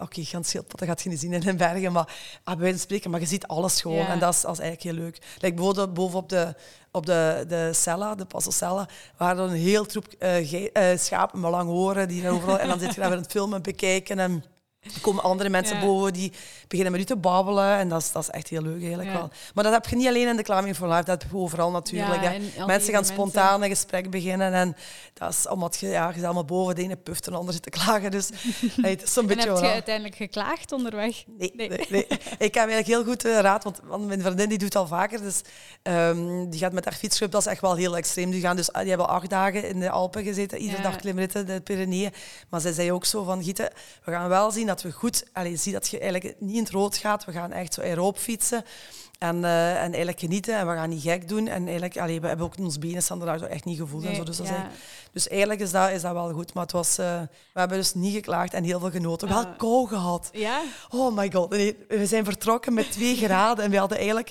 oké, 0.00 0.24
gaan 0.24 0.44
schildpadden 0.44 0.88
gaat 0.88 1.02
je 1.02 1.08
niet 1.08 1.20
zien 1.20 1.32
in 1.32 1.40
de 1.40 1.54
bergen, 1.54 1.92
maar 1.92 2.08
ah, 2.44 2.54
bij 2.54 2.56
wijze 2.56 2.72
van 2.72 2.78
spreken, 2.78 3.10
maar 3.10 3.20
je 3.20 3.26
ziet 3.26 3.46
alles 3.46 3.80
gewoon 3.80 3.96
Ja. 3.96 4.08
en 4.08 4.18
dat 4.18 4.34
is, 4.34 4.40
dat 4.40 4.52
is 4.52 4.58
eigenlijk 4.58 4.96
heel 4.96 5.04
leuk. 5.04 5.18
Like 5.40 5.54
bijvoorbeeld 5.54 5.94
bovenop 5.94 6.28
de, 6.28 6.54
op 6.90 7.06
de, 7.06 7.44
de 7.48 7.70
cella, 7.72 8.14
de 8.14 8.24
Passo 8.24 8.50
Cella, 8.50 8.88
waren 9.16 9.44
er 9.44 9.50
een 9.50 9.56
heel 9.56 9.86
troep 9.86 10.06
eh, 10.18 10.92
eh, 10.92 10.98
schapen 10.98 11.40
met 11.40 11.50
lang 11.50 11.68
horen 11.68 12.08
die 12.08 12.28
overal, 12.28 12.58
en 12.58 12.68
dan 12.68 12.78
zit 12.78 12.94
je 12.94 13.00
daar 13.00 13.08
weer 13.08 13.16
aan 13.16 13.22
het 13.22 13.32
filmen 13.32 13.62
bekijken 13.62 14.18
en 14.18 14.44
er 14.80 15.00
komen 15.00 15.22
andere 15.22 15.48
mensen 15.48 15.76
Ja. 15.76 15.84
boven 15.84 16.12
die 16.12 16.32
beginnen 16.68 16.92
met 16.92 17.00
u 17.00 17.04
te 17.04 17.16
babbelen 17.16 17.76
en 17.78 17.88
dat 17.88 18.00
is, 18.02 18.12
dat 18.12 18.22
is 18.22 18.30
echt 18.30 18.48
heel 18.48 18.62
leuk 18.62 18.80
eigenlijk 18.80 19.10
Ja. 19.10 19.16
wel. 19.16 19.30
Maar 19.54 19.64
dat 19.64 19.72
heb 19.72 19.86
je 19.86 19.96
niet 19.96 20.06
alleen 20.08 20.28
in 20.28 20.36
de 20.36 20.42
Climbing 20.42 20.76
for 20.76 20.88
Life, 20.88 21.04
dat 21.04 21.22
heb 21.22 21.30
je 21.30 21.36
overal 21.36 21.70
natuurlijk. 21.70 22.22
Ja, 22.56 22.66
Mensen 22.66 22.92
gaan 22.92 23.04
spontaan 23.04 23.62
een 23.62 23.68
gesprek 23.68 24.10
beginnen 24.10 24.52
en 24.52 24.76
dat 25.14 25.30
is 25.30 25.48
omdat 25.48 25.76
je, 25.80 25.88
ja, 25.88 26.08
je 26.08 26.14
zit 26.14 26.24
allemaal 26.24 26.44
boven 26.44 26.74
de 26.74 26.82
ene 26.82 26.96
puft 26.96 27.26
en 27.26 27.32
de 27.32 27.38
ander 27.38 27.54
zit 27.54 27.62
te 27.62 27.70
klagen. 27.70 28.10
Dus 28.10 28.28
hey, 28.82 28.90
het 28.90 29.02
is 29.02 29.12
zo'n 29.12 29.28
En 29.30 29.36
beetje 29.36 29.50
heb 29.52 29.62
je 29.62 29.68
uiteindelijk 29.70 30.16
geklaagd 30.16 30.72
onderweg? 30.72 31.24
Nee, 31.38 31.52
nee. 31.56 31.68
nee, 31.88 32.06
Ik 32.48 32.54
heb 32.54 32.68
eigenlijk 32.68 32.86
heel 32.86 33.04
goed 33.04 33.24
eh, 33.24 33.38
raad, 33.38 33.64
want, 33.64 33.80
want 33.84 34.06
mijn 34.06 34.20
vriendin 34.22 34.48
die 34.48 34.58
doet 34.58 34.72
het 34.72 34.76
al 34.82 34.86
vaker. 34.86 35.20
Dus, 35.20 35.40
ehm, 35.82 36.48
die 36.48 36.60
gaat 36.60 36.72
met 36.72 36.84
haar 36.84 36.94
fietsclub, 36.94 37.30
dat 37.30 37.40
is 37.40 37.46
echt 37.46 37.60
wel 37.60 37.74
heel 37.76 37.96
extreem. 37.96 38.30
Die, 38.30 38.40
gaan 38.40 38.56
dus, 38.56 38.66
die 38.72 38.88
hebben 38.88 39.08
acht 39.08 39.30
dagen 39.30 39.68
in 39.68 39.80
de 39.80 39.90
Alpen 39.90 40.24
gezeten, 40.24 40.58
iedere 40.58 40.82
dag 40.82 40.96
klimritten, 40.96 41.46
de 41.46 41.60
Pyreneeën. 41.60 42.12
Maar 42.48 42.60
zij 42.60 42.72
zei 42.72 42.92
ook 42.92 43.04
zo 43.04 43.22
van, 43.24 43.42
Gieten, 43.44 43.70
we 44.04 44.10
gaan 44.12 44.28
wel 44.28 44.50
zien 44.50 44.66
dat 44.68 44.82
we 44.82 44.92
goed... 44.92 45.24
Allee, 45.32 45.56
zie 45.56 45.72
dat 45.72 45.88
je 45.88 45.98
eigenlijk 45.98 46.34
niet 46.40 46.54
in 46.56 46.62
het 46.62 46.70
rood 46.72 46.96
gaat. 46.96 47.24
We 47.24 47.32
gaan 47.32 47.52
echt 47.52 47.74
zo 47.74 47.80
aeroop 47.80 48.18
fietsen. 48.18 48.64
En, 49.18 49.44
eh, 49.44 49.70
en 49.70 49.80
eigenlijk 49.82 50.18
genieten 50.18 50.56
en 50.56 50.68
we 50.68 50.74
gaan 50.74 50.88
niet 50.88 51.02
gek 51.02 51.28
doen. 51.28 51.46
En 51.48 51.62
eigenlijk, 51.64 51.98
allee, 51.98 52.20
we 52.20 52.26
hebben 52.26 52.46
ook 52.46 52.58
onze 52.58 52.78
benen 52.78 53.02
echt 53.48 53.64
niet 53.64 53.78
gevoeld 53.78 54.04
en 54.04 54.14
zo. 54.14 54.24
Dus, 54.24 54.36
dat 54.36 54.46
is 54.46 54.52
eigenlijk- 54.52 54.82
dus 55.12 55.28
eigenlijk 55.28 55.60
is 55.60 55.70
dat, 55.70 55.90
is 55.90 56.02
dat 56.02 56.12
wel 56.12 56.32
goed. 56.32 56.54
Maar 56.54 56.62
het 56.62 56.72
was, 56.72 56.98
eh, 56.98 57.20
we 57.52 57.60
hebben 57.60 57.78
dus 57.78 57.94
niet 57.94 58.14
geklaagd 58.14 58.54
en 58.54 58.64
heel 58.64 58.80
veel 58.80 58.90
genoten. 58.90 59.28
Wel 59.28 59.44
Ah. 59.44 59.56
kou 59.58 59.88
gehad. 59.88 60.28
Ja? 60.32 60.60
Oh 60.90 61.16
my 61.16 61.30
god. 61.32 61.50
Nee, 61.50 61.76
we 61.88 62.06
zijn 62.06 62.24
vertrokken 62.24 62.74
met 62.74 62.92
twee 62.92 63.16
graden 63.24 63.64
en 63.64 63.70
we 63.70 63.76
hadden 63.76 63.98
eigenlijk 63.98 64.30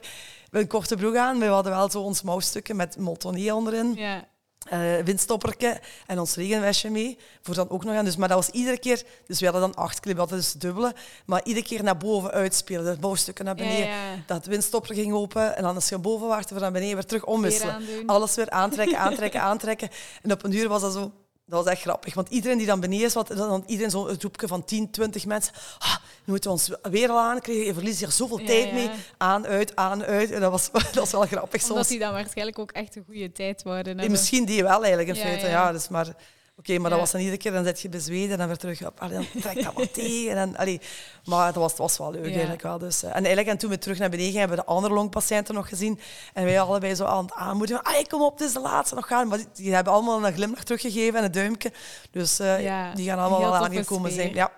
een 0.51 0.67
korte 0.67 0.95
broek 0.95 1.15
aan. 1.15 1.39
We 1.39 1.45
hadden 1.45 1.71
wel 1.71 1.89
zo 1.89 2.01
ons 2.01 2.21
mouwstukken 2.21 2.75
met 2.75 2.97
moltonier 2.97 3.55
onderin, 3.55 3.93
Ja. 3.95 4.27
Eh 4.69 5.03
windstopperke 5.03 5.79
en 6.07 6.19
ons 6.19 6.35
regenwestje 6.35 6.89
mee. 6.89 7.17
Voor 7.41 7.55
dan 7.55 7.69
ook 7.69 7.83
nog 7.83 7.95
aan. 7.95 8.05
Dus, 8.05 8.15
maar 8.15 8.27
dat 8.27 8.37
was 8.37 8.49
iedere 8.49 8.79
keer... 8.79 9.03
Dus 9.27 9.39
we 9.39 9.45
hadden 9.45 9.63
dan 9.63 9.75
acht 9.75 10.05
we 10.05 10.13
hadden 10.15 10.37
dus 10.37 10.51
dubbele. 10.53 10.93
Maar 11.25 11.41
iedere 11.43 11.65
keer 11.65 11.83
naar 11.83 11.97
boven 11.97 12.31
uitspelen. 12.31 12.95
De 12.95 13.01
mouwstukken 13.01 13.45
naar 13.45 13.57
Ja, 13.57 13.63
beneden. 13.63 13.87
ja. 13.87 14.15
Dat 14.25 14.45
windstopper 14.45 14.95
ging 14.95 15.13
open. 15.13 15.55
En 15.57 15.63
dan 15.63 15.75
als 15.75 15.89
je 15.89 15.97
boven 15.97 16.27
wacht, 16.27 16.49
voor 16.49 16.59
naar 16.59 16.71
beneden 16.71 16.95
weer 16.95 17.05
terug 17.05 17.25
omwisselen. 17.25 18.05
Alles 18.05 18.35
weer 18.35 18.49
aantrekken, 18.49 18.97
aantrekken, 19.07 19.41
aantrekken. 19.41 19.89
En 20.21 20.31
op 20.31 20.43
een 20.43 20.51
duur 20.51 20.67
was 20.67 20.81
dat 20.81 20.93
zo... 20.93 21.11
Dat 21.49 21.63
was 21.63 21.73
echt 21.73 21.81
grappig, 21.81 22.13
want 22.13 22.29
iedereen 22.29 22.57
die 22.57 22.67
dan 22.67 22.79
beneden 22.79 23.05
is, 23.05 23.13
want 23.13 23.27
dan 23.37 23.63
iedereen 23.67 23.91
zo'n 23.91 24.19
groepje 24.19 24.47
van 24.47 24.65
10, 24.65 24.91
20 24.91 25.25
mensen. 25.25 25.53
Ah, 25.77 25.95
nu 25.95 26.31
moeten 26.31 26.51
we 26.51 26.55
ons 26.57 26.71
weer 26.91 27.09
al 27.09 27.19
aankrijgen. 27.19 27.65
Je 27.65 27.73
verliest 27.73 27.99
hier 27.99 28.11
zoveel 28.11 28.39
Ja, 28.39 28.45
tijd 28.45 28.67
ja. 28.67 28.73
mee. 28.73 28.89
Aan, 29.17 29.45
uit, 29.47 29.75
aan, 29.75 30.03
uit. 30.03 30.31
En 30.31 30.41
dat 30.41 30.51
was, 30.51 30.71
dat 30.71 30.93
was 30.93 31.11
wel 31.11 31.21
grappig 31.25 31.61
Omdat 31.61 31.77
soms. 31.77 31.87
die 31.87 31.99
dan 31.99 32.13
waarschijnlijk 32.13 32.59
ook 32.59 32.71
echt 32.71 32.95
een 32.95 33.03
goede 33.05 33.31
tijd 33.31 33.63
worden 33.63 34.11
misschien 34.11 34.45
die 34.45 34.63
wel 34.63 34.83
eigenlijk 34.83 35.07
in 35.09 35.15
Ja, 35.15 35.21
feite. 35.21 35.47
Ja, 35.47 35.71
dus 35.71 35.87
maar... 35.87 36.15
Oké, 36.59 36.77
maar 36.77 36.89
dat 36.89 36.99
was 36.99 37.11
dan 37.11 37.19
iedere 37.21 37.37
keer, 37.37 37.51
dan 37.51 37.63
zit 37.65 37.81
je 37.81 37.89
bezweet 37.89 38.31
en 38.31 38.37
dan 38.37 38.47
weer 38.47 38.57
terug 38.57 38.85
op. 38.85 38.99
Allee, 38.99 39.15
dan 39.17 39.41
trekt 39.41 39.63
dat 39.63 39.73
wat 39.73 39.93
tegen. 39.93 40.37
En, 40.37 40.55
allee, 40.57 40.81
maar 41.25 41.45
het 41.45 41.55
was, 41.55 41.75
was 41.75 41.97
wel 41.97 42.11
leuk 42.11 42.25
Ja. 42.25 42.31
eigenlijk 42.31 42.61
wel. 42.61 42.77
Dus, 42.77 43.03
eh, 43.03 43.09
en 43.09 43.15
eigenlijk, 43.15 43.47
en 43.47 43.57
toen 43.57 43.69
we 43.69 43.77
terug 43.77 43.97
naar 43.99 44.09
beneden 44.09 44.31
gingen, 44.31 44.47
hebben 44.47 44.57
we 44.57 44.63
de 44.65 44.71
andere 44.75 44.93
longpatiënten 44.93 45.53
nog 45.55 45.69
gezien. 45.69 45.99
En 46.33 46.43
wij 46.43 46.61
allebei 46.61 46.95
zo 46.95 47.03
aan 47.05 47.23
het 47.25 47.33
aanmoedigen. 47.33 47.83
Ah, 47.83 48.03
kom 48.07 48.21
op, 48.21 48.37
dit 48.37 48.47
is 48.47 48.53
de 48.53 48.59
laatste 48.59 48.95
nog 48.95 49.07
gaan. 49.07 49.27
Maar 49.27 49.37
die, 49.37 49.47
die 49.53 49.73
hebben 49.73 49.93
allemaal 49.93 50.25
een 50.25 50.33
glimlach 50.33 50.63
teruggegeven 50.63 51.19
en 51.19 51.25
een 51.25 51.31
duimpje. 51.31 51.71
Dus 52.11 52.39
eh, 52.39 52.93
die 52.95 53.05
gaan 53.09 53.19
allemaal 53.19 53.39
wel 53.39 53.55
aangekomen 53.55 54.11
zijn. 54.11 54.33
Ja. 54.33 54.51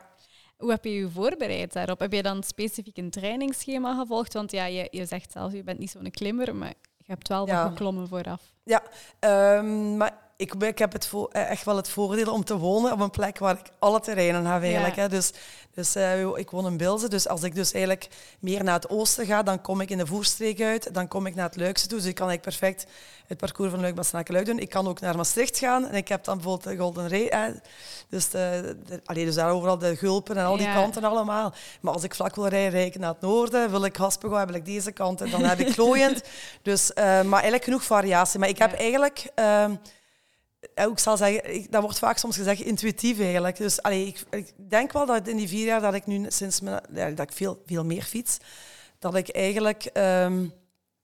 Hoe 0.58 0.72
heb 0.72 0.84
je 0.84 0.94
je 0.94 1.10
voorbereid 1.10 1.74
daarop? 1.74 2.00
Heb 2.00 2.14
je 2.14 2.24
dan 2.24 2.44
specifiek 2.44 2.98
een 2.98 3.10
trainingsschema 3.10 3.96
gevolgd? 4.00 4.34
Want 4.34 4.52
ja, 4.52 4.66
je, 4.66 4.88
je 4.92 5.06
zegt 5.06 5.32
zelf, 5.32 5.52
je 5.54 5.64
bent 5.64 5.80
niet 5.80 5.92
zo'n 5.92 6.12
klimmer, 6.12 6.56
maar 6.56 6.74
je 6.98 7.06
hebt 7.08 7.28
wel 7.28 7.48
Ja. 7.48 7.62
wat 7.62 7.72
geklommen 7.72 8.08
vooraf. 8.08 8.42
Ja, 8.64 8.82
ehm, 9.20 9.98
maar 9.98 10.28
ik, 10.40 10.54
ik 10.54 10.78
heb 10.78 10.94
het 10.94 11.10
eh, 11.32 11.50
echt 11.50 11.66
wel 11.66 11.76
het 11.76 11.90
voordeel 11.90 12.34
om 12.34 12.44
te 12.44 12.58
wonen 12.58 12.92
op 12.92 13.00
een 13.00 13.10
plek 13.10 13.38
waar 13.40 13.58
ik 13.60 13.72
alle 13.80 14.00
terreinen 14.00 14.46
heb 14.46 14.62
eigenlijk. 14.64 14.96
Ja. 14.96 15.02
Hè. 15.02 15.10
Dus, 15.10 15.32
dus 15.74 15.96
eh, 15.96 16.22
ik 16.36 16.50
woon 16.50 16.66
in 16.66 16.78
Bilze, 16.78 17.10
dus 17.10 17.28
als 17.28 17.44
ik 17.44 17.56
dus 17.56 17.72
eigenlijk 17.74 18.08
meer 18.40 18.64
naar 18.64 18.74
het 18.74 18.90
oosten 18.90 19.26
ga, 19.26 19.44
dan 19.44 19.62
kom 19.62 19.82
ik 19.82 19.90
in 19.90 19.98
de 19.98 20.06
voerstreek 20.06 20.62
uit, 20.62 20.94
dan 20.94 21.08
kom 21.08 21.26
ik 21.26 21.36
naar 21.36 21.46
het 21.46 21.56
Luikse 21.58 21.88
toe. 21.88 21.98
Dus 21.98 22.08
ik 22.08 22.16
kan 22.16 22.28
eigenlijk 22.30 22.58
perfect 22.58 22.92
het 23.28 23.38
parcours 23.38 23.72
van 23.72 23.80
Luik, 23.82 23.96
Bastenaken, 23.96 24.34
Luik 24.34 24.46
doen. 24.46 24.60
Ik 24.60 24.70
kan 24.70 24.88
ook 24.88 25.00
naar 25.00 25.16
Maastricht 25.16 25.58
gaan 25.58 25.88
en 25.88 25.96
ik 25.96 26.08
heb 26.08 26.24
dan 26.24 26.36
bijvoorbeeld 26.36 26.70
de 26.70 26.84
Golden 26.84 27.10
Ray. 27.10 27.26
Hè. 27.30 27.52
Dus, 28.10 28.30
de, 28.30 28.78
de, 28.86 29.02
allee, 29.06 29.26
dus 29.26 29.36
daar 29.36 29.52
overal 29.52 29.78
de 29.78 29.96
Gulpen 29.96 30.38
en 30.38 30.46
al 30.46 30.58
die 30.58 30.68
Ja. 30.68 30.74
kanten 30.74 31.04
allemaal. 31.04 31.54
Maar 31.82 31.94
als 31.94 32.04
ik 32.04 32.16
vlak 32.16 32.36
wil 32.36 32.48
rijden, 32.48 32.70
rijd 32.72 32.96
ik 32.96 33.02
naar 33.02 33.12
het 33.12 33.22
noorden. 33.22 33.72
Wil 33.72 33.86
ik 33.86 33.96
Haspego, 33.96 34.36
heb 34.36 34.56
ik 34.56 34.66
deze 34.66 34.92
kant 34.92 35.22
en 35.22 35.30
dan 35.30 35.44
heb 35.44 35.60
ik 35.60 35.74
Klooiend. 35.76 36.22
Dus, 36.62 36.94
eh, 36.94 37.04
maar 37.04 37.32
eigenlijk 37.34 37.64
genoeg 37.64 37.84
variatie. 37.84 38.40
Maar 38.40 38.50
ik 38.50 38.58
heb 38.58 38.72
Ja. 38.72 38.78
eigenlijk... 38.78 39.28
ehm, 39.36 39.76
eh, 40.80 40.92
ik 40.92 41.00
zal 41.00 41.18
zeggen, 41.18 41.66
dat 41.70 41.82
wordt 41.82 42.00
vaak 42.00 42.18
soms 42.18 42.36
gezegd 42.36 42.62
intuïtief 42.62 43.20
eigenlijk. 43.20 43.58
Dus 43.58 43.82
allee, 43.82 44.08
ik, 44.08 44.24
ik 44.30 44.54
denk 44.70 44.92
wel 44.92 45.06
dat 45.06 45.28
in 45.28 45.38
die 45.38 45.48
vier 45.48 45.66
jaar 45.66 45.82
dat 45.82 45.94
ik 45.94 46.06
nu 46.06 46.26
sinds 46.28 46.62
mijn, 46.62 46.82
dat 46.90 47.20
ik 47.20 47.34
veel, 47.34 47.62
veel 47.66 47.86
meer 47.86 48.04
fiets, 48.04 48.38
dat 49.00 49.16
ik 49.16 49.30
eigenlijk 49.30 49.86
ehm, 49.86 50.46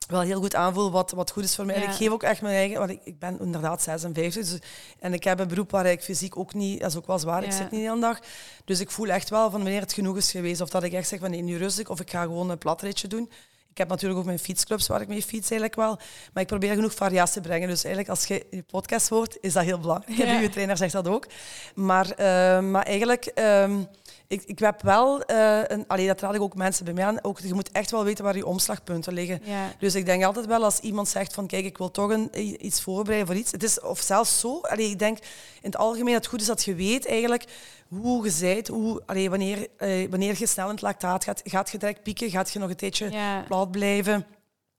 wel 0.07 0.21
heel 0.21 0.39
goed 0.39 0.55
aanvoel 0.55 0.91
wat, 0.91 1.11
wat 1.11 1.31
goed 1.31 1.43
is 1.43 1.55
voor 1.55 1.65
mij. 1.65 1.75
En 1.75 1.83
ik 1.83 1.95
geef 1.95 2.09
ook 2.09 2.23
echt 2.23 2.41
mijn 2.41 2.55
eigen, 2.55 2.77
want 2.77 2.89
ik, 2.89 2.99
ik 3.03 3.19
ben 3.19 3.39
inderdaad 3.39 3.81
56 3.81 4.49
dus, 4.49 4.59
en 4.99 5.13
ik 5.13 5.23
heb 5.23 5.39
een 5.39 5.47
beroep 5.47 5.71
waar 5.71 5.85
ik 5.85 6.01
fysiek 6.01 6.37
ook 6.37 6.53
niet, 6.53 6.79
dat 6.79 6.89
is 6.89 6.97
ook 6.97 7.07
wel 7.07 7.19
zwaar, 7.19 7.43
ik 7.43 7.51
zit 7.51 7.71
niet 7.71 7.81
de 7.81 7.87
hele 7.87 7.99
dag. 7.99 8.19
Dus 8.65 8.79
ik 8.79 8.91
voel 8.91 9.07
echt 9.07 9.29
wel 9.29 9.51
van 9.51 9.61
wanneer 9.61 9.81
het 9.81 9.93
genoeg 9.93 10.17
is 10.17 10.31
geweest. 10.31 10.61
Of 10.61 10.69
dat 10.69 10.83
ik 10.83 10.93
echt 10.93 11.07
zeg 11.07 11.19
van 11.19 11.29
nee, 11.29 11.41
nu 11.41 11.57
rust 11.57 11.79
ik, 11.79 11.89
of 11.89 11.99
ik 11.99 12.09
ga 12.09 12.21
gewoon 12.21 12.49
een 12.49 12.57
platritje 12.57 13.07
doen. 13.07 13.29
Ik 13.75 13.81
heb 13.81 13.89
natuurlijk 13.89 14.19
ook 14.19 14.25
mijn 14.25 14.39
fietsclubs 14.39 14.87
waar 14.87 15.01
ik 15.01 15.07
mee 15.07 15.21
fiets 15.21 15.49
eigenlijk 15.49 15.75
wel. 15.75 15.99
Maar 16.33 16.43
ik 16.43 16.47
probeer 16.47 16.73
genoeg 16.73 16.93
variatie 16.93 17.41
te 17.41 17.47
brengen. 17.47 17.67
Dus 17.67 17.83
eigenlijk 17.83 18.09
als 18.09 18.25
je 18.25 18.45
je 18.49 18.63
podcast 18.63 19.09
hoort, 19.09 19.37
is 19.41 19.53
dat 19.53 19.63
heel 19.63 19.79
belangrijk. 19.79 20.17
Ja. 20.17 20.39
Je 20.39 20.49
trainer 20.49 20.77
zegt 20.77 20.91
dat 20.91 21.07
ook. 21.07 21.27
Maar, 21.73 22.11
eh, 22.11 22.59
maar 22.59 22.83
eigenlijk, 22.83 23.25
ehm, 23.25 23.83
ik, 24.27 24.43
ik 24.45 24.59
heb 24.59 24.81
wel, 24.81 25.21
eh 25.23 25.61
een, 25.67 25.83
allee, 25.87 26.07
dat 26.07 26.21
raad 26.21 26.35
ik 26.35 26.41
ook 26.41 26.55
mensen 26.55 26.85
bij 26.85 26.93
mij 26.93 27.05
aan, 27.05 27.23
ook, 27.23 27.39
je 27.39 27.53
moet 27.53 27.71
echt 27.71 27.91
wel 27.91 28.03
weten 28.03 28.23
waar 28.23 28.35
je 28.35 28.45
omslagpunten 28.45 29.13
liggen. 29.13 29.39
Ja. 29.43 29.71
Dus 29.79 29.95
ik 29.95 30.05
denk 30.05 30.23
altijd 30.23 30.45
wel 30.45 30.63
als 30.63 30.79
iemand 30.79 31.07
zegt 31.07 31.33
van 31.33 31.47
kijk, 31.47 31.65
ik 31.65 31.77
wil 31.77 31.91
toch 31.91 32.09
een, 32.09 32.29
iets 32.65 32.81
voorbereiden 32.81 33.27
voor 33.27 33.35
iets. 33.35 33.51
Het 33.51 33.63
is, 33.63 33.79
of 33.81 33.99
zelfs 33.99 34.39
zo, 34.39 34.59
allee, 34.61 34.89
ik 34.89 34.99
denk 34.99 35.17
in 35.17 35.25
het 35.71 35.77
algemeen 35.77 36.13
dat 36.13 36.21
het 36.21 36.27
goed 36.27 36.41
is 36.41 36.47
dat 36.47 36.63
je 36.63 36.75
weet 36.75 37.07
eigenlijk 37.07 37.43
hoe 37.87 38.23
je 38.23 38.29
zijt, 38.31 38.67
hoe, 38.67 39.01
allee, 39.05 39.29
wanneer, 39.29 39.67
eh, 39.77 40.09
wanneer 40.09 40.35
je 40.39 40.47
snel 40.47 40.65
in 40.65 40.71
het 40.71 40.81
lactaat 40.81 41.23
gaat. 41.23 41.41
Gaat 41.43 41.69
je 41.71 41.77
direct 41.77 42.03
pieken, 42.03 42.29
gaat 42.29 42.51
je 42.51 42.59
nog 42.59 42.69
een 42.69 42.75
tijdje 42.75 43.11
Ja. 43.11 43.41
plat 43.41 43.71
blijven. 43.71 44.25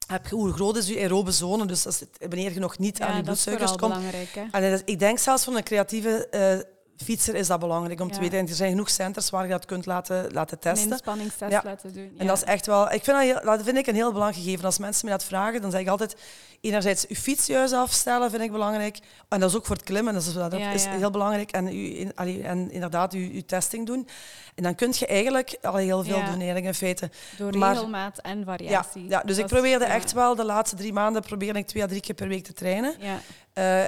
Heb 0.06 0.26
je, 0.26 0.34
hoe 0.34 0.52
groot 0.52 0.76
is 0.76 0.86
je 0.88 0.96
aerobe 0.98 1.30
zone? 1.32 1.66
Dus 1.66 1.86
is 1.86 2.00
het- 2.00 2.16
wanneer 2.18 2.52
je 2.52 2.60
nog 2.60 2.78
niet 2.78 3.00
aan 3.00 3.16
je 3.16 3.22
dat 3.22 3.36
is 3.36 3.42
bloedsuikers 3.44 3.70
komt. 3.80 3.94
belangrijk. 3.94 4.34
Dat 4.52 4.62
is- 4.62 4.82
ik 4.84 4.98
denk 4.98 5.18
zelfs 5.18 5.44
voor 5.44 5.56
een 5.56 5.62
creatieve 5.64 6.28
eh, 6.28 6.58
fietser 7.04 7.34
is 7.34 7.46
dat 7.46 7.60
belangrijk 7.60 8.00
om 8.00 8.10
te 8.12 8.20
weten. 8.20 8.38
En 8.38 8.48
er 8.48 8.54
zijn 8.54 8.70
genoeg 8.70 8.90
centers 8.90 9.30
waar 9.30 9.42
je 9.44 9.50
dat 9.50 9.64
kunt 9.64 9.86
laten, 9.86 10.32
laten 10.32 10.56
Een 10.56 10.62
testen. 10.72 10.90
inspanningstest 10.90 11.52
Ja. 11.52 11.60
laten 11.64 11.92
doen. 11.92 12.14
En 12.18 12.26
dat 12.26 12.36
is 12.36 12.42
echt 12.44 12.66
wel, 12.66 12.84
ik 12.92 13.04
vind 13.04 13.16
dat, 13.16 13.20
heel, 13.20 13.40
dat 13.56 13.62
vind 13.62 13.76
ik 13.76 13.86
een 13.86 13.94
heel 13.94 14.12
belangrijk 14.12 14.44
gegeven. 14.44 14.64
Als 14.64 14.78
mensen 14.78 15.04
me 15.06 15.10
dat 15.10 15.24
vragen, 15.24 15.60
dan 15.60 15.70
zeg 15.70 15.80
ik 15.80 15.88
altijd, 15.88 16.16
enerzijds 16.60 17.06
uw 17.06 17.16
fiets 17.16 17.46
juist 17.46 17.72
afstellen 17.72 18.30
vind 18.30 18.42
ik 18.42 18.52
belangrijk. 18.52 18.98
En 19.28 19.40
dat 19.40 19.50
is 19.50 19.56
ook 19.56 19.66
voor 19.66 19.76
het 19.76 19.84
klimmen, 19.84 20.14
dat 20.14 20.22
is, 20.22 20.32
dat 20.32 20.52
is 20.52 20.84
heel 20.86 21.10
belangrijk. 21.10 21.50
En, 21.52 21.66
u, 21.76 22.08
allee, 22.14 22.42
en 22.42 22.70
inderdaad, 22.70 23.12
uw 23.12 23.42
testing 23.46 23.86
doen. 23.86 24.08
En 24.54 24.62
dan 24.62 24.74
kun 24.74 24.92
je 24.98 25.06
eigenlijk 25.06 25.56
al 25.62 25.74
heel 25.76 26.04
veel 26.04 26.16
doen 26.24 26.34
eigenlijk 26.34 26.64
in 26.66 26.74
feite. 26.74 27.10
Door 27.38 27.58
maar- 27.58 27.72
regelmaat 27.72 28.18
en 28.18 28.44
variatie. 28.44 29.08
ja, 29.08 29.20
dus 29.24 29.36
ik 29.36 29.42
Dat 29.42 29.50
probeerde 29.52 29.84
echt 29.84 30.12
wel 30.12 30.34
de 30.34 30.44
laatste 30.44 30.76
drie 30.76 30.92
maanden 30.92 31.22
probeerde 31.22 31.58
ik 31.58 31.66
twee 31.66 31.82
à 31.82 31.86
drie 31.86 32.00
keer 32.00 32.14
per 32.14 32.28
week 32.28 32.44
te 32.44 32.52
trainen. 32.52 32.94
Ja. 32.98 33.18
Eh, 33.52 33.84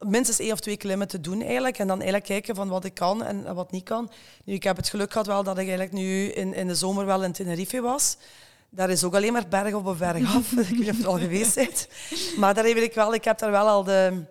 minstens 0.00 0.38
één 0.38 0.52
of 0.52 0.60
twee 0.60 0.76
klimmen 0.76 1.08
te 1.08 1.20
doen 1.20 1.42
eigenlijk. 1.42 1.78
En 1.78 1.86
dan 1.86 1.96
eigenlijk 1.96 2.26
kijken 2.26 2.54
van 2.54 2.68
wat 2.68 2.84
ik 2.84 2.94
kan 2.94 3.24
en 3.24 3.54
wat 3.54 3.70
niet 3.70 3.84
kan. 3.84 4.10
Nu, 4.44 4.54
ik 4.54 4.62
heb 4.62 4.76
het 4.76 4.88
geluk 4.88 5.12
gehad 5.12 5.26
wel 5.26 5.42
dat 5.42 5.58
ik 5.58 5.68
eigenlijk 5.68 5.92
nu 5.92 6.24
in, 6.24 6.54
in 6.54 6.66
de 6.66 6.74
zomer 6.74 7.06
wel 7.06 7.24
in 7.24 7.32
Tenerife 7.32 7.80
was. 7.80 8.16
Daar 8.70 8.90
is 8.90 9.04
ook 9.04 9.14
alleen 9.14 9.32
maar 9.32 9.48
berg 9.48 9.74
op 9.74 9.86
of 9.86 9.98
berg 9.98 10.34
af. 10.36 10.52
ik 10.52 10.56
weet 10.56 10.78
niet 10.78 10.90
of 10.90 11.04
al 11.04 11.18
geweest. 11.18 11.88
Maar 12.36 12.54
daar 12.54 12.64
heb 12.64 12.76
ik 12.76 12.94
wel, 12.94 13.14
ik 13.14 13.24
heb 13.24 13.38
daar 13.38 13.50
wel 13.50 13.68
al 13.68 13.84
de, 13.84 14.24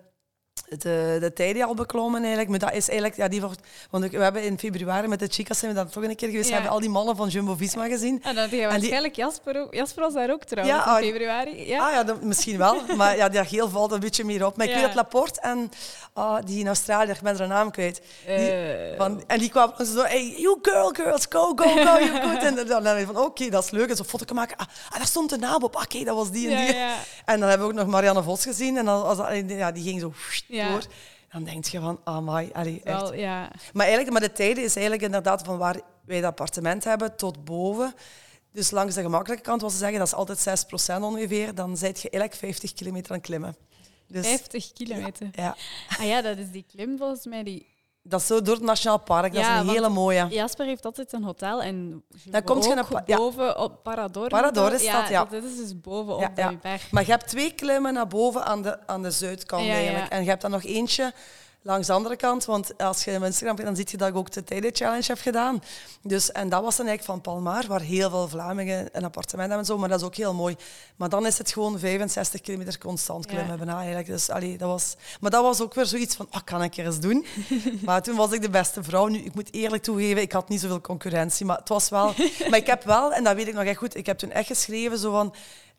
de, 0.78 1.16
de 1.20 1.32
tijden 1.34 1.66
al 1.66 1.74
beklommen 1.74 2.20
eigenlijk. 2.20 2.50
Maar 2.50 2.58
dat 2.58 2.72
is 2.72 2.88
eigenlijk, 2.88 3.16
ja, 3.16 3.28
die 3.28 3.40
wordt, 3.40 3.60
want 3.90 4.10
we 4.10 4.22
hebben 4.22 4.42
in 4.42 4.58
februari 4.58 5.06
met 5.08 5.18
de 5.18 5.26
chicas 5.30 5.58
zijn 5.58 5.70
we 5.70 5.76
daar 5.76 5.88
toch 5.88 6.02
een 6.02 6.16
keer 6.16 6.28
geweest. 6.28 6.48
Ja. 6.48 6.54
hebben 6.54 6.72
al 6.72 6.80
die 6.80 6.88
mannen 6.88 7.16
van 7.16 7.28
Jumbo-Visma 7.28 7.86
gezien. 7.88 8.22
En 8.22 8.34
dan 8.34 8.44
je 8.44 8.50
die- 8.50 8.66
waarschijnlijk 8.66 9.16
Jasper 9.16 9.60
ook. 9.60 9.74
Jasper 9.74 10.02
was 10.02 10.12
daar 10.14 10.30
ook 10.30 10.44
trouwens 10.44 10.78
Ja, 10.84 10.84
in 10.84 11.04
ah, 11.06 11.10
februari. 11.12 11.66
Ja. 11.68 11.86
Ah 11.86 11.92
ja, 11.92 12.02
dat, 12.04 12.22
misschien 12.22 12.58
wel. 12.58 12.76
Maar 12.96 13.16
ja, 13.16 13.28
dat 13.28 13.46
geel 13.46 13.68
valt 13.68 13.92
een 13.92 14.00
beetje 14.00 14.24
meer 14.24 14.46
op. 14.46 14.56
Maar 14.56 14.66
ik 14.66 14.74
weet 14.74 14.82
dat 14.82 14.94
Laporte 14.94 15.40
en 15.40 15.70
ah, 16.12 16.38
die 16.44 16.58
in 16.60 16.66
Australië, 16.66 17.10
ik 17.10 17.20
ben 17.20 17.34
er 17.34 17.40
een 17.40 17.48
naam 17.48 17.70
kwijt. 17.70 18.00
Die, 18.26 18.34
Eh, 18.50 18.96
van, 18.98 19.22
en 19.26 19.38
die 19.38 19.50
kwamen 19.50 19.74
dan 19.76 19.86
zo, 19.86 20.02
hey, 20.02 20.34
you 20.36 20.58
girl, 20.62 20.88
girls, 20.92 21.26
go, 21.28 21.52
go, 21.56 21.64
go, 21.68 21.98
you 21.98 22.08
good. 22.30 22.42
En 22.42 22.54
dan 22.54 22.66
dan 22.66 22.82
denk 22.82 22.98
ik 22.98 23.06
van, 23.06 23.16
oké, 23.16 23.48
dat 23.50 23.64
is 23.64 23.70
leuk. 23.70 23.88
En 23.90 23.96
zo'n 23.96 24.04
foto 24.06 24.34
maken. 24.34 24.56
Ah, 24.56 24.66
ah, 24.90 24.96
daar 24.96 25.06
stond 25.06 25.30
de 25.30 25.36
naam 25.38 25.62
op. 25.62 25.76
Oké, 25.76 26.04
dat 26.04 26.16
was 26.16 26.30
die 26.30 26.50
en 26.54 26.66
die. 26.66 26.74
En 27.24 27.40
dan 27.40 27.48
hebben 27.48 27.66
we 27.66 27.72
ook 27.72 27.78
nog 27.78 27.88
Marianne 27.88 28.22
Vos 28.22 28.42
gezien. 28.42 28.76
En 28.76 28.84
dan, 28.84 29.02
als, 29.04 29.16
dat- 29.16 29.28
ja, 29.46 29.72
die 29.72 29.82
ging 29.82 30.00
zo 30.00 30.12
Ja. 30.66 30.80
Dan 31.32 31.44
denk 31.44 31.64
je 31.64 31.80
van, 31.80 32.00
amai, 32.04 32.50
allee, 32.52 32.80
echt. 32.84 33.00
Wel, 33.00 33.14
ja. 33.14 33.50
Maar 33.72 33.86
eigenlijk, 33.86 34.10
maar 34.18 34.28
de 34.28 34.32
tijden 34.32 34.64
is 34.64 34.74
eigenlijk 34.74 35.04
inderdaad 35.04 35.42
van 35.42 35.58
waar 35.58 35.80
wij 36.04 36.20
dat 36.20 36.30
appartement 36.30 36.84
hebben 36.84 37.16
tot 37.16 37.44
boven. 37.44 37.94
Dus 38.52 38.70
langs 38.70 38.94
de 38.94 39.02
gemakkelijke 39.02 39.44
kant 39.44 39.60
was 39.60 39.72
ze 39.72 39.78
zeggen, 39.78 39.98
dat 39.98 40.06
is 40.06 40.14
altijd 40.14 40.66
6% 40.98 41.02
ongeveer. 41.02 41.54
Dan 41.54 41.76
zit 41.76 42.00
je 42.00 42.10
eigenlijk 42.10 42.42
50 42.42 42.72
kilometer 42.72 43.10
aan 43.10 43.16
het 43.16 43.26
klimmen. 43.26 43.56
Dus, 44.06 44.26
50 44.26 44.72
kilometer. 44.72 45.28
ja. 45.32 45.56
Ah 45.98 46.06
ja, 46.06 46.22
dat 46.22 46.38
is 46.38 46.50
die 46.50 46.64
klim 46.68 46.98
volgens 46.98 47.26
mij. 47.26 47.42
Die... 47.42 47.66
Dat 48.02 48.20
is 48.20 48.26
zo 48.26 48.42
door 48.42 48.54
het 48.54 48.64
Nationaal 48.64 48.98
Park. 48.98 49.32
Dat 49.32 49.42
Ja, 49.42 49.54
is 49.54 49.60
een 49.60 49.68
hele 49.68 49.88
mooie. 49.88 50.26
Jasper 50.28 50.66
heeft 50.66 50.84
altijd 50.84 51.12
een 51.12 51.22
hotel 51.24 51.62
en 51.62 52.04
Dan 52.24 52.42
komt 52.42 52.64
je 52.64 52.74
naar 52.74 53.02
ja. 53.06 53.16
boven 53.16 53.58
op 53.58 53.82
Parador. 53.82 54.28
Parador 54.28 54.72
is 54.72 54.82
ja, 54.82 55.00
dat, 55.00 55.08
ja. 55.08 55.24
Dat 55.24 55.42
is 55.44 55.56
dus 55.56 55.80
bovenop 55.80 56.20
Ja, 56.20 56.30
ja. 56.34 56.48
die 56.48 56.58
berg. 56.58 56.90
Maar 56.90 57.04
je 57.04 57.10
hebt 57.10 57.28
twee 57.28 57.52
klimmen 57.54 57.92
naar 57.94 58.06
boven 58.06 58.44
aan 58.44 58.62
de, 58.62 58.86
aan 58.86 59.02
de 59.02 59.10
zuidkant 59.10 59.68
eigenlijk. 59.68 60.12
En 60.12 60.22
je 60.22 60.28
hebt 60.28 60.42
dan 60.42 60.50
nog 60.50 60.64
eentje 60.64 61.12
langs 61.62 61.86
de 61.86 61.92
andere 61.92 62.16
kant. 62.16 62.44
Want 62.44 62.78
als 62.78 63.04
je 63.04 63.16
op 63.16 63.22
Instagram 63.22 63.56
kijkt, 63.56 63.70
dan 63.70 63.76
zie 63.76 63.86
je 63.90 63.96
dat 63.96 64.08
ik 64.08 64.16
ook 64.16 64.30
de 64.30 64.44
Tijden 64.44 64.74
Challenge 64.74 65.04
heb 65.06 65.18
gedaan. 65.18 65.62
Dus, 66.02 66.32
en 66.32 66.48
dat 66.48 66.62
was 66.62 66.76
dan 66.76 66.86
eigenlijk 66.86 67.22
van 67.22 67.32
Palmaar, 67.32 67.66
waar 67.66 67.80
heel 67.80 68.10
veel 68.10 68.28
Vlamingen 68.28 68.88
een 68.92 69.04
appartement 69.04 69.48
hebben 69.48 69.58
en 69.58 69.64
zo. 69.64 69.78
Maar 69.78 69.88
dat 69.88 70.00
is 70.00 70.06
ook 70.06 70.14
heel 70.14 70.34
mooi. 70.34 70.56
Maar 70.96 71.08
dan 71.08 71.26
is 71.26 71.38
het 71.38 71.52
gewoon 71.52 71.78
65 71.78 72.40
kilometer 72.40 72.78
constant 72.78 73.26
klimmen 73.26 73.48
Ja. 73.50 73.56
bijna 73.56 73.76
eigenlijk. 73.76 74.06
Dus, 74.06 74.30
allee, 74.30 74.58
dat 74.58 74.68
was, 74.68 74.96
maar 75.20 75.30
dat 75.30 75.42
was 75.42 75.60
ook 75.60 75.74
weer 75.74 75.86
zoiets 75.86 76.16
van, 76.16 76.26
ah, 76.30 76.40
kan 76.44 76.62
ik 76.62 76.76
er 76.76 76.86
eens 76.86 77.00
doen? 77.00 77.26
maar 77.86 78.02
toen 78.02 78.16
was 78.16 78.32
ik 78.32 78.42
de 78.42 78.50
beste 78.50 78.82
vrouw. 78.82 79.06
Nu, 79.06 79.18
ik 79.18 79.34
moet 79.34 79.52
eerlijk 79.52 79.82
toegeven, 79.82 80.22
ik 80.22 80.32
had 80.32 80.48
niet 80.48 80.60
zoveel 80.60 80.80
concurrentie. 80.80 81.46
Maar 81.46 81.58
het 81.58 81.68
was 81.68 81.88
wel... 81.88 82.14
maar 82.50 82.58
ik 82.58 82.66
heb 82.66 82.84
wel, 82.84 83.12
en 83.12 83.24
dat 83.24 83.34
weet 83.34 83.48
ik 83.48 83.54
nog 83.54 83.64
echt 83.64 83.78
goed, 83.78 83.96
ik 83.96 84.06
heb 84.06 84.18
toen 84.18 84.30
echt 84.30 84.46
geschreven 84.46 84.98
zo 84.98 85.10
van... 85.10 85.34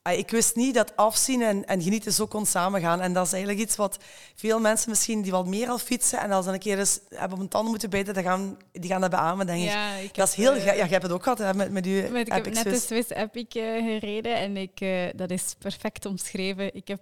Ik 0.10 0.30
wist 0.32 0.56
niet 0.56 0.74
dat 0.74 0.96
afzien 0.96 1.42
en, 1.42 1.66
en 1.66 1.82
genieten 1.82 2.14
zo 2.14 2.26
kon 2.28 2.46
samengaan. 2.46 3.02
En 3.02 3.14
dat 3.14 3.26
is 3.26 3.32
eigenlijk 3.34 3.62
iets 3.64 3.76
wat 3.76 3.98
veel 4.36 4.60
mensen 4.60 4.90
misschien 4.90 5.22
die 5.22 5.32
wat 5.32 5.48
meer 5.48 5.68
al 5.70 5.78
fietsen 5.78 6.20
en 6.20 6.32
als 6.32 6.46
ze 6.46 6.52
een 6.52 6.60
keer 6.60 6.80
eens 6.80 7.00
hebben 7.10 7.38
op 7.38 7.44
een 7.44 7.50
tanden 7.50 7.70
moeten 7.72 7.90
bijten, 7.90 8.14
dan 8.14 8.24
gaan, 8.24 8.58
die 8.72 8.90
gaan 8.90 9.02
dat 9.02 9.10
beamen, 9.10 9.46
denk 9.46 9.60
ik. 9.62 9.70
Ja, 9.70 9.94
ik 9.96 10.14
dat 10.16 10.28
is 10.28 10.34
heel... 10.34 10.54
eh, 10.54 10.66
Ja, 10.66 10.76
jij 10.76 10.88
hebt 10.88 11.04
het 11.04 11.12
ook 11.12 11.24
gehad 11.24 11.38
hè, 11.38 11.54
met, 11.54 11.72
met 11.72 11.86
je 11.86 12.08
Met, 12.12 12.28
ik 12.28 12.34
heb 12.34 12.54
net 12.54 12.64
de 12.64 12.76
Swiss. 12.80 13.10
Epic 13.10 13.46
eh, 13.48 13.84
gereden 13.86 14.36
en 14.36 14.58
ik, 14.58 14.80
eh, 14.82 15.08
dat 15.16 15.32
is 15.32 15.56
perfect 15.60 16.06
omschreven. 16.06 16.76
Ik 16.76 16.88
heb 16.88 17.02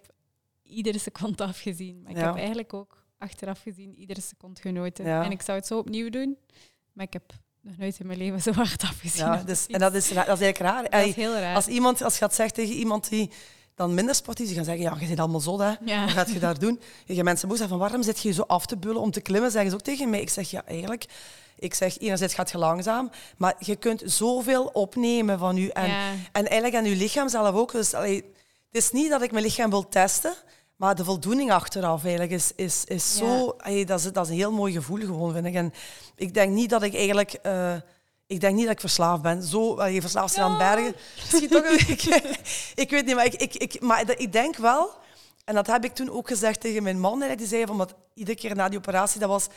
iedere 0.64 1.00
seconde 1.00 1.44
afgezien. 1.44 2.02
Maar 2.02 2.12
ik 2.12 2.18
Ja. 2.18 2.26
heb 2.26 2.36
eigenlijk 2.36 2.74
ook 2.74 3.04
achteraf 3.18 3.62
gezien 3.62 3.96
iedere 3.96 4.22
seconde 4.22 4.62
genoten. 4.62 5.06
Ja. 5.06 5.24
En 5.24 5.32
ik 5.32 5.42
zou 5.42 5.58
het 5.58 5.68
zo 5.68 5.78
opnieuw 5.78 6.10
doen, 6.10 6.38
maar 6.94 7.06
ik 7.06 7.14
heb 7.14 7.24
nog 7.62 7.78
nooit 7.78 8.00
in 8.00 8.08
mijn 8.08 8.20
leven 8.20 8.42
zo 8.42 8.52
hard 8.52 8.84
afgezien. 8.84 9.26
Ja, 9.26 9.44
dus, 9.46 9.68
en 9.68 9.80
dat 9.80 9.94
is, 9.94 10.08
dat 10.08 10.18
is 10.18 10.28
eigenlijk 10.28 10.58
raar. 10.58 10.90
Dat 10.90 11.06
is 11.06 11.16
heel 11.16 11.36
raar. 11.36 11.56
Als 11.56 11.68
iemand, 11.68 12.02
als 12.04 12.14
je 12.14 12.20
gaat 12.20 12.36
zeggen 12.36 12.56
tegen 12.56 12.76
iemand 12.76 13.10
die 13.10 13.32
dan 13.76 13.94
minder 13.94 14.16
sportief 14.16 14.42
is, 14.42 14.48
die 14.48 14.56
gaan 14.58 14.66
zeggen, 14.66 14.84
ja, 14.84 14.96
je 15.00 15.06
zit 15.08 15.20
allemaal 15.20 15.40
zot, 15.40 15.60
hè. 15.60 15.72
Ja. 15.86 16.02
Wat 16.06 16.14
gaat 16.14 16.32
je 16.32 16.40
daar 16.40 16.60
doen? 16.60 16.82
Je 17.06 17.24
mensen 17.24 17.48
boos 17.48 17.60
van, 17.62 17.78
waarom 17.78 18.04
zit 18.04 18.20
je 18.20 18.32
zo 18.34 18.42
af 18.42 18.66
te 18.66 18.78
bullen 18.78 19.02
om 19.02 19.12
te 19.12 19.22
klimmen? 19.22 19.52
Zeggen 19.52 19.70
ze 19.70 19.76
ook 19.76 19.84
tegen 19.84 20.10
mij. 20.10 20.22
Ik 20.22 20.30
zeg, 20.30 20.50
ja, 20.52 20.64
eigenlijk... 20.66 21.06
Ik 21.62 21.74
zeg, 21.74 21.98
enerzijds 21.98 22.34
gaat 22.34 22.52
je 22.52 22.58
langzaam, 22.58 23.12
maar 23.38 23.56
je 23.60 23.76
kunt 23.76 24.02
zoveel 24.06 24.66
opnemen 24.66 25.40
van 25.40 25.56
je. 25.56 25.74
En, 25.74 25.88
Ja. 25.88 26.12
en 26.32 26.48
eigenlijk 26.48 26.76
aan 26.76 26.90
je 26.90 26.96
lichaam 26.96 27.30
zelf 27.30 27.56
ook. 27.56 27.72
Dus, 27.72 27.94
allee, 27.94 28.16
het 28.72 28.84
is 28.84 28.92
niet 28.92 29.10
dat 29.10 29.22
ik 29.22 29.32
mijn 29.32 29.44
lichaam 29.44 29.70
wil 29.70 29.88
testen, 29.88 30.34
maar 30.80 30.96
de 30.96 31.04
voldoening 31.04 31.52
achteraf 31.52 32.02
eigenlijk 32.04 32.32
is, 32.32 32.52
is, 32.56 32.84
is 32.86 33.18
Ja. 33.20 33.26
zo... 33.26 33.56
allee, 33.58 33.86
dat, 33.86 34.00
is, 34.00 34.12
dat 34.12 34.26
is 34.26 34.32
een 34.32 34.38
heel 34.38 34.52
mooi 34.52 34.74
gevoel 34.74 35.00
gewoon, 35.00 35.34
vind 35.34 35.46
ik. 35.46 35.54
En 35.54 35.74
ik 36.16 36.34
denk 36.34 36.54
niet 36.54 36.70
dat 36.70 36.84
ik 36.84 36.96
eigenlijk... 36.96 37.34
eh, 37.34 37.76
ik 38.28 38.40
denk 38.40 38.56
niet 38.56 38.64
dat 38.64 38.74
ik 38.74 38.80
verslaafd 38.80 39.22
ben. 39.22 39.44
Zo, 39.44 39.76
allee, 39.76 40.02
verslaafd 40.02 40.34
zijn 40.34 40.46
aan 40.46 40.58
bergen. 40.58 40.96
Misschien 41.16 41.50
toch 41.50 41.66
een 41.66 41.80
beetje. 41.88 42.22
ik 42.84 42.90
weet 42.90 43.06
niet, 43.06 43.16
maar 43.16 43.26
ik, 43.26 43.34
ik, 43.34 43.56
ik, 43.56 43.82
maar 43.82 44.20
ik 44.20 44.32
denk 44.32 44.56
wel... 44.58 44.98
En 45.46 45.56
dat 45.56 45.68
heb 45.68 45.84
ik 45.86 45.94
toen 45.96 46.10
ook 46.10 46.28
gezegd 46.28 46.60
tegen 46.62 46.84
mijn 46.84 47.00
man. 47.00 47.12
eigenlijk, 47.12 47.40
Die 47.40 47.48
zei 47.48 47.66
van, 47.66 47.78
wat, 47.78 47.94
iedere 48.14 48.38
keer 48.38 48.56
na 48.56 48.70
die 48.70 48.78
operatie, 48.78 49.20
dat 49.20 49.30
was... 49.30 49.48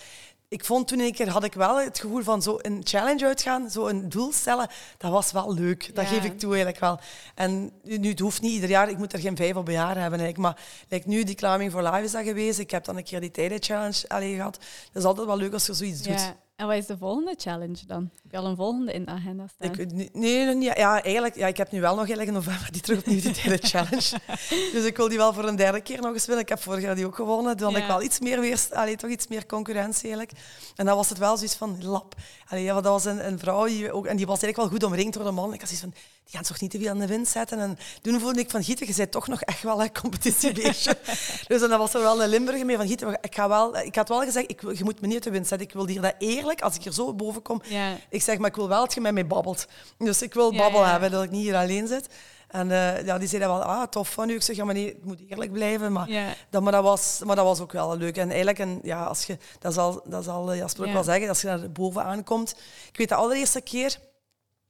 Ik 0.52 0.64
vond 0.64 0.88
toen 0.88 1.00
een 1.00 1.12
keer, 1.12 1.28
had 1.28 1.44
ik 1.44 1.54
wel 1.54 1.80
het 1.80 1.98
gevoel 2.00 2.22
van 2.22 2.42
zo 2.42 2.58
een 2.62 2.80
challenge 2.84 3.26
uitgaan, 3.26 3.70
zo 3.70 3.86
een 3.86 4.08
doel 4.08 4.32
stellen, 4.32 4.68
dat 4.98 5.10
was 5.10 5.32
wel 5.32 5.54
leuk. 5.54 5.94
Dat 5.94 6.04
Ja. 6.04 6.10
geef 6.10 6.24
ik 6.24 6.38
toe 6.38 6.48
eigenlijk 6.48 6.80
wel. 6.80 6.98
En 7.34 7.72
nu, 7.82 8.08
het 8.08 8.18
hoeft 8.18 8.40
niet 8.40 8.52
ieder 8.52 8.68
jaar, 8.68 8.90
ik 8.90 8.98
moet 8.98 9.12
er 9.12 9.18
geen 9.18 9.36
vijf 9.36 9.54
op 9.56 9.66
een 9.66 9.72
jaar 9.72 9.98
hebben 9.98 10.20
eigenlijk. 10.20 10.38
Maar 10.38 10.56
like 10.88 11.08
nu, 11.08 11.24
die 11.24 11.34
Climbing 11.34 11.70
for 11.72 11.82
Life 11.82 12.02
is 12.02 12.12
dat 12.12 12.24
geweest. 12.24 12.58
Ik 12.58 12.70
heb 12.70 12.84
dan 12.84 12.96
een 12.96 13.04
keer 13.04 13.20
die 13.20 13.30
tijden 13.30 13.62
challenge 13.62 14.08
allee, 14.08 14.34
gehad. 14.34 14.54
Dat 14.92 15.02
is 15.02 15.04
altijd 15.08 15.26
wel 15.26 15.36
leuk 15.36 15.52
als 15.52 15.66
je 15.66 15.74
zoiets 15.74 16.02
doet. 16.02 16.34
En 16.56 16.66
wat 16.66 16.76
is 16.76 16.86
de 16.86 16.98
volgende 16.98 17.34
challenge 17.36 17.86
dan? 17.86 18.10
Heb 18.22 18.32
je 18.32 18.36
al 18.36 18.46
een 18.46 18.56
volgende 18.56 18.92
in 18.92 19.04
de 19.04 19.10
agenda 19.10 19.46
staan? 19.46 19.72
Ik, 19.78 19.92
nee, 20.12 20.54
niet. 20.54 20.76
Ja, 20.76 21.02
eigenlijk, 21.02 21.36
ja, 21.36 21.46
ik 21.46 21.56
heb 21.56 21.70
nu 21.70 21.80
wel 21.80 21.90
nog 21.94 21.98
eigenlijk 21.98 22.28
in 22.28 22.34
november 22.34 22.72
die 22.72 22.80
terug 22.80 22.98
opnieuw 22.98 23.20
die 23.20 23.32
hele 23.34 23.58
challenge. 23.58 24.18
dus 24.72 24.84
ik 24.84 24.96
wil 24.96 25.08
die 25.08 25.18
wel 25.18 25.32
voor 25.32 25.44
een 25.44 25.56
derde 25.56 25.80
keer 25.80 26.00
nog 26.00 26.12
eens 26.12 26.26
winnen. 26.26 26.44
Ik 26.44 26.48
heb 26.48 26.62
vorig 26.62 26.82
jaar 26.82 26.94
die 26.94 27.06
ook 27.06 27.14
gewonnen. 27.14 27.56
Dan 27.56 27.72
had 27.72 27.82
ik 27.82 27.88
wel 27.88 28.02
iets 28.02 28.20
meer 28.20 28.40
weer, 28.40 28.66
allee, 28.70 28.96
toch 28.96 29.10
iets 29.10 29.26
meer 29.26 29.46
concurrentie 29.46 30.02
eigenlijk. 30.02 30.32
En 30.76 30.86
dan 30.86 30.96
was 30.96 31.08
het 31.08 31.18
wel 31.18 31.36
zoiets 31.36 31.56
van 31.56 31.84
lap. 31.84 32.14
Allee, 32.48 32.64
ja, 32.64 32.74
dat 32.74 32.84
was 32.84 33.04
een, 33.04 33.26
een 33.26 33.38
vrouw 33.38 33.64
die 33.64 33.92
ook, 33.92 34.06
en 34.06 34.16
die 34.16 34.26
was 34.26 34.42
eigenlijk 34.42 34.56
wel 34.56 34.78
goed 34.78 34.90
omringd 34.90 35.14
door 35.14 35.24
de 35.24 35.30
man. 35.30 35.52
Ik 35.52 35.60
had 35.60 35.68
zoiets 35.68 35.84
van, 35.84 35.94
die 36.33 36.40
gaan 36.40 36.51
toch 36.51 36.61
niet 36.61 36.71
te 36.71 36.79
veel 36.79 36.88
aan 36.88 36.99
de 36.99 37.07
wind 37.07 37.29
zetten. 37.29 37.59
En 37.59 37.79
toen 38.03 38.21
voelde 38.21 38.40
ik 38.40 38.51
van 38.51 38.64
Gieten, 38.64 38.87
je 38.87 38.95
bent 38.97 39.11
toch 39.11 39.27
nog 39.29 39.40
echt 39.42 39.62
wel 39.62 39.83
een 39.83 39.92
competitiebeestje. 40.01 40.99
dus 41.49 41.61
dan 41.61 41.79
was 41.79 41.95
er 41.95 42.01
wel 42.01 42.23
een 42.23 42.29
Limburger 42.29 42.66
mee 42.66 42.77
van 42.77 42.87
Gieten, 42.87 43.18
ik, 43.21 43.35
ga 43.35 43.49
wel, 43.49 43.77
ik 43.77 43.95
had 43.95 44.09
wel 44.09 44.21
gezegd, 44.21 44.51
ik, 44.51 44.61
je 44.61 44.85
moet 44.85 45.01
me 45.01 45.07
niet 45.07 45.14
uit 45.14 45.25
de 45.25 45.31
wind 45.31 45.47
zetten. 45.47 45.66
Ik 45.66 45.73
wil 45.75 45.87
hier 45.87 46.01
dat 46.01 46.14
eerlijk, 46.18 46.61
als 46.61 46.75
ik 46.75 46.83
hier 46.83 46.92
zo 46.92 47.14
boven 47.14 47.42
kom, 47.42 47.62
Ja. 47.64 47.97
ik 48.09 48.23
zeg, 48.23 48.38
maar 48.38 48.49
ik 48.49 48.57
wil 48.57 48.68
wel 48.68 48.81
dat 48.81 48.95
je 48.95 49.01
met 49.01 49.12
mij 49.12 49.27
babbelt. 49.27 49.66
Dus 49.99 50.23
ik 50.23 50.35
wil 50.35 50.53
Ja, 50.53 50.59
babbel 50.59 50.81
ja. 50.81 50.90
hebben, 50.90 51.11
dat 51.11 51.23
ik 51.23 51.31
niet 51.31 51.42
hier 51.42 51.57
alleen 51.57 51.87
zit. 51.87 52.09
En 52.49 52.71
eh, 52.71 53.05
ja, 53.05 53.18
die 53.18 53.29
zei 53.29 53.42
dan 53.42 53.51
wel, 53.51 53.62
ah, 53.62 53.83
tof 53.83 54.09
van 54.09 54.29
u. 54.29 54.35
Ik 54.35 54.42
zeg, 54.42 54.57
ja, 54.57 54.64
maar 54.64 54.75
nee, 54.75 54.87
het 54.87 55.05
moet 55.05 55.21
eerlijk 55.29 55.53
blijven. 55.53 55.92
Maar, 55.92 56.37
dat, 56.51 56.62
maar, 56.62 56.73
dat 56.73 56.83
was, 56.83 57.21
maar 57.25 57.37
dat 57.37 57.45
was 57.45 57.61
ook 57.61 57.73
wel 57.73 57.97
leuk. 57.97 58.16
En 58.16 58.29
eigenlijk, 58.29 58.59
en, 58.59 58.81
ja, 58.83 59.05
als 59.05 59.25
je, 59.25 59.38
dat 59.59 59.75
zal, 59.75 60.03
dat 60.05 60.25
zal 60.25 60.53
eh, 60.53 60.59
Jasper 60.59 60.87
ook 60.87 60.92
wel 60.92 61.05
zeggen, 61.05 61.29
als 61.29 61.40
je 61.40 61.47
naar 61.47 61.71
bovenaan 61.73 62.25
komt. 62.25 62.55
Ik 62.92 62.99
weet 62.99 63.09
de 63.09 63.14
allereerste 63.14 63.61
keer 63.61 63.99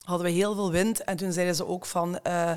hadden 0.05 0.27
we 0.27 0.33
heel 0.33 0.55
veel 0.55 0.71
wind. 0.71 1.05
En 1.05 1.17
toen 1.17 1.33
zeiden 1.33 1.55
ze 1.55 1.67
ook 1.67 1.87
van... 1.87 2.19
eh, 2.23 2.51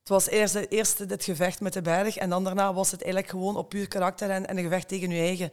het 0.00 0.12
was 0.12 0.28
eerst, 0.28 0.54
eerst 0.54 1.08
dit 1.08 1.24
gevecht 1.24 1.60
met 1.60 1.72
de 1.72 1.82
berg 1.82 2.16
en 2.16 2.30
dan 2.30 2.44
daarna 2.44 2.74
was 2.74 2.90
het 2.90 3.02
eigenlijk 3.02 3.32
gewoon 3.32 3.56
op 3.56 3.68
puur 3.68 3.88
karakter 3.88 4.30
en, 4.30 4.46
en 4.46 4.56
een 4.56 4.62
gevecht 4.62 4.88
tegen 4.88 5.10
je 5.10 5.20
eigen. 5.20 5.50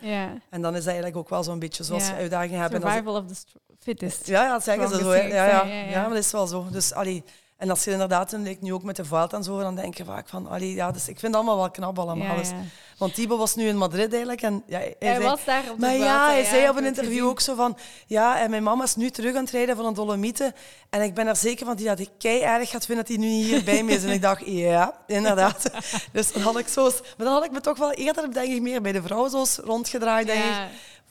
En 0.49 0.61
dan 0.61 0.71
is 0.71 0.77
dat 0.79 0.87
eigenlijk 0.87 1.17
ook 1.17 1.29
wel 1.29 1.43
zo'n 1.43 1.59
beetje 1.59 1.83
zoals 1.83 2.03
Ja. 2.07 2.09
je 2.13 2.15
uitdagingen 2.21 2.59
hebt. 2.61 2.73
Survival 2.81 3.15
of 3.15 3.25
the 3.25 3.35
fittest. 3.79 4.27
ja, 4.27 4.43
ja, 4.43 4.51
dat 4.51 4.63
zeggen 4.63 4.89
ze 4.89 4.97
zo. 4.97 5.13
Ja, 5.15 5.23
ja. 5.45 5.65
ja, 5.65 6.01
maar 6.01 6.09
dat 6.09 6.17
is 6.17 6.31
wel 6.31 6.47
zo. 6.47 6.65
Dus, 6.71 6.93
allee, 6.93 7.23
en 7.61 7.69
als 7.69 7.83
je 7.83 7.91
inderdaad, 7.91 8.33
ik 8.43 8.61
nu 8.61 8.73
ook 8.73 8.83
met 8.83 8.95
de 8.95 9.05
Vuelta 9.05 9.37
en 9.37 9.43
zo, 9.43 9.59
dan 9.59 9.75
denk 9.75 9.97
je 9.97 10.05
vaak 10.05 10.29
van, 10.29 10.47
allee, 10.47 10.73
ja, 10.73 10.91
dus 10.91 11.01
ik 11.07 11.19
vind 11.19 11.21
het 11.21 11.35
allemaal 11.35 11.57
wel 11.57 11.71
knap 11.71 11.99
allemaal. 11.99 12.27
Ja, 12.27 12.35
Dus-. 12.35 12.51
Want 12.97 13.13
Thibaut 13.13 13.39
was 13.39 13.55
nu 13.55 13.67
in 13.67 13.77
Madrid 13.77 14.09
eigenlijk. 14.09 14.41
En, 14.41 14.63
ja, 14.67 14.77
hij, 14.77 14.95
Hij 14.99 15.13
zei- 15.15 15.23
was 15.25 15.45
daar 15.45 15.61
op 15.69 15.79
de 15.79 15.85
maar 15.85 15.95
ja, 15.95 16.29
hij 16.29 16.43
zei 16.43 16.69
op 16.69 16.75
een 16.77 16.85
interview 16.85 17.11
gezien. 17.13 17.29
ook 17.29 17.39
zo 17.39 17.55
van... 17.55 17.77
Ja, 18.07 18.39
en 18.39 18.49
mijn 18.49 18.63
mama 18.63 18.83
is 18.83 18.95
nu 18.95 19.09
terug 19.09 19.35
aan 19.35 19.41
het 19.43 19.51
rijden 19.51 19.75
van 19.75 19.85
een 19.85 19.93
Dolomieten. 19.93 20.53
En 20.89 21.01
ik 21.01 21.13
ben 21.13 21.27
er 21.27 21.35
zeker 21.35 21.65
van 21.65 21.75
die 21.75 21.85
dat 21.85 21.99
ik 21.99 22.09
kei 22.17 22.39
erg 22.39 22.69
gaat 22.69 22.85
vinden 22.85 23.05
dat 23.05 23.15
hij 23.15 23.25
nu 23.25 23.31
niet 23.33 23.45
hier 23.45 23.63
bij 23.63 23.83
me 23.83 23.91
is. 23.91 24.03
En 24.03 24.09
ik 24.09 24.21
dacht, 24.21 24.41
ja, 24.67 24.93
inderdaad. 25.07 25.71
Dus 26.13 26.31
dan 26.31 26.41
had 26.41 26.57
ik 26.57 26.67
zo... 26.67 26.83
Maar 26.83 27.25
dan 27.25 27.33
had 27.33 27.45
ik 27.45 27.51
me 27.51 27.61
toch 27.61 27.77
wel 27.77 27.91
eerder, 27.91 28.33
denk 28.33 28.53
ik, 28.53 28.61
meer 28.61 28.81
bij 28.81 28.91
de 28.91 29.01
vrouwen 29.01 29.29
zo's 29.29 29.57
rondgedraaid, 29.57 30.27
denk 30.27 30.43
ik. 30.43 30.55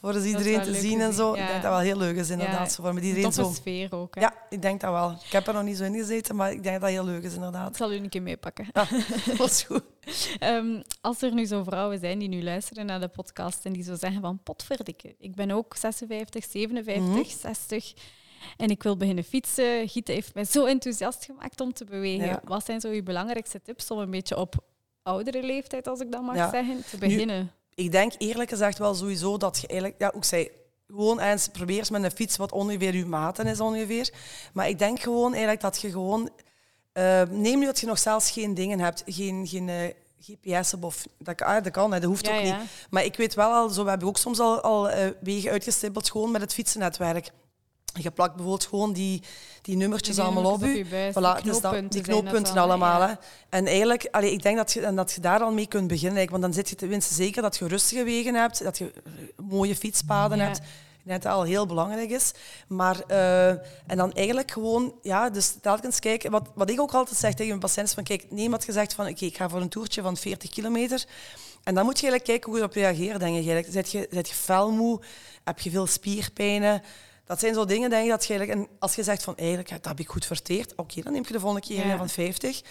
Voor 0.00 0.14
is 0.14 0.24
iedereen 0.24 0.62
te 0.62 0.74
zien 0.74 1.00
en 1.00 1.12
zo. 1.12 1.30
Ik 1.32 1.46
denk 1.46 1.62
dat 1.62 1.70
wel 1.70 1.78
heel 1.78 1.96
leuk 1.96 2.16
is, 2.16 2.30
inderdaad. 2.30 2.58
Ja. 2.68 2.68
Zo, 2.74 2.82
voor 2.82 2.94
met 2.94 3.02
Een 3.02 3.08
iedereen 3.08 3.32
zo... 3.32 3.52
sfeer 3.54 3.94
ook. 3.94 4.14
Hè. 4.14 4.20
Ja, 4.20 4.34
ik 4.48 4.62
denk 4.62 4.80
dat 4.80 4.90
wel. 4.92 5.10
Ik 5.10 5.32
heb 5.32 5.46
er 5.46 5.54
nog 5.54 5.62
niet 5.62 5.76
zo 5.76 5.84
in 5.84 5.94
gezeten, 5.94 6.36
maar 6.36 6.52
ik 6.52 6.62
denk 6.62 6.74
dat 6.74 6.80
dat 6.82 6.90
heel 6.90 7.04
leuk 7.04 7.22
is, 7.22 7.28
Ik 7.30 7.34
inderdaad. 7.36 7.76
zal 7.76 7.92
u 7.92 7.96
een 7.96 8.08
keer 8.08 8.22
meepakken. 8.22 8.66
Ja, 8.72 8.86
dat 9.26 9.36
was 9.36 9.62
goed. 9.62 9.82
Ehm, 10.38 10.82
als 11.00 11.22
er 11.22 11.34
nu 11.34 11.44
zo 11.44 11.62
vrouwen 11.62 11.98
zijn 11.98 12.18
die 12.18 12.28
nu 12.28 12.42
luisteren 12.42 12.86
naar 12.86 13.00
de 13.00 13.08
podcast 13.08 13.64
en 13.64 13.72
die 13.72 13.82
zo 13.84 13.94
zeggen 13.94 14.20
van 14.20 14.40
potverdikke, 14.42 15.14
ik 15.18 15.34
ben 15.34 15.50
ook 15.50 15.76
56, 15.76 16.44
57, 16.50 17.04
Mhm. 17.14 17.24
60 17.40 17.92
en 18.56 18.68
ik 18.70 18.82
wil 18.82 18.96
beginnen 18.96 19.24
fietsen. 19.24 19.88
Gieten 19.88 20.14
heeft 20.14 20.34
mij 20.34 20.44
zo 20.44 20.64
enthousiast 20.64 21.24
gemaakt 21.24 21.60
om 21.60 21.72
te 21.72 21.84
bewegen. 21.84 22.26
Ja. 22.26 22.40
Wat 22.44 22.64
zijn 22.64 22.80
zo 22.80 22.88
uw 22.88 23.02
belangrijkste 23.02 23.62
tips 23.62 23.90
om 23.90 23.98
een 23.98 24.10
beetje 24.10 24.36
op 24.36 24.54
oudere 25.02 25.42
leeftijd, 25.42 25.86
als 25.88 26.00
ik 26.00 26.12
dat 26.12 26.22
mag 26.22 26.36
zeggen, 26.50 26.84
te 26.90 26.96
beginnen? 26.98 27.50
Ik 27.80 27.92
denk 27.92 28.12
eerlijk 28.18 28.50
gezegd 28.50 28.78
wel 28.78 28.94
sowieso 28.94 29.36
dat 29.36 29.60
je 29.60 29.66
eigenlijk... 29.66 30.00
Ja, 30.00 30.12
ook 30.16 30.24
zei, 30.24 30.50
gewoon 30.86 31.20
eens 31.20 31.48
probeer 31.48 31.78
eens 31.78 31.90
met 31.90 32.02
een 32.02 32.10
fiets 32.10 32.36
wat 32.36 32.52
ongeveer 32.52 32.94
je 32.96 33.06
maten 33.06 33.46
is 33.46 33.60
ongeveer. 33.60 34.12
Maar 34.52 34.68
ik 34.68 34.78
denk 34.78 35.00
gewoon 35.00 35.30
eigenlijk 35.30 35.60
dat 35.60 35.80
je 35.80 35.90
gewoon... 35.90 36.30
eh, 36.92 37.22
neem 37.30 37.58
nu 37.58 37.64
dat 37.64 37.80
je 37.80 37.86
nog 37.86 37.98
zelfs 37.98 38.30
geen 38.30 38.54
dingen 38.54 38.80
hebt, 38.80 39.02
geen... 39.06 39.46
geen 39.46 39.68
eh, 39.68 39.94
GPS 40.20 40.74
of 40.80 41.06
dat, 41.18 41.34
kan- 41.34 41.46
ah, 41.48 41.62
dat 41.62 41.72
kan, 41.72 41.92
hè, 41.92 42.00
dat 42.00 42.08
hoeft 42.08 42.26
Ja, 42.26 42.36
ook 42.38 42.44
ja. 42.44 42.58
niet. 42.58 42.68
Maar 42.90 43.04
ik 43.04 43.16
weet 43.16 43.34
wel 43.34 43.50
al, 43.52 43.68
zo, 43.68 43.82
we 43.84 43.90
hebben 43.90 44.08
ook 44.08 44.18
soms 44.18 44.38
al, 44.40 44.60
al 44.60 44.90
eh, 44.90 45.10
wegen 45.20 45.50
uitgestippeld 45.50 46.10
gewoon 46.10 46.30
met 46.30 46.40
het 46.40 46.54
fietsennetwerk. 46.54 47.30
Je 47.92 48.10
plakt 48.10 48.34
bijvoorbeeld 48.34 48.66
gewoon 48.66 48.92
die, 48.92 49.22
die 49.62 49.76
nummertjes 49.76 50.14
Die 50.16 50.24
allemaal 50.24 50.52
op 50.52 50.60
je 50.64 50.84
buis, 50.90 51.14
Voilà, 51.14 51.34
die 51.42 51.42
dus 51.52 51.52
dat- 51.52 51.60
knooppunten 51.60 51.90
die 51.90 52.02
knooppunten 52.02 52.56
allemaal. 52.56 53.00
ja. 53.00 53.18
En 53.48 53.66
eigenlijk, 53.66 54.08
allee, 54.10 54.32
ik 54.32 54.42
denk 54.42 54.56
dat 54.56 54.72
je, 54.72 54.80
en 54.80 54.96
dat 54.96 55.12
je 55.12 55.20
daar 55.20 55.40
al 55.40 55.52
mee 55.52 55.66
kunt 55.66 55.88
beginnen. 55.88 56.16
eigenlijk, 56.16 56.30
Want 56.30 56.42
dan 56.42 56.52
zit 56.52 56.68
je 56.68 56.76
tenminste 56.76 57.14
zeker 57.14 57.42
dat 57.42 57.56
je 57.56 57.66
rustige 57.68 58.04
wegen 58.04 58.34
hebt, 58.34 58.62
dat 58.64 58.78
je 58.78 58.92
eh, 58.94 59.12
mooie 59.48 59.76
fietspaden 59.76 60.38
Ja. 60.38 60.44
hebt. 60.44 60.60
Dat 61.04 61.22
dat 61.22 61.32
al 61.32 61.42
heel 61.42 61.66
belangrijk 61.66 62.10
is. 62.10 62.32
Maar, 62.68 63.00
eh, 63.06 63.48
en 63.48 63.96
dan 63.96 64.12
eigenlijk 64.12 64.50
gewoon, 64.50 64.94
ja, 65.02 65.30
dus 65.30 65.54
telkens 65.62 65.98
kijken. 65.98 66.30
Wat, 66.30 66.48
wat 66.54 66.70
ik 66.70 66.80
ook 66.80 66.92
altijd 66.94 67.18
zeg 67.18 67.30
tegen 67.30 67.46
mijn 67.48 67.58
patiënten, 67.60 67.94
van 67.94 68.04
kijk, 68.04 68.26
neem 68.30 68.52
had 68.52 68.64
gezegd 68.64 68.94
van, 68.94 69.08
oké, 69.08 69.24
ik 69.24 69.36
ga 69.36 69.48
voor 69.48 69.60
een 69.60 69.68
toertje 69.68 70.02
van 70.02 70.16
40 70.16 70.50
kilometer. 70.50 71.04
En 71.64 71.74
dan 71.74 71.84
moet 71.84 72.00
je 72.00 72.06
eigenlijk 72.08 72.24
kijken 72.24 72.44
hoe 72.50 72.54
je 72.58 72.60
erop 72.64 72.74
reageert, 72.74 73.18
denk 73.20 73.30
ik. 73.36 73.46
Eigenlijk. 73.46 73.68
Zet 73.72 73.90
je, 73.92 74.06
zet 74.10 74.28
je 74.28 74.34
felmoe? 74.34 75.00
Heb 75.44 75.58
je 75.58 75.70
veel 75.70 75.86
spierpijnen? 75.86 76.82
Dat 77.30 77.40
zijn 77.40 77.54
zo 77.54 77.64
dingen, 77.64 77.90
denk 77.90 78.04
ik, 78.04 78.10
dat 78.10 78.26
je 78.26 78.34
eigenlijk... 78.34 78.60
En 78.70 78.76
als 78.78 78.94
je 78.94 79.02
zegt 79.02 79.22
van, 79.22 79.36
eigenlijk, 79.36 79.68
dat 79.68 79.84
heb 79.84 80.00
ik 80.00 80.08
goed 80.08 80.26
verteerd. 80.26 80.74
Oké, 80.76 81.00
dan 81.02 81.12
neem 81.12 81.22
je 81.26 81.32
de 81.32 81.40
volgende 81.40 81.66
keer 81.66 81.86
Ja. 81.86 81.96
van 81.96 82.08
50. 82.08 82.62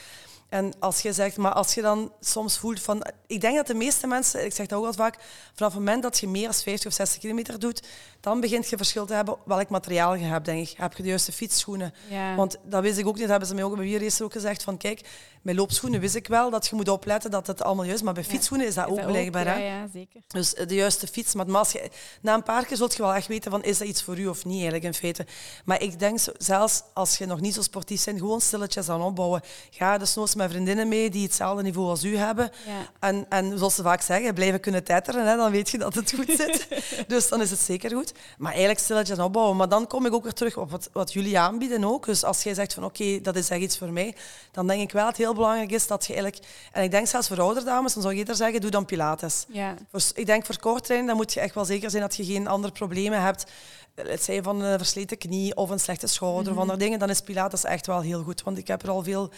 En 0.50 0.74
als 0.80 1.02
je 1.02 1.14
zegt, 1.14 1.38
maar 1.38 1.54
als 1.54 1.74
je 1.74 1.82
dan 1.82 2.12
soms 2.20 2.58
voelt 2.58 2.82
van... 2.82 3.04
Ik 3.28 3.42
denk 3.42 3.56
dat 3.56 3.68
de 3.68 3.74
meeste 3.74 4.08
mensen, 4.08 4.46
ik 4.46 4.54
zeg 4.54 4.66
dat 4.66 4.80
ook 4.80 4.86
al 4.86 4.94
vaak, 4.94 5.18
vanaf 5.54 5.72
het 5.72 5.82
moment 5.82 6.04
dat 6.04 6.20
je 6.20 6.28
meer 6.28 6.44
dan 6.44 6.54
50 6.54 6.86
of 6.86 6.94
60 6.94 7.20
kilometer 7.20 7.60
doet, 7.60 7.88
dan 8.20 8.40
begint 8.40 8.70
je 8.70 8.78
verschil 8.78 9.06
te 9.06 9.14
hebben 9.14 9.38
welk 9.46 9.70
materiaal 9.70 10.16
je 10.16 10.26
hebt, 10.26 10.46
denk 10.46 10.70
ik. 10.70 10.78
Heb 10.78 10.94
je 10.94 11.04
de 11.04 11.10
juiste 11.10 11.32
fietsschoenen? 11.32 11.94
Ja. 12.10 12.36
Want 12.36 12.58
dat 12.64 12.82
wist 12.82 12.98
ik 12.98 13.08
ook 13.08 13.14
niet, 13.14 13.22
dat 13.22 13.30
hebben 13.30 13.48
ze 13.48 13.54
mij 13.54 13.64
ook 13.64 13.76
bij 13.76 13.86
Wierracer 13.86 14.26
ook 14.26 14.32
gezegd, 14.32 14.64
van 14.64 14.78
kijk, 14.78 15.02
met 15.42 15.56
loopschoenen 15.56 16.00
wist 16.00 16.16
ik 16.16 16.28
wel 16.28 16.50
dat 16.50 16.68
je 16.68 16.76
moet 16.76 16.90
opletten 16.90 17.32
dat 17.32 17.48
het 17.48 17.64
allemaal 17.64 17.86
juist 17.86 18.00
is, 18.00 18.06
maar 18.06 18.14
bij 18.14 18.24
fietsschoenen 18.24 18.68
is 18.68 18.76
dat 18.76 18.88
ook 18.88 19.06
blijkbaar. 19.06 19.46
Ja, 19.46 19.54
hè? 19.54 19.66
ja, 19.66 19.88
zeker. 19.94 20.22
Dus 20.28 20.54
eh, 20.54 20.68
de 20.68 20.76
juiste 20.76 21.08
fiets. 21.08 21.34
Maar 21.34 21.48
je, 21.48 21.90
na 22.22 22.34
een 22.34 22.44
paar 22.44 22.66
keer 22.66 22.78
zult 22.78 22.96
je 22.96 23.02
wel 23.02 23.14
echt 23.14 23.28
weten 23.28 23.52
van 23.52 23.64
is 23.64 23.78
dat 23.78 23.88
iets 23.88 24.04
voor 24.04 24.20
u 24.20 24.28
of 24.28 24.46
niet 24.46 24.54
eigenlijk 24.54 24.84
in 24.84 24.94
feite. 24.94 25.26
Maar 25.66 25.82
ik 25.82 26.00
denk 26.00 26.20
zelfs 26.38 26.84
als 26.94 27.18
je 27.18 27.26
nog 27.26 27.40
niet 27.40 27.54
zo 27.54 27.62
sportief 27.62 28.06
bent, 28.06 28.20
gewoon 28.20 28.42
stilletjes 28.42 28.90
aan 28.90 29.02
opbouwen. 29.02 29.42
Ga 29.70 29.98
dus 29.98 30.16
nooit 30.16 30.36
met 30.39 30.52
vriendinnen 30.52 30.88
mee 30.88 31.10
die 31.10 31.23
hetzelfde 31.23 31.63
niveau 31.63 31.89
als 31.89 32.04
u 32.04 32.17
hebben. 32.17 32.52
Ja. 32.65 32.89
En, 32.99 33.25
en 33.30 33.58
zoals 33.58 33.75
ze 33.75 33.82
vaak 33.82 34.02
zeggen, 34.02 34.34
blijven 34.34 34.60
kunnen 34.60 34.84
tetteren, 34.84 35.28
hè, 35.28 35.36
dan 35.36 35.52
weet 35.52 35.69
je 35.69 35.78
dat 35.78 35.95
het 35.95 36.13
goed 36.15 36.32
zit. 36.38 36.67
dus 37.08 37.30
dan 37.30 37.41
is 37.41 37.49
het 37.49 37.60
zeker 37.60 37.91
goed. 37.91 38.13
Maar 38.38 38.52
eigenlijk 38.52 38.80
stilletjes 38.80 39.17
aan 39.17 39.25
opbouwen. 39.25 39.58
Maar 39.58 39.69
dan 39.69 39.88
kom 39.88 40.06
ik 40.06 40.13
ook 40.13 40.23
weer 40.23 40.34
terug 40.34 40.58
op 40.58 40.71
wat, 40.71 40.89
wat 40.93 41.13
jullie 41.13 41.39
aanbieden 41.39 41.84
ook. 41.84 42.06
Dus 42.06 42.23
als 42.23 42.43
jij 42.43 42.54
zegt 42.54 42.73
van 42.73 42.84
oké, 42.84 43.21
dat 43.21 43.36
is 43.36 43.49
echt 43.49 43.62
iets 43.62 43.78
voor 43.78 43.91
mij, 43.91 44.15
dan 44.52 44.67
denk 44.67 44.82
ik 44.82 44.91
wel 44.91 45.04
dat 45.06 45.17
het 45.17 45.25
heel 45.25 45.34
belangrijk 45.34 45.71
is 45.71 45.88
dat 45.88 46.06
je 46.06 46.13
eigenlijk... 46.13 46.45
En 46.71 46.84
ik 46.84 46.91
denk 46.91 47.08
zelfs 47.08 47.28
voor 47.28 47.39
oudere 47.39 47.65
dames, 47.65 47.93
dan 47.93 48.02
zou 48.02 48.13
ik 48.13 48.19
eerder 48.19 48.36
zeggen, 48.36 48.62
doe 48.62 48.71
dan 48.71 48.86
pilates. 48.86 49.45
Ja. 49.47 49.75
Voor, 49.91 50.02
ik 50.13 50.25
denk 50.25 50.45
voor 50.45 50.60
kortrein, 50.60 51.06
dan 51.06 51.15
moet 51.15 51.34
je 51.34 51.39
echt 51.39 51.56
wel 51.56 51.65
zeker 51.65 51.89
zijn 51.89 52.02
dat 52.02 52.15
je 52.15 52.25
geen 52.25 52.47
andere 52.47 52.73
problemen 52.73 53.21
hebt. 53.21 53.45
Het 53.95 54.23
zij 54.23 54.43
van 54.43 54.62
een 54.62 54.78
versleten 54.78 55.17
knie 55.17 55.56
of 55.56 55.69
een 55.69 55.80
slechte 55.80 56.08
schouder 56.08 56.54
of 56.54 56.60
andere 56.60 56.80
dingen, 56.80 56.99
dan 56.99 57.10
is 57.10 57.21
Pilates 57.21 57.63
echt 57.63 57.86
wel 57.86 58.02
heel 58.02 58.23
goed. 58.23 58.43
Want 58.43 58.58
ik 58.58 58.67
heb 58.67 58.84
er 58.84 58.89
al 58.89 59.04
veel... 59.04 59.32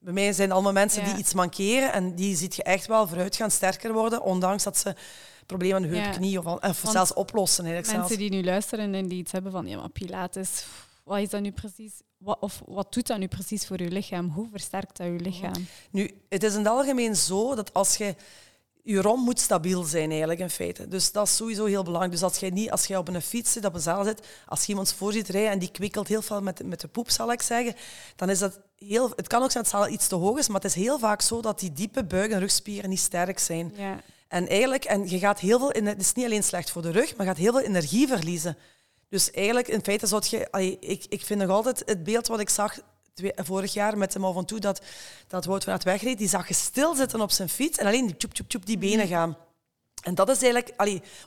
Bij 0.00 0.12
mij 0.12 0.32
zijn 0.32 0.52
allemaal 0.52 0.72
mensen 0.72 1.02
Ja. 1.02 1.08
die 1.08 1.18
iets 1.18 1.34
mankeren 1.34 1.92
en 1.92 2.14
die 2.14 2.36
ziet 2.36 2.56
je 2.56 2.62
echt 2.62 2.86
wel 2.86 3.06
vooruit 3.08 3.36
gaan, 3.36 3.50
sterker 3.50 3.92
worden, 3.92 4.22
ondanks 4.22 4.62
dat 4.64 4.76
ze 4.76 4.94
problemen 5.46 5.76
aan 5.84 5.90
de 5.90 5.96
heup, 5.96 6.12
knie 6.12 6.38
of, 6.38 6.44
of 6.46 6.60
Want 6.60 6.94
zelfs 6.94 7.12
oplossen. 7.14 7.64
Eigenlijk 7.64 7.96
Mensen 7.96 8.16
zelfs. 8.16 8.30
die 8.30 8.40
nu 8.40 8.46
luisteren 8.46 8.94
en 8.94 9.08
die 9.08 9.18
iets 9.18 9.32
hebben 9.32 9.52
van, 9.52 9.66
ja, 9.66 9.76
maar 9.76 9.88
Pilates, 9.90 10.66
wat 11.04 11.18
is 11.18 11.28
dat 11.28 11.40
nu 11.40 11.50
precies? 11.52 11.92
Wat, 12.18 12.36
of 12.40 12.62
wat 12.66 12.92
doet 12.92 13.06
dat 13.06 13.18
nu 13.18 13.26
precies 13.28 13.66
voor 13.66 13.82
je 13.82 13.90
lichaam? 13.90 14.28
Hoe 14.28 14.48
versterkt 14.50 14.96
dat 14.96 15.06
je 15.06 15.12
lichaam? 15.12 15.66
Nu, 15.90 16.20
het 16.28 16.42
is 16.42 16.52
in 16.52 16.58
het 16.58 16.68
algemeen 16.68 17.16
zo 17.16 17.54
dat 17.54 17.74
als 17.74 17.96
je... 17.96 18.14
Je 18.90 19.02
rom 19.02 19.20
moet 19.20 19.40
stabiel 19.40 19.82
zijn 19.82 20.10
eigenlijk 20.10 20.40
in 20.40 20.50
feite. 20.50 20.88
Dus 20.88 21.12
dat 21.12 21.26
is 21.26 21.36
sowieso 21.36 21.64
heel 21.64 21.82
belangrijk. 21.82 22.12
Dus 22.12 22.22
als 22.22 22.38
jij 22.38 22.50
niet, 22.50 22.70
als 22.70 22.86
jij 22.86 22.96
op 22.96 23.08
een 23.08 23.22
fiets 23.22 23.52
zit, 23.52 23.64
op 23.64 23.74
een 23.74 23.80
zaal 23.80 24.04
zit, 24.04 24.26
als 24.46 24.60
je 24.62 24.68
iemand 24.68 24.92
voor 24.92 25.12
ziet 25.12 25.28
rijden 25.28 25.50
en 25.50 25.58
die 25.58 25.70
kwikkelt 25.70 26.08
heel 26.08 26.22
veel 26.22 26.40
met, 26.40 26.66
met 26.66 26.80
de 26.80 26.88
poep, 26.88 27.10
zal 27.10 27.32
ik 27.32 27.42
zeggen, 27.42 27.74
dan 28.16 28.30
is 28.30 28.38
dat 28.38 28.60
heel... 28.78 29.12
Het 29.16 29.26
kan 29.26 29.42
ook 29.42 29.50
zijn 29.50 29.64
dat 29.64 29.72
het 29.72 29.82
zaal 29.82 29.92
iets 29.92 30.08
te 30.08 30.14
hoog 30.14 30.38
is, 30.38 30.46
maar 30.46 30.60
het 30.60 30.70
is 30.70 30.74
heel 30.74 30.98
vaak 30.98 31.22
zo 31.22 31.40
dat 31.40 31.58
die 31.60 31.72
diepe 31.72 32.04
buik- 32.04 32.30
en 32.30 32.38
rugspieren 32.38 32.90
niet 32.90 32.98
sterk 32.98 33.38
zijn. 33.38 33.72
Ja. 33.76 34.00
En 34.28 34.48
eigenlijk, 34.48 34.84
en 34.84 35.08
je 35.08 35.18
gaat 35.18 35.40
heel 35.40 35.58
veel, 35.58 35.70
in, 35.70 35.86
het 35.86 36.00
is 36.00 36.12
niet 36.12 36.24
alleen 36.24 36.44
slecht 36.44 36.70
voor 36.70 36.82
de 36.82 36.90
rug, 36.90 37.16
maar 37.16 37.26
je 37.26 37.32
gaat 37.32 37.40
heel 37.40 37.52
veel 37.52 37.66
energie 37.66 38.08
verliezen. 38.08 38.56
Dus 39.08 39.30
eigenlijk, 39.30 39.68
in 39.68 39.84
feite, 39.84 40.06
zou 40.06 40.22
je, 40.30 40.76
ik, 40.80 41.04
ik 41.08 41.24
vind 41.24 41.40
nog 41.40 41.50
altijd 41.50 41.82
het 41.86 42.04
beeld 42.04 42.26
wat 42.26 42.40
ik 42.40 42.48
zag 42.48 42.78
twee- 43.18 43.32
vorig 43.36 43.72
jaar 43.72 43.98
met 43.98 44.12
de 44.12 44.18
Mont 44.18 44.34
Ventoux, 44.34 44.60
dat, 44.60 44.80
dat 45.28 45.44
Wout 45.44 45.64
van 45.64 45.72
het 45.72 45.84
wegreed, 45.84 46.18
die 46.18 46.28
zag 46.28 46.48
je 46.48 46.54
stilzitten 46.54 47.20
op 47.20 47.30
zijn 47.30 47.48
fiets 47.48 47.78
en 47.78 47.86
alleen 47.86 48.06
die 48.06 48.16
tjoep, 48.16 48.34
tjoep, 48.34 48.48
tjoep, 48.48 48.66
die 48.66 48.78
benen 48.78 49.06
gaan. 49.06 49.36
En 50.08 50.14
dat 50.14 50.28
is 50.28 50.42
eigenlijk, 50.42 50.74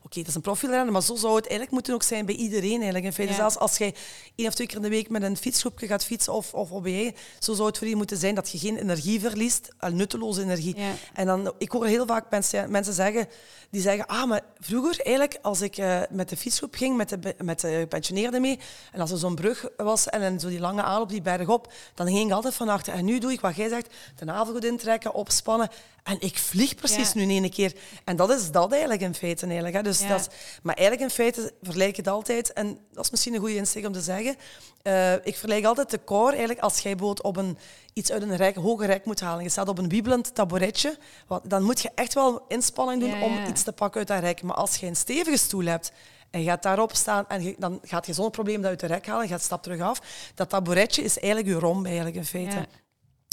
oké, 0.04 0.20
dat 0.20 0.28
is 0.28 0.36
een 0.36 0.42
profielrenner, 0.42 0.92
maar 0.92 1.02
zo 1.04 1.16
zou 1.16 1.36
het 1.36 1.44
eigenlijk 1.44 1.72
moeten 1.72 1.94
ook 1.94 2.04
zijn 2.04 2.26
bij 2.26 2.36
iedereen 2.36 2.76
eigenlijk. 2.76 3.06
In 3.06 3.14
feite, 3.14 3.34
Ja. 3.34 3.40
zelfs 3.40 3.58
als 3.58 3.78
jij 3.78 3.96
één 4.36 4.48
of 4.48 4.54
twee 4.54 4.68
keer 4.68 4.76
in 4.76 4.82
de 4.82 4.90
week 4.90 5.10
met 5.10 5.24
een 5.24 5.38
fietsgroepje 5.38 5.88
gaat 5.88 6.06
fietsen 6.06 6.34
of, 6.34 6.54
of 6.54 6.72
OBE, 6.72 7.14
zo 7.40 7.54
zou 7.54 7.68
het 7.68 7.78
voor 7.78 7.88
je 7.88 7.96
moeten 7.96 8.18
zijn 8.18 8.36
dat 8.36 8.50
je 8.52 8.58
geen 8.58 8.78
energie 8.78 9.20
verliest, 9.20 9.70
nutteloze 9.92 10.42
energie. 10.42 10.78
Ja. 10.78 10.92
En 11.14 11.26
dan, 11.26 11.54
ik 11.58 11.72
hoor 11.72 11.86
heel 11.86 12.06
vaak 12.06 12.26
mensen, 12.30 12.72
mensen 12.72 12.94
zeggen, 12.94 13.28
die 13.70 13.82
zeggen, 13.82 14.08
ah, 14.08 14.28
maar 14.30 14.42
vroeger 14.60 15.00
eigenlijk, 15.00 15.40
als 15.42 15.62
ik 15.62 15.78
eh, 15.78 16.02
met 16.10 16.30
de 16.30 16.38
fietsgroep 16.38 16.76
ging, 16.76 16.98
met 16.98 17.10
de, 17.10 17.36
met 17.44 17.60
de 17.60 17.78
gepensioneerden 17.80 18.42
mee, 18.42 18.60
en 18.92 19.02
als 19.02 19.12
er 19.12 19.18
zo'n 19.18 19.36
brug 19.36 19.68
was 19.78 20.10
en, 20.10 20.22
dan 20.22 20.40
zo 20.40 20.48
die 20.50 20.60
lange 20.60 20.82
aanloop, 20.84 21.10
die 21.10 21.22
berg 21.22 21.48
op, 21.48 21.74
dan 21.96 22.08
ging 22.08 22.28
ik 22.28 22.32
altijd 22.34 22.54
van 22.54 22.70
achter. 22.70 22.94
En 22.94 23.06
nu 23.06 23.20
doe 23.20 23.32
ik 23.32 23.42
wat 23.42 23.56
jij 23.56 23.70
zegt, 23.70 23.94
de 24.16 24.26
navel 24.26 24.54
goed 24.54 24.66
intrekken, 24.66 25.14
opspannen. 25.14 25.70
En 26.04 26.16
ik 26.20 26.38
vlieg 26.38 26.76
precies 26.76 27.08
Ja. 27.14 27.20
nu 27.20 27.22
in 27.22 27.30
één 27.44 27.50
keer. 27.52 27.74
En 28.04 28.16
dat 28.16 28.30
is 28.30 28.52
dat 28.52 28.72
eigenlijk 28.72 29.02
in 29.02 29.14
feite. 29.16 29.46
Eigenlijk, 29.46 29.76
hè. 29.76 29.82
Dus 29.82 30.00
Ja. 30.02 30.08
dat 30.08 30.20
is, 30.20 30.28
maar 30.64 30.76
eigenlijk 30.76 31.10
in 31.10 31.16
feite 31.16 31.54
vergelijk 31.62 31.90
ik 31.90 31.96
het 31.96 32.08
altijd, 32.08 32.54
en 32.54 32.80
dat 32.92 33.04
is 33.04 33.12
misschien 33.12 33.34
een 33.34 33.40
goede 33.40 33.56
insteek 33.56 33.86
om 33.86 33.92
te 33.94 34.02
zeggen, 34.02 34.36
eh, 34.82 35.14
ik 35.14 35.22
vergelijk 35.38 35.66
altijd 35.66 35.90
de 35.90 36.04
core 36.04 36.30
eigenlijk 36.30 36.60
als 36.60 36.80
jij 36.80 36.96
bijvoorbeeld 36.96 37.26
op 37.26 37.38
een, 37.38 37.58
iets 37.94 38.12
uit 38.12 38.22
een 38.22 38.36
rijk, 38.36 38.56
hoger 38.56 38.86
rijk 38.86 39.06
moet 39.06 39.20
halen. 39.20 39.44
Je 39.44 39.50
staat 39.50 39.68
op 39.68 39.78
een 39.78 39.90
wiebelend 39.90 40.36
tabouretje, 40.36 40.98
wat, 41.28 41.42
dan 41.50 41.64
moet 41.64 41.82
je 41.82 41.92
echt 41.96 42.14
wel 42.14 42.46
inspanning 42.48 43.02
doen 43.02 43.10
Ja, 43.20 43.22
om 43.24 43.46
iets 43.46 43.64
te 43.64 43.72
pakken 43.72 44.00
uit 44.00 44.08
dat 44.08 44.20
rek. 44.20 44.42
Maar 44.42 44.56
als 44.56 44.76
je 44.76 44.86
een 44.86 44.96
stevige 44.96 45.38
stoel 45.38 45.66
hebt 45.66 45.92
en 46.30 46.40
je 46.44 46.50
gaat 46.50 46.64
daarop 46.64 46.96
staan 46.96 47.26
en 47.28 47.44
je- 47.44 47.56
dan 47.58 47.80
gaat 47.84 48.06
je 48.06 48.14
zonder 48.14 48.32
probleem 48.34 48.62
dat 48.62 48.70
uit 48.70 48.80
de 48.80 48.88
rek 48.88 49.06
halen, 49.08 49.24
je 49.24 49.30
gaat 49.32 49.42
stap 49.42 49.64
terug 49.64 49.82
af. 49.82 50.02
Dat 50.36 50.50
tabouretje 50.50 51.04
is 51.04 51.20
eigenlijk 51.20 51.54
je 51.54 51.60
romp 51.60 51.86
eigenlijk 51.86 52.16
in 52.16 52.26
feite. 52.26 52.68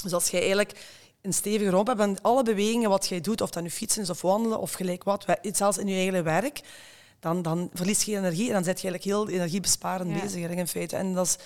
Dus 0.03 0.13
als 0.13 0.29
jij 0.29 0.39
eigenlijk 0.41 0.97
een 1.21 1.33
stevige 1.33 1.69
romp 1.69 1.87
hebt 1.87 1.99
en 1.99 2.21
alle 2.21 2.43
bewegingen 2.43 2.89
wat 2.89 3.07
jij 3.07 3.21
doet, 3.21 3.41
of 3.41 3.49
dat 3.49 3.63
nu 3.63 3.69
fietsen 3.69 4.01
is 4.01 4.09
of 4.09 4.21
wandelen 4.21 4.59
of 4.59 4.73
gelijk 4.73 5.03
wat, 5.03 5.25
zelfs 5.41 5.77
in 5.77 5.87
je 5.87 5.95
eigen 5.95 6.23
werk, 6.23 6.61
dan, 7.19 7.41
dan 7.41 7.69
verlies 7.73 8.03
je 8.03 8.17
energie 8.17 8.47
en 8.47 8.53
dan 8.53 8.63
zit 8.63 8.81
je 8.81 8.87
eigenlijk 8.87 9.03
heel 9.03 9.35
energiebesparend 9.35 10.09
Ja. 10.09 10.13
bezig 10.13 10.31
eigenlijk 10.31 10.59
in 10.59 10.67
feite. 10.67 10.95
En, 10.95 11.13
dat 11.13 11.25
is, 11.25 11.37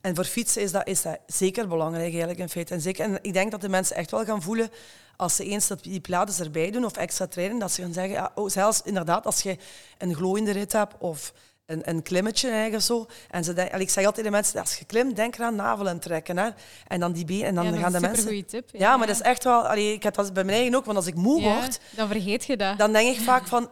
en 0.00 0.14
voor 0.14 0.24
fietsen 0.24 0.62
is 0.62 0.72
dat, 0.72 0.86
is 0.86 1.02
dat 1.02 1.18
zeker 1.26 1.68
belangrijk 1.68 2.10
eigenlijk 2.10 2.38
in 2.38 2.48
feite. 2.48 2.74
En, 2.74 2.80
zeker, 2.80 3.04
en 3.04 3.18
ik 3.22 3.32
denk 3.32 3.50
dat 3.50 3.60
de 3.60 3.68
mensen 3.68 3.96
echt 3.96 4.10
wel 4.10 4.24
gaan 4.24 4.42
voelen 4.42 4.70
als 5.16 5.36
ze 5.36 5.44
eens 5.44 5.66
dat 5.66 5.82
die 5.82 6.00
pilates 6.00 6.40
erbij 6.40 6.70
doen 6.70 6.84
of 6.84 6.96
extra 6.96 7.26
trainen, 7.26 7.58
dat 7.58 7.72
ze 7.72 7.82
gaan 7.82 7.92
zeggen, 7.92 8.12
ja, 8.12 8.32
oh, 8.34 8.48
zelfs 8.48 8.82
inderdaad 8.82 9.26
als 9.26 9.42
je 9.42 9.56
een 9.98 10.14
glooiende 10.14 10.50
rit 10.50 10.72
hebt 10.72 10.94
of 10.98 11.32
een, 11.72 11.82
een 11.84 12.02
klimmetje 12.02 12.50
eigenlijk 12.50 12.82
zo. 12.82 13.06
En 13.30 13.44
ze 13.44 13.52
denken, 13.52 13.80
ik 13.80 13.88
zeg 13.90 13.96
altijd 14.04 14.14
tegen 14.14 14.32
mensen, 14.32 14.60
als 14.60 14.78
je 14.78 14.84
klimt, 14.84 15.16
denk 15.16 15.34
eraan 15.36 15.54
navel 15.56 15.98
trekken. 15.98 16.36
Hè. 16.38 16.48
En 16.86 17.00
dan 17.00 17.12
die 17.12 17.24
benen. 17.24 17.44
En 17.46 17.54
dan 17.54 17.64
Ja, 17.64 17.70
dat 17.70 17.78
is 17.78 17.82
gaan 17.84 17.92
de 17.92 17.96
een 17.96 18.02
mensen... 18.02 18.22
supergoeie 18.28 18.62
tip. 18.62 18.80
Ja, 18.80 18.96
maar 18.96 19.06
dat 19.06 19.16
is 19.16 19.22
echt 19.22 19.44
wel... 19.44 19.66
Allee, 19.66 19.92
ik 19.92 20.02
heb 20.02 20.14
dat 20.14 20.32
bij 20.32 20.44
mijn 20.44 20.56
eigen 20.56 20.74
ook, 20.76 20.84
want 20.84 20.96
als 20.96 21.06
ik 21.06 21.14
moe 21.14 21.40
Ja, 21.40 21.54
word, 21.54 21.80
Dan 21.90 22.08
vergeet 22.08 22.44
je 22.44 22.56
dat. 22.56 22.78
dan 22.78 22.92
denk 22.92 23.16
ik 23.16 23.22
vaak 23.22 23.46
van... 23.46 23.68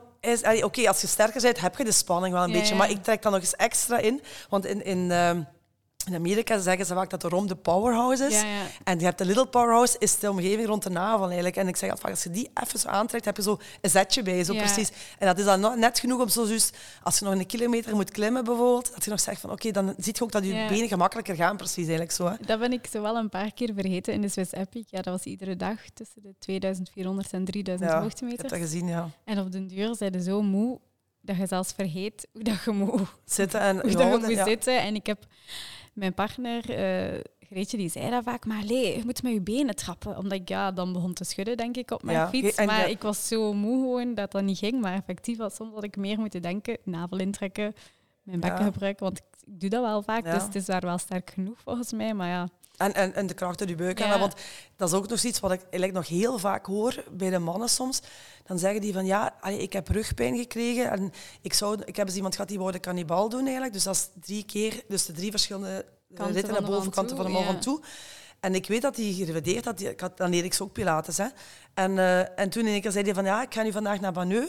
Oké, 0.63 0.89
als 0.89 1.01
je 1.01 1.07
sterker 1.07 1.41
bent, 1.43 1.61
heb 1.61 1.77
je 1.77 1.85
de 1.85 1.93
spanning 1.93 2.35
wel 2.35 2.45
een 2.45 2.53
beetje. 2.53 2.75
Maar 2.75 2.91
ik 2.91 3.03
trek 3.03 3.23
dan 3.23 3.33
nog 3.33 3.41
eens 3.41 3.57
extra 3.57 3.99
in. 3.99 4.23
Want 4.49 4.67
in, 4.67 4.85
in, 4.85 5.11
ehm, 5.11 5.43
in 6.07 6.15
Amerika 6.15 6.59
zeggen 6.59 6.87
ze 6.87 6.95
vaak 6.95 7.11
dat 7.11 7.21
de 7.21 7.29
rom 7.29 7.47
de 7.47 7.55
powerhouse 7.57 8.25
is. 8.27 8.41
Ja, 8.41 8.47
ja. 8.47 8.63
En 8.85 8.99
je 8.99 9.05
hebt 9.05 9.19
de 9.19 9.25
little 9.25 9.47
powerhouse, 9.47 9.97
is 9.99 10.19
de 10.19 10.31
omgeving 10.31 10.67
rond 10.67 10.83
de 10.83 10.91
navel 10.91 11.25
eigenlijk. 11.27 11.57
En 11.57 11.69
ik 11.69 11.77
zeg 11.77 11.91
altijd 11.91 12.11
als 12.11 12.23
je 12.23 12.31
die 12.31 12.51
even 12.63 12.79
zo 12.79 12.89
aantrekt, 12.89 13.25
heb 13.25 13.37
je 13.37 13.43
zo 13.43 13.59
een 13.81 13.91
zetje 13.91 14.23
bij, 14.23 14.45
zo 14.45 14.53
Ja. 14.53 14.59
precies. 14.63 14.91
En 15.19 15.27
dat 15.27 15.39
is 15.39 15.45
dan 15.45 15.79
net 15.79 15.99
genoeg 15.99 16.21
om 16.21 16.29
zo 16.29 16.47
juist, 16.47 16.77
als 17.03 17.19
je 17.19 17.25
nog 17.25 17.35
een 17.35 17.47
kilometer 17.47 17.95
moet 17.95 18.11
klimmen 18.11 18.45
bijvoorbeeld, 18.45 18.93
dat 18.95 19.05
je 19.05 19.11
nog 19.11 19.21
zegt 19.21 19.41
van 19.41 19.51
oké, 19.51 19.71
dan 19.71 19.95
zie 19.99 20.15
je 20.17 20.23
ook 20.23 20.33
dat 20.33 20.45
je 20.45 20.67
benen 20.69 20.89
gemakkelijker 20.89 21.35
gaan, 21.35 21.57
precies 21.57 21.77
eigenlijk 21.77 22.13
zo. 22.13 22.27
Hè. 22.27 22.35
Dat 22.47 22.59
ben 22.59 22.73
ik 22.73 22.87
zo 22.91 23.03
wel 23.03 23.17
een 23.17 23.29
paar 23.29 23.53
keer 23.53 23.71
vergeten 23.75 24.13
in 24.15 24.21
de 24.21 24.29
Swiss 24.29 24.53
Epic. 24.53 24.85
Ja, 24.87 25.03
dat 25.03 25.13
was 25.15 25.23
iedere 25.25 25.57
dag 25.57 25.77
tussen 25.95 26.23
de 26.23 26.35
2400 26.39 27.33
en 27.33 27.45
3000 27.45 27.89
Ja, 27.91 27.97
ik 27.97 28.03
heb 28.03 28.11
hoogtemeters. 28.11 28.51
dat 28.51 28.59
gezien, 28.59 28.87
ja. 28.87 29.09
En 29.25 29.39
op 29.39 29.53
den 29.53 29.67
duur 29.67 29.95
zijn 29.95 30.13
ze 30.13 30.23
zo 30.23 30.43
moe 30.43 30.81
dat 31.23 31.37
je 31.37 31.47
zelfs 31.47 31.73
vergeet 31.73 32.29
hoe 32.33 32.43
dat 32.43 32.65
je 32.65 32.71
moet, 32.71 33.01
Zitten 33.25 33.61
en 33.61 33.81
hoe 33.81 33.91
dat 33.91 34.21
je 34.29 34.37
moet 34.37 34.47
zitten. 34.47 34.81
En 34.81 34.95
ik 34.95 35.07
heb 35.07 35.27
mijn 35.93 36.15
partner, 36.15 36.71
eh 36.71 37.21
Greetje, 37.41 37.77
die 37.77 37.89
zei 37.89 38.11
dat 38.11 38.25
vaak, 38.25 38.47
maar 38.47 38.65
je 38.65 39.01
moet 39.05 39.23
met 39.23 39.33
je 39.33 39.41
benen 39.41 39.75
trappen. 39.77 40.17
Omdat 40.17 40.33
ik 40.33 40.49
ja, 40.49 40.73
dan 40.73 40.93
begon 40.93 41.13
te 41.13 41.25
schudden, 41.25 41.57
denk 41.57 41.77
ik, 41.77 41.91
op 41.91 42.03
mijn 42.03 42.17
Ja, 42.17 42.29
fiets. 42.29 42.57
Maar 42.57 42.79
ja. 42.81 42.85
ik 42.85 43.03
was 43.03 43.29
zo 43.29 43.53
moe 43.53 43.81
gewoon 43.81 44.15
dat 44.15 44.33
dat 44.33 44.43
niet 44.43 44.59
ging. 44.59 44.81
Maar 44.81 44.95
effectief 44.95 45.39
was 45.39 45.55
soms 45.55 45.75
dat 45.75 45.85
ik 45.85 45.97
meer 45.97 46.19
moeten 46.19 46.43
denken, 46.43 46.77
navel 46.85 47.19
intrekken, 47.19 47.75
mijn 48.23 48.41
bekken 48.41 48.65
Ja. 48.65 48.71
gebruiken. 48.71 49.05
Want 49.05 49.19
ik, 49.19 49.25
doe 49.61 49.71
dat 49.71 49.83
wel 49.83 50.03
vaak, 50.03 50.25
dus 50.25 50.43
het 50.43 50.55
is 50.55 50.65
daar 50.65 50.81
wel 50.81 50.99
sterk 50.99 51.31
genoeg 51.31 51.61
volgens 51.61 51.93
mij. 51.93 52.15
Maar 52.15 52.29
ja, 52.29 52.49
En, 52.81 52.95
en, 52.95 53.15
en 53.15 53.27
de 53.27 53.35
kracht 53.35 53.61
uit 53.61 53.69
je 53.69 53.75
buik. 53.75 53.99
Ja. 53.99 54.19
Want 54.19 54.35
dat 54.77 54.89
is 54.89 54.95
ook 54.95 55.09
nog 55.09 55.23
iets 55.23 55.41
wat 55.41 55.53
ik 55.53 55.61
eigenlijk 55.61 55.93
nog 55.93 56.09
heel 56.09 56.39
vaak 56.39 56.67
hoor 56.67 57.05
bij 57.11 57.31
de 57.31 57.39
mannen 57.39 57.69
soms. 57.69 58.01
Dan 58.47 58.59
zeggen 58.59 58.81
die 58.81 58.93
van 58.93 59.07
ja, 59.07 59.43
ik 59.43 59.73
heb 59.73 59.89
rugpijn 59.89 60.37
gekregen. 60.37 60.91
En 60.91 61.13
ik, 61.41 61.53
zou, 61.53 61.83
ik 61.85 61.97
heb 61.97 62.07
eens 62.07 62.17
iemand 62.17 62.35
gehad 62.35 62.49
die 62.49 62.59
wou 62.59 62.73
de 62.73 62.81
cannibal 62.81 63.29
doen 63.29 63.43
eigenlijk. 63.43 63.73
Dus 63.73 63.83
dat 63.83 63.95
is 63.95 64.09
drie 64.21 64.45
keer, 64.45 64.83
dus 64.89 65.05
de 65.07 65.13
drie 65.13 65.31
verschillende 65.31 65.87
Kanten 66.15 66.35
ritten 66.35 66.55
van 66.55 66.63
naar 66.63 66.71
de 66.71 66.77
bovenkanten 66.77 67.17
van 67.17 67.25
de 67.25 67.33
man 67.33 67.43
ja. 67.43 67.47
van 67.47 67.61
toe. 67.61 67.81
En 68.41 68.55
ik 68.55 68.67
weet 68.67 68.83
dat 68.83 68.97
hij 68.97 69.13
gerevideerd 69.13 69.65
had. 69.65 69.81
Ik 69.81 70.01
had 70.01 70.17
dan 70.17 70.31
leer 70.31 70.45
ik 70.45 70.55
ze 70.55 70.63
ook 70.63 70.73
Pilates. 70.73 71.17
Hè. 71.17 71.27
En, 71.75 71.99
eh, 71.99 72.39
en 72.39 72.51
toen 72.51 72.67
in 72.67 72.73
één 72.73 72.81
keer 72.81 72.91
zei 72.91 73.05
hij 73.05 73.15
van 73.15 73.25
ja, 73.25 73.43
ik 73.43 73.55
ga 73.55 73.63
nu 73.63 73.73
vandaag 73.73 74.01
naar 74.01 74.13
Baneu. 74.13 74.49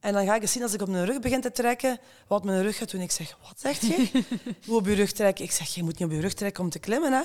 En 0.00 0.12
dan 0.12 0.26
ga 0.26 0.34
ik 0.34 0.42
eens 0.42 0.52
zien 0.52 0.62
als 0.62 0.72
ik 0.72 0.82
op 0.82 0.88
mijn 0.88 1.06
rug 1.06 1.20
begin 1.20 1.40
te 1.40 1.52
trekken, 1.52 1.98
wat 2.26 2.44
mijn 2.44 2.62
rug 2.62 2.76
gaat 2.76 2.90
doen. 2.90 3.00
Ik 3.00 3.10
zeg, 3.10 3.36
wat 3.42 3.60
zegt 3.60 3.80
je? 3.80 4.24
Hoe 4.66 4.76
op 4.76 4.86
je 4.86 4.94
rug 4.94 5.12
trekken? 5.12 5.44
Ik 5.44 5.50
zeg, 5.50 5.74
je 5.74 5.82
moet 5.82 5.98
niet 5.98 6.08
op 6.08 6.14
je 6.14 6.20
rug 6.20 6.34
trekken 6.34 6.64
om 6.64 6.70
te 6.70 6.78
klimmen. 6.78 7.12
Hè? 7.12 7.22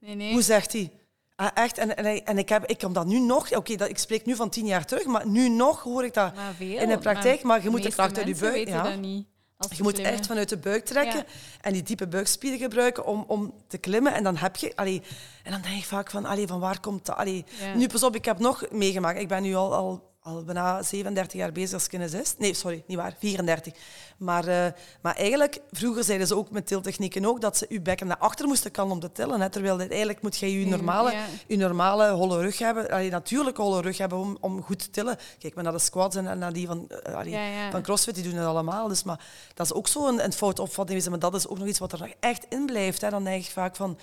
Nee, 0.00 0.14
nee. 0.14 0.32
Hoe 0.32 0.42
zegt 0.42 0.72
hij? 0.72 0.92
Ah, 1.36 1.48
echt? 1.54 1.78
En, 1.78 1.96
en, 2.26 2.38
ik, 2.38 2.48
heb, 2.48 2.66
ik 2.66 2.78
kom 2.78 2.92
dat 2.92 3.06
nu 3.06 3.18
nog... 3.20 3.52
Oké, 3.52 3.76
dat 3.76 3.88
ik 3.88 3.98
spreek 3.98 4.26
nu 4.26 4.36
van 4.36 4.50
tien 4.50 4.66
jaar 4.66 4.84
terug, 4.84 5.04
maar 5.04 5.26
nu 5.26 5.48
nog 5.48 5.82
hoor 5.82 6.04
ik 6.04 6.14
dat 6.14 6.32
veel, 6.56 6.78
in 6.78 6.88
de 6.88 6.98
praktijk. 6.98 7.42
Maar 7.42 7.62
je 7.62 7.70
moet 7.70 7.82
de 7.82 7.90
kracht 7.92 8.18
uit 8.18 8.26
je 8.26 8.34
buik... 8.34 8.68
Ja. 8.68 8.82
dat 8.82 8.98
niet. 8.98 9.26
als 9.56 9.76
Je 9.76 9.82
moet 9.82 9.92
klimmen. 9.92 10.12
echt 10.12 10.26
vanuit 10.26 10.48
de 10.48 10.56
buik 10.56 10.84
trekken 10.84 11.18
Ja. 11.18 11.24
en 11.60 11.72
die 11.72 11.82
diepe 11.82 12.06
buikspieren 12.08 12.58
gebruiken 12.58 13.06
om, 13.06 13.24
om 13.26 13.54
te 13.66 13.78
klimmen. 13.78 14.14
En 14.14 14.22
dan 14.24 14.36
heb 14.36 14.56
je... 14.56 14.72
Allee, 14.76 15.02
en 15.42 15.52
dan 15.52 15.60
denk 15.60 15.76
ik 15.76 15.84
vaak 15.84 16.10
van, 16.10 16.24
allee, 16.24 16.46
van 16.46 16.60
waar 16.60 16.80
komt 16.80 17.06
dat? 17.06 17.16
Allee, 17.16 17.44
Ja. 17.60 17.74
Nu, 17.74 17.86
pas 17.88 18.02
op, 18.02 18.14
ik 18.14 18.24
heb 18.24 18.38
nog 18.38 18.64
meegemaakt. 18.70 19.20
Ik 19.20 19.28
ben 19.28 19.42
nu 19.42 19.54
al, 19.54 19.74
al, 19.74 20.09
al 20.22 20.44
bijna 20.44 20.82
37 20.82 21.40
jaar 21.40 21.52
bezig 21.52 21.74
als 21.74 21.86
kinesist. 21.86 22.38
Nee, 22.38 22.54
sorry, 22.54 22.82
niet 22.86 22.96
waar, 22.96 23.14
34. 23.18 23.74
Maar, 24.16 24.46
eh, 24.46 24.72
maar 25.00 25.16
eigenlijk, 25.16 25.60
vroeger 25.70 26.04
zeiden 26.04 26.26
ze 26.26 26.36
ook 26.36 26.50
met 26.50 26.66
tiltechnieken 26.66 27.24
ook, 27.24 27.40
dat 27.40 27.56
ze 27.56 27.66
je 27.68 27.80
bekken 27.80 28.06
naar 28.06 28.18
achter 28.18 28.46
moesten 28.46 28.70
kan 28.70 28.90
om 28.90 29.00
te 29.00 29.12
tillen. 29.12 29.40
Hè, 29.40 29.50
terwijl 29.50 29.78
eigenlijk 29.78 30.22
moet 30.22 30.36
je 30.36 30.60
je 30.60 30.66
normale, 30.66 31.12
ja. 31.12 31.24
je 31.46 31.56
normale 31.56 32.10
holle 32.10 32.40
rug 32.40 32.58
hebben, 32.58 32.90
allee, 32.90 33.10
natuurlijk 33.10 33.56
holle 33.56 33.80
rug 33.80 33.98
hebben 33.98 34.18
om, 34.18 34.36
om 34.40 34.62
goed 34.62 34.78
te 34.78 34.90
tillen. 34.90 35.18
Kijk 35.38 35.54
maar 35.54 35.64
naar 35.64 35.72
de 35.72 35.78
squats 35.78 36.16
en 36.16 36.38
naar 36.38 36.52
die 36.52 36.66
van, 36.66 36.88
eh, 36.88 37.14
allee, 37.14 37.32
Ja, 37.32 37.46
ja. 37.46 37.70
van 37.70 37.82
CrossFit, 37.82 38.14
die 38.14 38.24
doen 38.24 38.34
het 38.34 38.46
allemaal. 38.46 38.88
Dus, 38.88 39.02
maar 39.02 39.24
dat 39.54 39.66
is 39.66 39.72
ook 39.72 39.88
zo 39.88 40.08
een, 40.08 40.24
een 40.24 40.32
fout 40.32 40.58
opvatting. 40.58 41.08
Maar 41.08 41.18
dat 41.18 41.34
is 41.34 41.48
ook 41.48 41.58
nog 41.58 41.66
iets 41.66 41.78
wat 41.78 41.92
er 41.92 42.14
echt 42.20 42.46
in 42.48 42.66
blijft. 42.66 43.00
Hè. 43.00 43.10
Dan 43.10 43.24
denk 43.24 43.44
ik 43.44 43.50
vaak 43.50 43.76
van... 43.76 43.98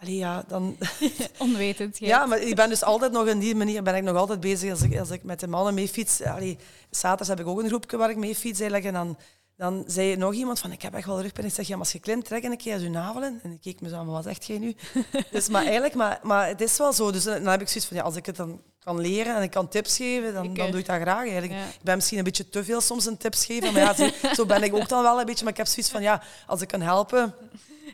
Allee, 0.00 0.16
ja, 0.16 0.44
dan... 0.46 0.76
Onwetend. 1.38 1.98
Ja, 1.98 2.26
maar 2.26 2.40
ik 2.40 2.54
ben 2.56 2.68
dus 2.68 2.82
altijd 2.82 3.12
nog 3.12 3.26
in 3.26 3.38
die 3.38 3.54
manier 3.54 3.82
ben 3.82 3.94
ik 3.94 4.02
nog 4.02 4.16
altijd 4.16 4.40
bezig 4.40 4.70
als 4.70 4.82
ik, 4.82 4.98
als 4.98 5.10
ik 5.10 5.22
met 5.22 5.40
de 5.40 5.48
mannen 5.48 5.74
mee 5.74 5.88
fiets. 5.88 6.22
Allee, 6.22 6.58
zaterdags 6.90 7.28
heb 7.28 7.40
ik 7.40 7.46
ook 7.46 7.60
een 7.60 7.68
groepje 7.68 7.96
waar 7.96 8.10
ik 8.10 8.16
mee 8.16 8.34
fiets 8.34 8.60
eigenlijk. 8.60 8.88
En 8.88 8.92
dan, 8.92 9.18
dan 9.56 9.84
zei 9.86 10.16
nog 10.16 10.34
iemand 10.34 10.58
van, 10.58 10.72
ik 10.72 10.82
heb 10.82 10.94
echt 10.94 11.06
wel 11.06 11.20
rugpijn. 11.20 11.46
Ik 11.46 11.54
zeg, 11.54 11.66
ja, 11.66 11.76
maar 11.76 11.84
als 11.84 11.92
je 11.92 11.98
klimt, 11.98 12.24
trek 12.24 12.44
een 12.44 12.56
keer 12.56 12.80
je 12.80 12.90
navel 12.90 13.24
in. 13.24 13.40
En 13.42 13.52
ik 13.52 13.60
keek 13.60 13.80
me 13.80 13.88
zo 13.88 13.96
aan, 13.96 14.04
maar 14.04 14.14
wat 14.14 14.24
zegt 14.24 14.46
jij 14.46 14.58
nu? 14.58 14.74
dus, 15.30 15.48
maar 15.48 15.62
eigenlijk, 15.62 15.94
maar, 15.94 16.20
maar 16.22 16.48
het 16.48 16.60
is 16.60 16.78
wel 16.78 16.92
zo. 16.92 17.10
Dus 17.10 17.24
dan 17.24 17.46
heb 17.46 17.60
ik 17.60 17.68
zoiets 17.68 17.86
van, 17.86 17.96
ja, 17.96 18.02
als 18.02 18.16
ik 18.16 18.26
het 18.26 18.36
dan 18.36 18.60
kan 18.78 19.00
leren 19.00 19.36
en 19.36 19.42
ik 19.42 19.50
kan 19.50 19.68
tips 19.68 19.96
geven, 19.96 20.34
dan, 20.34 20.54
dan 20.54 20.66
eh, 20.66 20.70
doe 20.70 20.80
ik 20.80 20.86
dat 20.86 21.00
graag 21.00 21.22
eigenlijk. 21.22 21.52
ja. 21.52 21.66
Ik 21.66 21.82
ben 21.82 21.94
misschien 21.94 22.18
een 22.18 22.24
beetje 22.24 22.48
te 22.48 22.64
veel 22.64 22.80
soms 22.80 23.06
een 23.06 23.16
tips 23.16 23.44
geven, 23.44 23.72
maar 23.72 23.82
ja, 23.82 23.94
zo, 23.94 24.08
zo 24.34 24.46
ben 24.46 24.62
ik 24.62 24.74
ook 24.74 24.88
dan 24.88 25.02
wel 25.02 25.20
een 25.20 25.26
beetje. 25.26 25.44
Maar 25.44 25.52
ik 25.52 25.58
heb 25.58 25.66
zoiets 25.66 25.90
van, 25.92 26.02
ja, 26.02 26.22
als 26.46 26.60
ik 26.60 26.68
kan 26.68 26.80
helpen... 26.80 27.34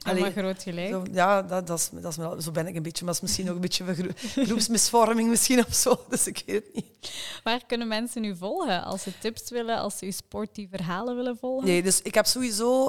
Allee, 0.02 0.20
maar 0.20 0.32
groot 0.32 0.62
gelijk. 0.62 0.88
zo, 0.88 1.02
ja, 1.12 1.42
dat, 1.42 1.66
dat 1.66 1.78
is, 1.78 1.88
dat 1.92 2.18
is, 2.18 2.44
zo 2.44 2.50
ben 2.50 2.66
ik 2.66 2.74
een 2.76 2.82
beetje. 2.82 3.04
Maar 3.04 3.14
dat 3.14 3.22
is 3.22 3.28
misschien 3.28 3.48
ook 3.48 3.54
een 3.54 3.60
beetje 3.60 3.94
gro- 3.94 4.44
groepsmisvorming 4.48 5.28
misschien 5.28 5.58
of 5.66 5.74
zo. 5.74 6.00
Dus 6.08 6.26
ik 6.26 6.42
weet 6.46 6.64
het 6.64 6.74
niet. 6.74 7.10
Waar 7.42 7.60
kunnen 7.66 7.88
mensen 7.88 8.24
u 8.24 8.36
volgen 8.36 8.84
als 8.84 9.02
ze 9.02 9.10
tips 9.18 9.50
willen, 9.50 9.78
als 9.78 9.98
ze 9.98 10.04
uw 10.04 10.10
sportieve 10.10 10.76
verhalen 10.76 11.16
willen 11.16 11.36
volgen? 11.40 11.66
Nee, 11.66 11.82
dus 11.82 12.02
ik 12.02 12.14
heb 12.14 12.26
sowieso... 12.26 12.86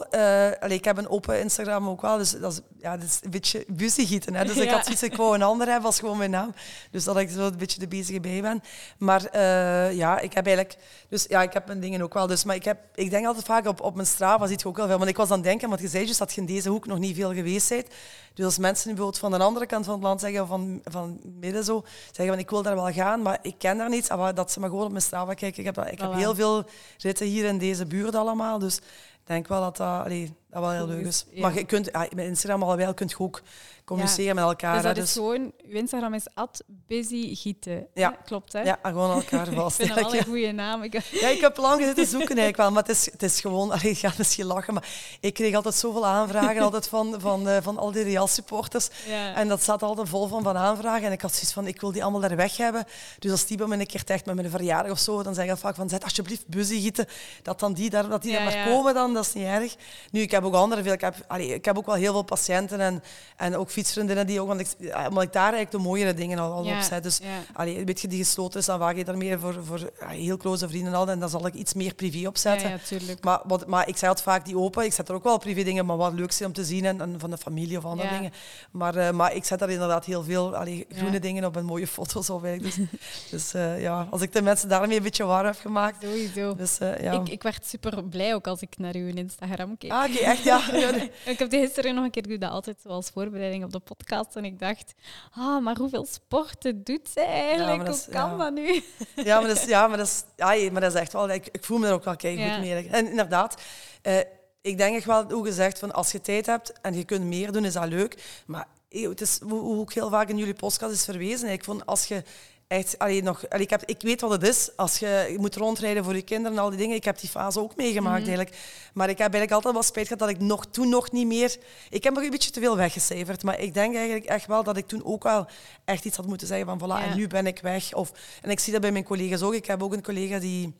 allee, 0.59 0.77
ik 0.77 0.85
heb 0.85 0.97
een 0.97 1.09
open 1.09 1.39
Instagram 1.39 1.87
ook 1.87 2.01
wel. 2.01 2.17
Dus 2.17 2.31
dat 2.31 2.51
is, 2.51 2.59
ja, 2.81 2.97
dat 2.97 3.07
is 3.07 3.19
een 3.23 3.31
beetje 3.31 3.65
busy 3.67 4.19
Hè? 4.31 4.45
Dus 4.45 4.57
ik 4.57 4.69
had 4.75 4.83
zoiets, 4.83 5.03
ik 5.03 5.15
wou 5.15 5.35
een 5.35 5.41
ander 5.41 5.67
hebben 5.67 5.85
als 5.85 5.99
gewoon 5.99 6.17
mijn 6.17 6.31
naam. 6.31 6.53
Dus 6.91 7.03
dat 7.03 7.17
ik 7.17 7.29
zo 7.29 7.45
een 7.45 7.57
beetje 7.57 7.79
de 7.79 7.87
bezige 7.87 8.19
bij 8.19 8.41
ben. 8.41 8.61
Maar 8.97 9.25
eh, 9.25 9.93
ja, 9.93 10.19
ik 10.19 10.33
heb 10.33 10.45
eigenlijk... 10.45 10.77
Dus 11.09 11.25
ja, 11.27 11.41
ik 11.41 11.53
heb 11.53 11.67
mijn 11.67 11.79
dingen 11.79 12.01
ook 12.01 12.13
wel. 12.13 12.27
Dus, 12.27 12.43
maar 12.43 12.55
ik, 12.55 12.63
heb, 12.63 12.77
ik 12.95 13.09
denk 13.09 13.25
altijd 13.25 13.45
vaak 13.45 13.67
op, 13.67 13.81
op 13.81 13.95
mijn 13.95 14.07
Strava 14.07 14.47
ziet 14.47 14.61
je 14.61 14.67
ook 14.67 14.77
wel 14.77 14.87
veel. 14.87 14.97
Want 14.97 15.09
ik 15.09 15.17
was 15.17 15.29
aan 15.29 15.35
het 15.35 15.43
denken, 15.43 15.69
want 15.69 15.81
je 15.81 15.87
zei 15.87 16.05
dus 16.05 16.17
dat 16.17 16.33
je 16.33 16.41
in 16.41 16.47
deze 16.47 16.69
hoek 16.69 16.85
nog 16.85 16.94
niet 16.99 17.15
veel 17.15 17.33
geweest 17.33 17.69
bent. 17.69 17.87
Dus 18.33 18.45
als 18.45 18.57
mensen 18.57 18.85
bijvoorbeeld 18.87 19.17
van 19.17 19.31
de 19.31 19.37
andere 19.37 19.65
kant 19.65 19.85
van 19.85 19.93
het 19.93 20.03
land 20.03 20.21
zeggen, 20.21 20.41
of 20.41 20.47
van, 20.47 20.81
van 20.83 21.19
midden 21.39 21.63
zo, 21.63 21.83
zeggen 22.05 22.27
van 22.27 22.39
ik 22.39 22.49
wil 22.49 22.61
daar 22.61 22.75
wel 22.75 22.91
gaan, 22.91 23.21
maar 23.21 23.39
ik 23.41 23.55
ken 23.57 23.77
daar 23.77 23.89
niets. 23.89 24.09
Ah, 24.09 24.35
dat 24.35 24.51
ze 24.51 24.59
maar 24.59 24.69
gewoon 24.69 24.85
op 24.85 24.91
mijn 24.91 25.03
Strava 25.03 25.33
kijken. 25.33 25.59
Ik 25.59 25.75
heb, 25.75 25.87
ik 25.87 25.99
heb 25.99 26.13
heel 26.13 26.35
veel 26.35 26.63
ritten 26.97 27.25
hier 27.25 27.45
in 27.45 27.57
deze 27.57 27.85
buurt 27.85 28.15
allemaal. 28.15 28.59
Dus 28.59 28.79
denk 29.25 29.47
wel 29.47 29.61
dat 29.61 29.77
dat, 29.77 30.03
allee, 30.05 30.33
dat 30.49 30.61
wel 30.61 30.71
heel 30.71 30.87
leuk 30.87 31.05
is, 31.05 31.25
ja. 31.29 31.41
Maar 31.41 31.53
je 31.53 31.65
kunt, 31.65 31.91
ah, 31.93 32.11
met 32.11 32.25
Instagram 32.25 32.63
al 32.63 32.77
wel, 32.77 32.93
kun 32.93 33.07
je 33.07 33.19
ook 33.19 33.41
communiceren 33.85 34.35
met 34.35 34.43
elkaar. 34.43 34.73
Dus 34.75 34.83
hè, 34.83 34.93
dat 34.93 35.03
is 35.03 35.13
gewoon, 35.13 35.51
uw 35.67 35.75
Instagram 35.75 36.13
is 36.13 36.27
@busygieten. 36.67 37.87
Ja. 37.93 38.09
hè? 38.09 38.15
Klopt, 38.25 38.53
hè? 38.53 38.61
Ja, 38.61 38.79
gewoon 38.81 39.11
elkaar 39.11 39.47
Ik 39.51 39.53
vast. 39.53 39.75
vind 39.75 39.95
dat 39.95 40.11
wel 40.11 40.15
een 40.15 40.25
goede 40.25 40.51
naam. 40.51 40.83
Ik, 40.83 40.93
ja. 40.93 41.01
Ja, 41.21 41.27
ik 41.27 41.41
heb 41.41 41.57
lang 41.57 41.83
zitten 41.83 42.05
zoeken 42.05 42.27
eigenlijk 42.27 42.57
wel, 42.57 42.71
maar 42.71 42.81
het 42.81 42.91
is, 42.91 43.11
het 43.11 43.23
is 43.23 43.41
gewoon... 43.41 43.71
Allee, 43.71 43.91
ik 43.91 43.97
ga 43.97 44.13
misschien 44.17 44.45
lachen, 44.45 44.73
maar 44.73 44.87
ik 45.19 45.33
kreeg 45.33 45.55
altijd 45.55 45.75
zoveel 45.75 46.05
aanvragen 46.05 46.61
altijd 46.67 46.87
van, 46.87 47.15
van, 47.17 47.47
eh, 47.47 47.57
van 47.61 47.77
al 47.77 47.91
die 47.91 48.03
Real 48.03 48.27
supporters. 48.27 48.89
ja. 49.07 49.35
En 49.35 49.47
dat 49.47 49.63
zat 49.63 49.83
altijd 49.83 50.09
vol 50.09 50.27
van, 50.27 50.43
van 50.43 50.57
aanvragen. 50.57 51.05
En 51.05 51.11
ik 51.11 51.21
had 51.21 51.31
zoiets 51.31 51.53
van, 51.53 51.67
ik 51.67 51.81
wil 51.81 51.91
die 51.91 52.03
allemaal 52.03 52.21
daar 52.21 52.35
weg 52.35 52.57
hebben. 52.57 52.85
Dus 53.19 53.31
als 53.31 53.45
die 53.45 53.57
bij 53.57 53.67
me 53.67 53.79
een 53.79 53.85
keer 53.85 54.03
echt 54.05 54.25
met 54.25 54.35
mijn 54.35 54.49
verjaardag 54.49 54.91
of 54.91 54.99
zo, 54.99 55.23
dan 55.23 55.33
zeg 55.33 55.49
ik 55.49 55.57
vaak 55.57 55.75
van, 55.75 55.89
zet 55.89 56.03
alsjeblieft 56.03 56.47
buzzy 56.47 56.81
gieten. 56.81 57.07
Dat 57.41 57.59
dan 57.59 57.73
die 57.73 57.89
daar, 57.89 58.09
dat 58.09 58.21
die 58.21 58.31
Ja, 58.31 58.37
daar 58.37 58.45
maar 58.45 58.57
ja. 58.57 58.65
komen 58.65 58.93
dan, 58.93 59.13
dat 59.15 59.25
is 59.25 59.33
niet 59.33 59.45
erg. 59.45 59.75
Nu, 60.11 60.21
ik 60.21 60.31
heb 60.31 60.43
ook 60.43 60.53
andere 60.53 60.83
veel. 60.83 60.93
Ik 60.93 61.01
heb, 61.01 61.15
allee, 61.27 61.53
ik 61.53 61.65
heb 61.65 61.77
ook 61.77 61.85
wel 61.85 61.95
heel 61.95 62.11
veel 62.11 62.23
patiënten 62.23 62.79
en, 62.79 63.03
en 63.37 63.55
ook 63.57 63.69
fietsvriendinnen 63.69 64.27
die 64.27 64.41
ook, 64.41 64.47
want 64.47 64.59
ik, 64.59 64.67
omdat 65.09 65.23
ik 65.23 65.33
daar 65.33 65.53
eigenlijk 65.53 65.71
de 65.71 65.77
mooiere 65.77 66.13
dingen 66.13 66.39
al, 66.39 66.51
al 66.51 66.65
Ja, 66.65 66.77
op 66.77 66.83
zet. 66.83 67.03
Dus 67.03 67.17
ja. 67.17 67.27
allee, 67.53 67.85
weet 67.85 68.01
je, 68.01 68.07
die 68.07 68.23
gesloten 68.23 68.59
is, 68.59 68.65
dan 68.65 68.79
waag 68.79 68.95
je 68.95 69.05
daar 69.05 69.17
meer 69.17 69.39
voor, 69.39 69.63
voor 69.63 69.91
heel 69.99 70.37
close 70.37 70.69
vrienden 70.69 70.93
en 70.93 70.99
al. 70.99 71.09
En 71.09 71.19
dan 71.19 71.29
zal 71.29 71.47
ik 71.47 71.53
iets 71.53 71.73
meer 71.73 71.93
privé 71.93 72.27
opzetten. 72.27 72.69
Ja, 72.69 72.75
ja, 72.75 72.81
tuurlijk. 72.83 73.23
Maar, 73.23 73.39
wat, 73.43 73.67
maar 73.67 73.87
ik 73.87 73.97
zei 73.97 74.09
altijd 74.11 74.27
vaak 74.27 74.45
die 74.45 74.57
open. 74.57 74.85
Ik 74.85 74.93
zet 74.93 75.09
er 75.09 75.15
ook 75.15 75.23
wel 75.23 75.37
privé 75.37 75.63
dingen, 75.63 75.85
maar 75.85 75.97
wat 75.97 76.13
leuk 76.13 76.31
zijn 76.31 76.49
om 76.49 76.55
te 76.55 76.65
zien 76.65 76.85
en, 76.85 77.01
en 77.01 77.19
van 77.19 77.29
de 77.29 77.37
familie 77.37 77.77
of 77.77 77.85
andere 77.85 78.09
dingen. 78.09 78.31
Maar, 78.71 78.95
eh, 78.95 79.11
maar 79.11 79.35
ik 79.35 79.45
zet 79.45 79.59
daar 79.59 79.69
inderdaad 79.69 80.05
heel 80.05 80.23
veel 80.23 80.55
allee, 80.55 80.85
groene 80.89 81.19
dingen 81.19 81.45
op 81.45 81.57
en 81.57 81.65
mooie 81.65 81.87
foto's 81.87 82.29
op. 82.29 82.43
Eigenlijk. 82.43 82.75
Dus, 82.75 82.87
dus 83.31 83.53
eh, 83.53 83.81
ja, 83.81 84.07
als 84.09 84.21
ik 84.21 84.33
de 84.33 84.41
mensen 84.41 84.69
daarmee 84.69 84.97
een 84.97 85.03
beetje 85.03 85.25
warm 85.25 85.45
heb 85.45 85.59
gemaakt. 85.59 86.03
Sowieso. 86.03 86.55
Dus, 86.55 86.79
eh, 86.79 87.01
ja. 87.01 87.11
Ik, 87.11 87.29
ik 87.29 87.43
werd 87.43 87.65
super 87.65 88.03
blij 88.03 88.33
ook 88.33 88.47
als 88.47 88.61
ik 88.61 88.77
naar 88.77 88.95
uw 89.05 89.13
Instagram 89.15 89.77
keek. 89.77 89.91
Ah, 89.91 90.03
oké, 90.09 90.17
echt, 90.19 90.43
ja. 90.43 90.61
Ja. 90.73 90.91
Ik 91.25 91.39
heb 91.39 91.49
die 91.49 91.59
gisteren 91.59 91.95
nog 91.95 92.03
een 92.03 92.11
keer, 92.11 92.23
ik 92.23 92.29
doe 92.29 92.37
dat 92.37 92.51
altijd 92.51 92.77
zoals 92.83 93.09
voorbereiding 93.09 93.63
op 93.63 93.71
de 93.71 93.79
podcast. 93.79 94.35
En 94.35 94.45
ik 94.45 94.59
dacht, 94.59 94.93
ah, 95.31 95.63
maar 95.63 95.77
hoeveel 95.77 96.05
sporten 96.05 96.83
doet 96.83 97.09
zij 97.13 97.25
eigenlijk? 97.25 97.85
dat 97.85 97.95
is- 97.95 98.07
kan 98.11 98.29
ja. 98.29 98.37
dat 98.37 98.53
nu? 98.53 98.83
Ja, 99.15 99.39
maar 99.39 99.47
dat 99.47 99.57
is, 99.57 99.65
ja, 99.65 99.87
maar 99.87 99.97
dat 99.97 100.07
is, 100.07 100.23
ja, 100.35 100.71
maar 100.71 100.81
dat 100.81 100.93
is 100.93 100.99
echt 100.99 101.13
wel... 101.13 101.29
Ik, 101.29 101.47
ik 101.51 101.63
voel 101.63 101.77
me 101.77 101.87
er 101.87 101.93
ook 101.93 102.03
wel 102.03 102.15
kei 102.15 102.35
goed 102.37 102.45
Ja. 102.45 102.57
mee. 102.59 102.89
En 102.89 103.09
inderdaad, 103.09 103.61
eh, 104.01 104.17
ik 104.61 104.77
denk 104.77 104.95
echt 104.95 105.05
wel, 105.05 105.31
hoe 105.31 105.45
gezegd, 105.45 105.79
van 105.79 105.91
als 105.93 106.11
je 106.11 106.21
tijd 106.21 106.45
hebt 106.45 106.73
en 106.81 106.93
je 106.97 107.03
kunt 107.03 107.23
meer 107.25 107.51
doen, 107.51 107.65
is 107.65 107.73
dat 107.73 107.87
leuk. 107.87 108.41
Maar 108.45 108.67
het 108.89 109.21
is, 109.21 109.39
hoe, 109.39 109.59
hoe 109.59 109.79
ook 109.79 109.93
heel 109.93 110.09
vaak 110.09 110.29
in 110.29 110.37
jullie 110.37 110.53
podcast 110.53 110.93
is 110.93 111.03
verwezen, 111.05 111.49
ik 111.49 111.63
vond 111.63 111.85
als 111.85 112.05
je 112.07 112.23
echt... 112.67 112.99
Allee, 112.99 113.23
nog, 113.23 113.49
allee, 113.49 113.63
ik, 113.63 113.69
heb, 113.69 113.83
ik 113.85 114.01
weet 114.01 114.21
wat 114.21 114.31
het 114.31 114.43
is, 114.47 114.69
als 114.75 114.97
je, 114.99 115.27
je 115.31 115.37
moet 115.39 115.55
rondrijden 115.55 116.03
voor 116.03 116.15
je 116.15 116.21
kinderen 116.21 116.57
en 116.57 116.63
al 116.63 116.69
die 116.69 116.79
dingen. 116.79 116.95
Ik 116.95 117.03
heb 117.03 117.19
die 117.19 117.29
fase 117.29 117.59
ook 117.59 117.75
meegemaakt 117.75 118.19
Mhm. 118.19 118.27
eigenlijk. 118.29 118.57
Maar 118.93 119.09
ik 119.09 119.17
heb 119.17 119.33
eigenlijk 119.33 119.51
altijd 119.51 119.73
wel 119.73 119.83
spijt 119.83 120.05
gehad 120.07 120.19
dat 120.19 120.29
ik 120.29 120.39
nog, 120.39 120.65
toen 120.65 120.89
nog 120.89 121.11
niet 121.11 121.27
meer... 121.27 121.55
Ik 121.89 122.03
heb 122.03 122.13
nog 122.13 122.23
een 122.23 122.29
beetje 122.29 122.51
te 122.51 122.59
veel 122.59 122.75
weggecijferd, 122.77 123.43
maar 123.43 123.59
ik 123.59 123.73
denk 123.73 123.95
eigenlijk 123.95 124.25
echt 124.25 124.45
wel 124.47 124.63
dat 124.63 124.77
ik 124.77 124.87
toen 124.87 125.05
ook 125.05 125.23
wel 125.23 125.47
echt 125.85 126.05
iets 126.05 126.17
had 126.17 126.25
moeten 126.27 126.47
zeggen 126.47 126.67
van 126.67 126.79
voilà, 126.79 127.01
Ja. 127.03 127.03
en 127.03 127.17
nu 127.17 127.27
ben 127.27 127.47
ik 127.47 127.59
weg. 127.61 127.93
Of, 127.93 128.11
en 128.41 128.49
ik 128.49 128.59
zie 128.59 128.71
dat 128.71 128.81
bij 128.81 128.91
mijn 128.91 129.03
collega's 129.03 129.41
ook. 129.41 129.53
Ik 129.53 129.65
heb 129.65 129.83
ook 129.83 129.93
een 129.93 130.03
collega 130.03 130.39
die... 130.39 130.73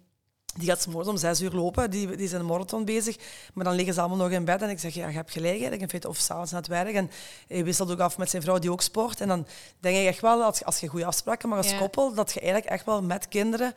Die 0.59 0.67
gaat 0.67 0.81
's 0.81 0.85
morgens 0.85 1.07
om 1.09 1.17
zes 1.17 1.41
uur 1.41 1.51
lopen, 1.51 1.91
die, 1.91 2.07
die 2.07 2.25
is 2.25 2.33
in 2.33 2.39
een 2.39 2.45
marathon 2.45 2.85
bezig. 2.85 3.17
Maar 3.53 3.63
dan 3.65 3.73
liggen 3.75 3.93
ze 3.93 3.99
allemaal 3.99 4.17
nog 4.17 4.29
in 4.29 4.45
bed. 4.45 4.61
En 4.61 4.69
ik 4.69 4.79
zeg, 4.79 4.93
ja, 4.93 5.07
je 5.07 5.13
hebt 5.15 5.31
gelijk 5.31 5.51
eigenlijk, 5.51 5.81
in 5.81 5.89
feite. 5.89 6.07
Of 6.07 6.17
s'avonds 6.17 6.51
naar 6.51 6.61
het 6.61 6.69
werk. 6.69 6.93
En 6.93 7.09
hij 7.47 7.63
wisselt 7.63 7.91
ook 7.91 7.99
af 7.99 8.17
met 8.17 8.29
zijn 8.29 8.41
vrouw 8.41 8.59
die 8.59 8.71
ook 8.71 8.81
sport. 8.81 9.21
En 9.21 9.27
dan 9.27 9.47
denk 9.79 9.97
ik 9.97 10.05
echt 10.07 10.21
wel, 10.21 10.43
als, 10.43 10.63
als 10.65 10.79
je 10.79 10.87
goede 10.87 11.05
afspraken 11.05 11.49
mag 11.49 11.57
als 11.57 11.69
Ja. 11.71 11.77
koppel, 11.77 12.13
dat 12.13 12.33
je 12.33 12.39
eigenlijk 12.39 12.69
echt 12.71 12.85
wel 12.85 13.01
met 13.03 13.27
kinderen 13.27 13.73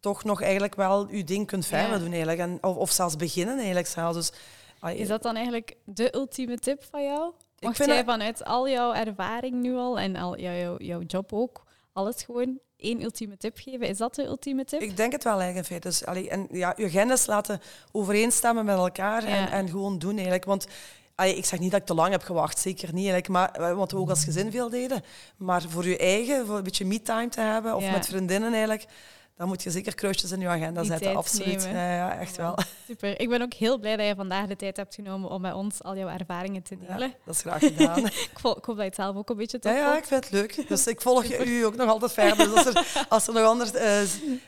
toch 0.00 0.24
nog 0.24 0.42
eigenlijk 0.42 0.74
wel 0.74 1.08
je 1.10 1.24
ding 1.24 1.46
kunt 1.46 1.66
verder 1.66 1.90
Ja. 1.92 1.98
doen. 1.98 2.08
Eigenlijk. 2.08 2.38
En, 2.38 2.58
of, 2.60 2.76
of 2.76 2.90
zelfs 2.90 3.16
beginnen 3.16 3.56
eigenlijk 3.56 3.86
zelfs. 3.86 4.16
Dus, 4.16 4.32
ah, 4.80 4.94
Is 4.98 5.08
dat 5.08 5.22
dan 5.22 5.34
eigenlijk 5.36 5.76
de 5.84 6.14
ultieme 6.16 6.58
tip 6.58 6.84
van 6.90 7.02
jou? 7.04 7.32
Mocht 7.58 7.76
vind 7.76 7.88
jij 7.88 7.96
dat- 8.04 8.06
vanuit 8.14 8.44
al 8.44 8.68
jouw 8.68 8.92
ervaring 8.92 9.54
nu 9.62 9.74
al 9.76 9.98
en 9.98 10.16
al 10.16 10.38
jouw, 10.38 10.76
jouw 10.78 11.00
job 11.06 11.32
ook, 11.32 11.64
alles 11.92 12.22
gewoon 12.22 12.58
één 12.76 13.02
ultieme 13.02 13.36
tip 13.36 13.56
geven? 13.58 13.88
Is 13.88 13.96
dat 13.98 14.14
de 14.14 14.24
ultieme 14.24 14.64
tip? 14.64 14.80
Ik 14.80 14.96
denk 14.96 15.12
het 15.12 15.24
wel 15.24 15.40
eigenlijk 15.40 15.68
in 15.68 15.70
feite. 15.80 15.88
Dus, 15.88 16.04
allee, 16.06 16.28
en 16.30 16.46
ja, 16.50 16.74
je 16.76 16.84
agendas 16.84 17.26
laten 17.26 17.60
overeenstemmen 17.92 18.64
met 18.64 18.76
elkaar 18.76 19.24
en, 19.24 19.36
Ja. 19.36 19.50
en 19.50 19.68
gewoon 19.68 19.98
doen 19.98 20.14
eigenlijk. 20.14 20.44
Want 20.44 20.66
allee, 21.14 21.36
ik 21.36 21.44
zeg 21.44 21.58
niet 21.58 21.70
dat 21.70 21.80
ik 21.80 21.86
te 21.86 21.94
lang 21.94 22.10
heb 22.10 22.22
gewacht, 22.22 22.58
zeker 22.58 22.86
niet 22.92 23.10
eigenlijk. 23.10 23.28
Maar, 23.28 23.50
eh, 23.50 23.76
wat 23.76 23.90
we 23.92 23.96
ook 23.98 24.08
als 24.10 24.24
gezin 24.24 24.50
veel 24.50 24.68
deden. 24.70 25.02
Maar 25.36 25.62
voor 25.68 25.86
je 25.88 25.98
eigen, 25.98 26.46
voor 26.46 26.56
een 26.56 26.62
beetje 26.64 26.84
me-time 26.84 27.28
te 27.28 27.40
hebben 27.40 27.76
of 27.76 27.82
Ja. 27.82 27.90
met 27.90 28.06
vriendinnen 28.06 28.50
eigenlijk, 28.50 28.84
dan 29.40 29.48
moet 29.48 29.62
je 29.62 29.70
zeker 29.70 29.94
kruisjes 29.94 30.30
in 30.32 30.40
je 30.40 30.48
agenda 30.48 30.80
Die 30.80 30.90
zetten. 30.90 31.16
Absoluut. 31.16 31.68
Ja, 31.72 31.94
ja, 31.94 32.18
echt 32.18 32.36
wel. 32.36 32.54
Super. 32.88 33.20
Ik 33.20 33.28
ben 33.28 33.42
ook 33.42 33.52
heel 33.54 33.78
blij 33.78 33.96
dat 33.96 34.06
je 34.06 34.14
vandaag 34.14 34.46
de 34.46 34.56
tijd 34.56 34.76
hebt 34.76 34.94
genomen 34.94 35.30
om 35.30 35.40
met 35.40 35.54
ons 35.54 35.82
al 35.82 35.96
jouw 35.96 36.08
ervaringen 36.08 36.62
te 36.62 36.76
Ja, 36.86 36.92
delen. 36.94 37.14
dat 37.24 37.34
is 37.34 37.40
graag 37.40 37.58
gedaan. 37.58 38.06
Ik, 38.30 38.30
vol- 38.34 38.56
ik 38.56 38.64
hoop 38.64 38.76
dat 38.76 38.76
je 38.76 38.82
het 38.82 38.94
zelf 38.94 39.16
ook 39.16 39.30
een 39.30 39.36
beetje 39.36 39.58
tof 39.58 39.72
Ja, 39.72 39.78
ja, 39.78 39.96
ik 39.96 40.04
vind 40.04 40.24
het 40.24 40.32
leuk. 40.32 40.68
Dus 40.68 40.86
ik 40.86 41.00
volg 41.00 41.24
u 41.24 41.64
ook 41.64 41.76
nog 41.76 41.88
altijd 41.88 42.12
verder. 42.12 42.36
Dus 42.48 42.54
als 42.54 42.66
er, 42.66 42.86
als 43.08 43.26
er 43.26 43.34
nog 43.34 43.44
andere 43.46 43.78
eh, 43.78 44.00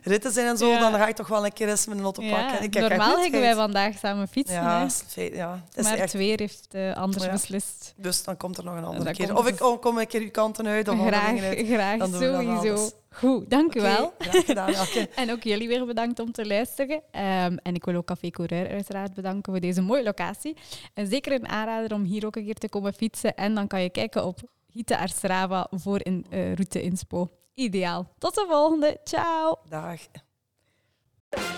ritten 0.03 0.33
zijn 0.33 0.47
en 0.47 0.57
zo, 0.57 0.69
Ja. 0.69 0.79
dan 0.79 0.95
ga 1.01 1.07
ik 1.09 1.17
toch 1.17 1.29
wel 1.29 1.45
een 1.45 1.53
keer 1.53 1.69
eens 1.69 1.87
met 1.87 1.99
een 1.99 2.05
auto 2.05 2.23
Ja, 2.23 2.37
pakken. 2.37 2.59
En 2.59 2.65
ik 2.65 2.75
normaal 2.79 3.17
gingen 3.23 3.41
wij 3.41 3.55
vandaag 3.55 3.99
samen 3.99 4.29
fietsen, 4.29 4.55
Ja, 4.57 4.87
hè. 5.15 5.23
ja. 5.23 5.65
Is 5.75 5.83
maar 5.85 5.93
echt 5.93 6.03
het 6.03 6.13
weer 6.13 6.39
heeft 6.39 6.67
eh, 6.71 6.95
anders 6.97 7.25
Ja. 7.25 7.31
beslist. 7.31 7.93
Dus 7.97 8.23
dan 8.25 8.37
komt 8.37 8.59
er 8.59 8.65
nog 8.65 8.77
een 8.77 8.85
andere 8.85 9.13
keer. 9.13 9.37
Of 9.37 9.47
ik 9.49 9.63
oh, 9.63 9.81
kom 9.81 9.99
een 9.99 10.07
keer 10.07 10.21
uw 10.21 10.31
kanten 10.31 10.67
uit 10.67 10.89
of 10.89 11.07
Graag, 11.07 11.41
uit. 11.43 11.67
graag, 11.67 11.99
Dan 11.99 12.11
doen 12.11 12.21
sowieso. 12.21 12.91
Goed, 13.23 13.51
dank 13.51 13.75
u 13.75 13.81
wel. 13.81 14.15
graag 14.19 14.45
gedaan, 14.45 14.75
Elke. 14.83 15.09
En 15.15 15.31
ook 15.31 15.43
jullie 15.43 15.69
weer 15.69 15.87
bedankt 15.87 16.19
om 16.19 16.33
te 16.33 16.47
luisteren. 16.47 17.03
Ehm, 17.11 17.57
en 17.63 17.75
ik 17.75 17.85
wil 17.85 17.95
ook 17.95 18.07
Café 18.07 18.31
Coureur 18.31 18.69
uiteraard 18.71 19.15
bedanken 19.15 19.53
voor 19.53 19.61
deze 19.61 19.81
mooie 19.81 20.03
locatie. 20.03 20.57
En 20.95 21.07
zeker 21.07 21.33
een 21.33 21.49
aanrader 21.49 21.93
om 21.93 22.03
hier 22.03 22.27
ook 22.27 22.37
een 22.37 22.45
keer 22.45 22.55
te 22.55 22.69
komen 22.69 22.95
fietsen. 22.95 23.35
En 23.35 23.55
dan 23.55 23.67
kan 23.67 23.83
je 23.83 23.91
kijken 23.91 24.25
op 24.25 24.39
Hiete 24.67 24.99
Arstrava 24.99 25.67
voor 25.71 26.01
een 26.03 26.27
eh, 26.31 26.41
route 26.55 26.83
inspo. 26.83 27.31
Ideaal. 27.55 28.13
Tot 28.19 28.35
de 28.35 28.47
volgende. 28.49 29.01
Ciao. 29.05 29.59
Dag. 29.69 30.01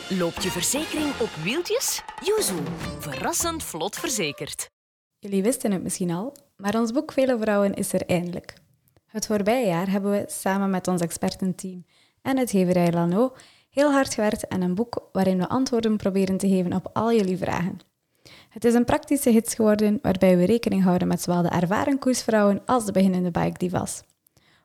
Loopt 0.08 0.42
je 0.42 0.50
verzekering 0.50 1.20
op 1.20 1.30
wieltjes? 1.42 2.02
Yuzu. 2.24 2.54
Verrassend 2.98 3.62
vlot 3.62 3.96
verzekerd. 3.96 4.70
Jullie 5.18 5.42
wisten 5.42 5.72
het 5.72 5.82
misschien 5.82 6.10
al, 6.10 6.36
maar 6.56 6.74
ons 6.74 6.92
boek 6.92 7.12
Vele 7.12 7.38
Vrouwen 7.38 7.74
is 7.74 7.92
er 7.92 8.06
eindelijk. 8.06 8.54
Het 9.14 9.26
voorbije 9.26 9.66
jaar 9.66 9.90
hebben 9.90 10.10
we 10.10 10.24
samen 10.26 10.70
met 10.70 10.88
ons 10.88 11.00
expertenteam 11.00 11.84
en 12.22 12.38
uitgeverij 12.38 12.92
Lano 12.92 13.32
heel 13.70 13.92
hard 13.92 14.14
gewerkt 14.14 14.48
aan 14.48 14.60
een 14.60 14.74
boek 14.74 15.08
waarin 15.12 15.38
we 15.38 15.48
antwoorden 15.48 15.96
proberen 15.96 16.36
te 16.36 16.48
geven 16.48 16.72
op 16.72 16.90
al 16.92 17.12
jullie 17.12 17.38
vragen. 17.38 17.78
Het 18.48 18.64
is 18.64 18.74
een 18.74 18.84
praktische 18.84 19.32
gids 19.32 19.54
geworden 19.54 19.98
waarbij 20.02 20.36
we 20.36 20.44
rekening 20.44 20.82
houden 20.82 21.08
met 21.08 21.22
zowel 21.22 21.42
de 21.42 21.48
ervaren 21.48 21.98
koersvrouwen 21.98 22.62
als 22.66 22.84
de 22.84 22.92
beginnende 22.92 23.30
bike 23.30 23.58
divas. 23.58 24.02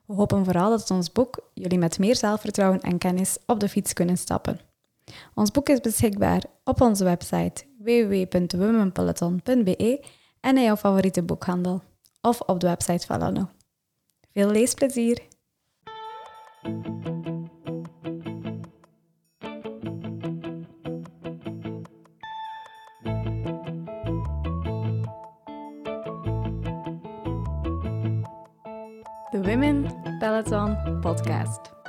We 0.06 0.14
hopen 0.14 0.44
vooral 0.44 0.70
dat 0.70 0.90
ons 0.90 1.12
boek 1.12 1.38
jullie 1.54 1.78
met 1.78 1.98
meer 1.98 2.16
zelfvertrouwen 2.16 2.80
en 2.80 2.98
kennis 2.98 3.38
op 3.46 3.60
de 3.60 3.68
fiets 3.68 3.92
kunnen 3.92 4.18
stappen. 4.18 4.60
Ons 5.34 5.50
boek 5.50 5.68
is 5.68 5.80
beschikbaar 5.80 6.44
op 6.64 6.80
onze 6.80 7.04
website 7.04 7.64
www.womenpeloton.be 7.78 10.04
en 10.40 10.56
in 10.56 10.62
jouw 10.62 10.76
favoriete 10.76 11.22
boekhandel 11.22 11.82
of 12.20 12.40
op 12.40 12.60
de 12.60 12.66
website 12.66 13.06
van 13.06 13.18
Lano. 13.18 13.48
Veel 14.32 14.50
leesplezier! 14.50 15.28
De 29.30 29.42
Women 29.42 29.86
Peloton 30.18 31.00
Podcast. 31.00 31.79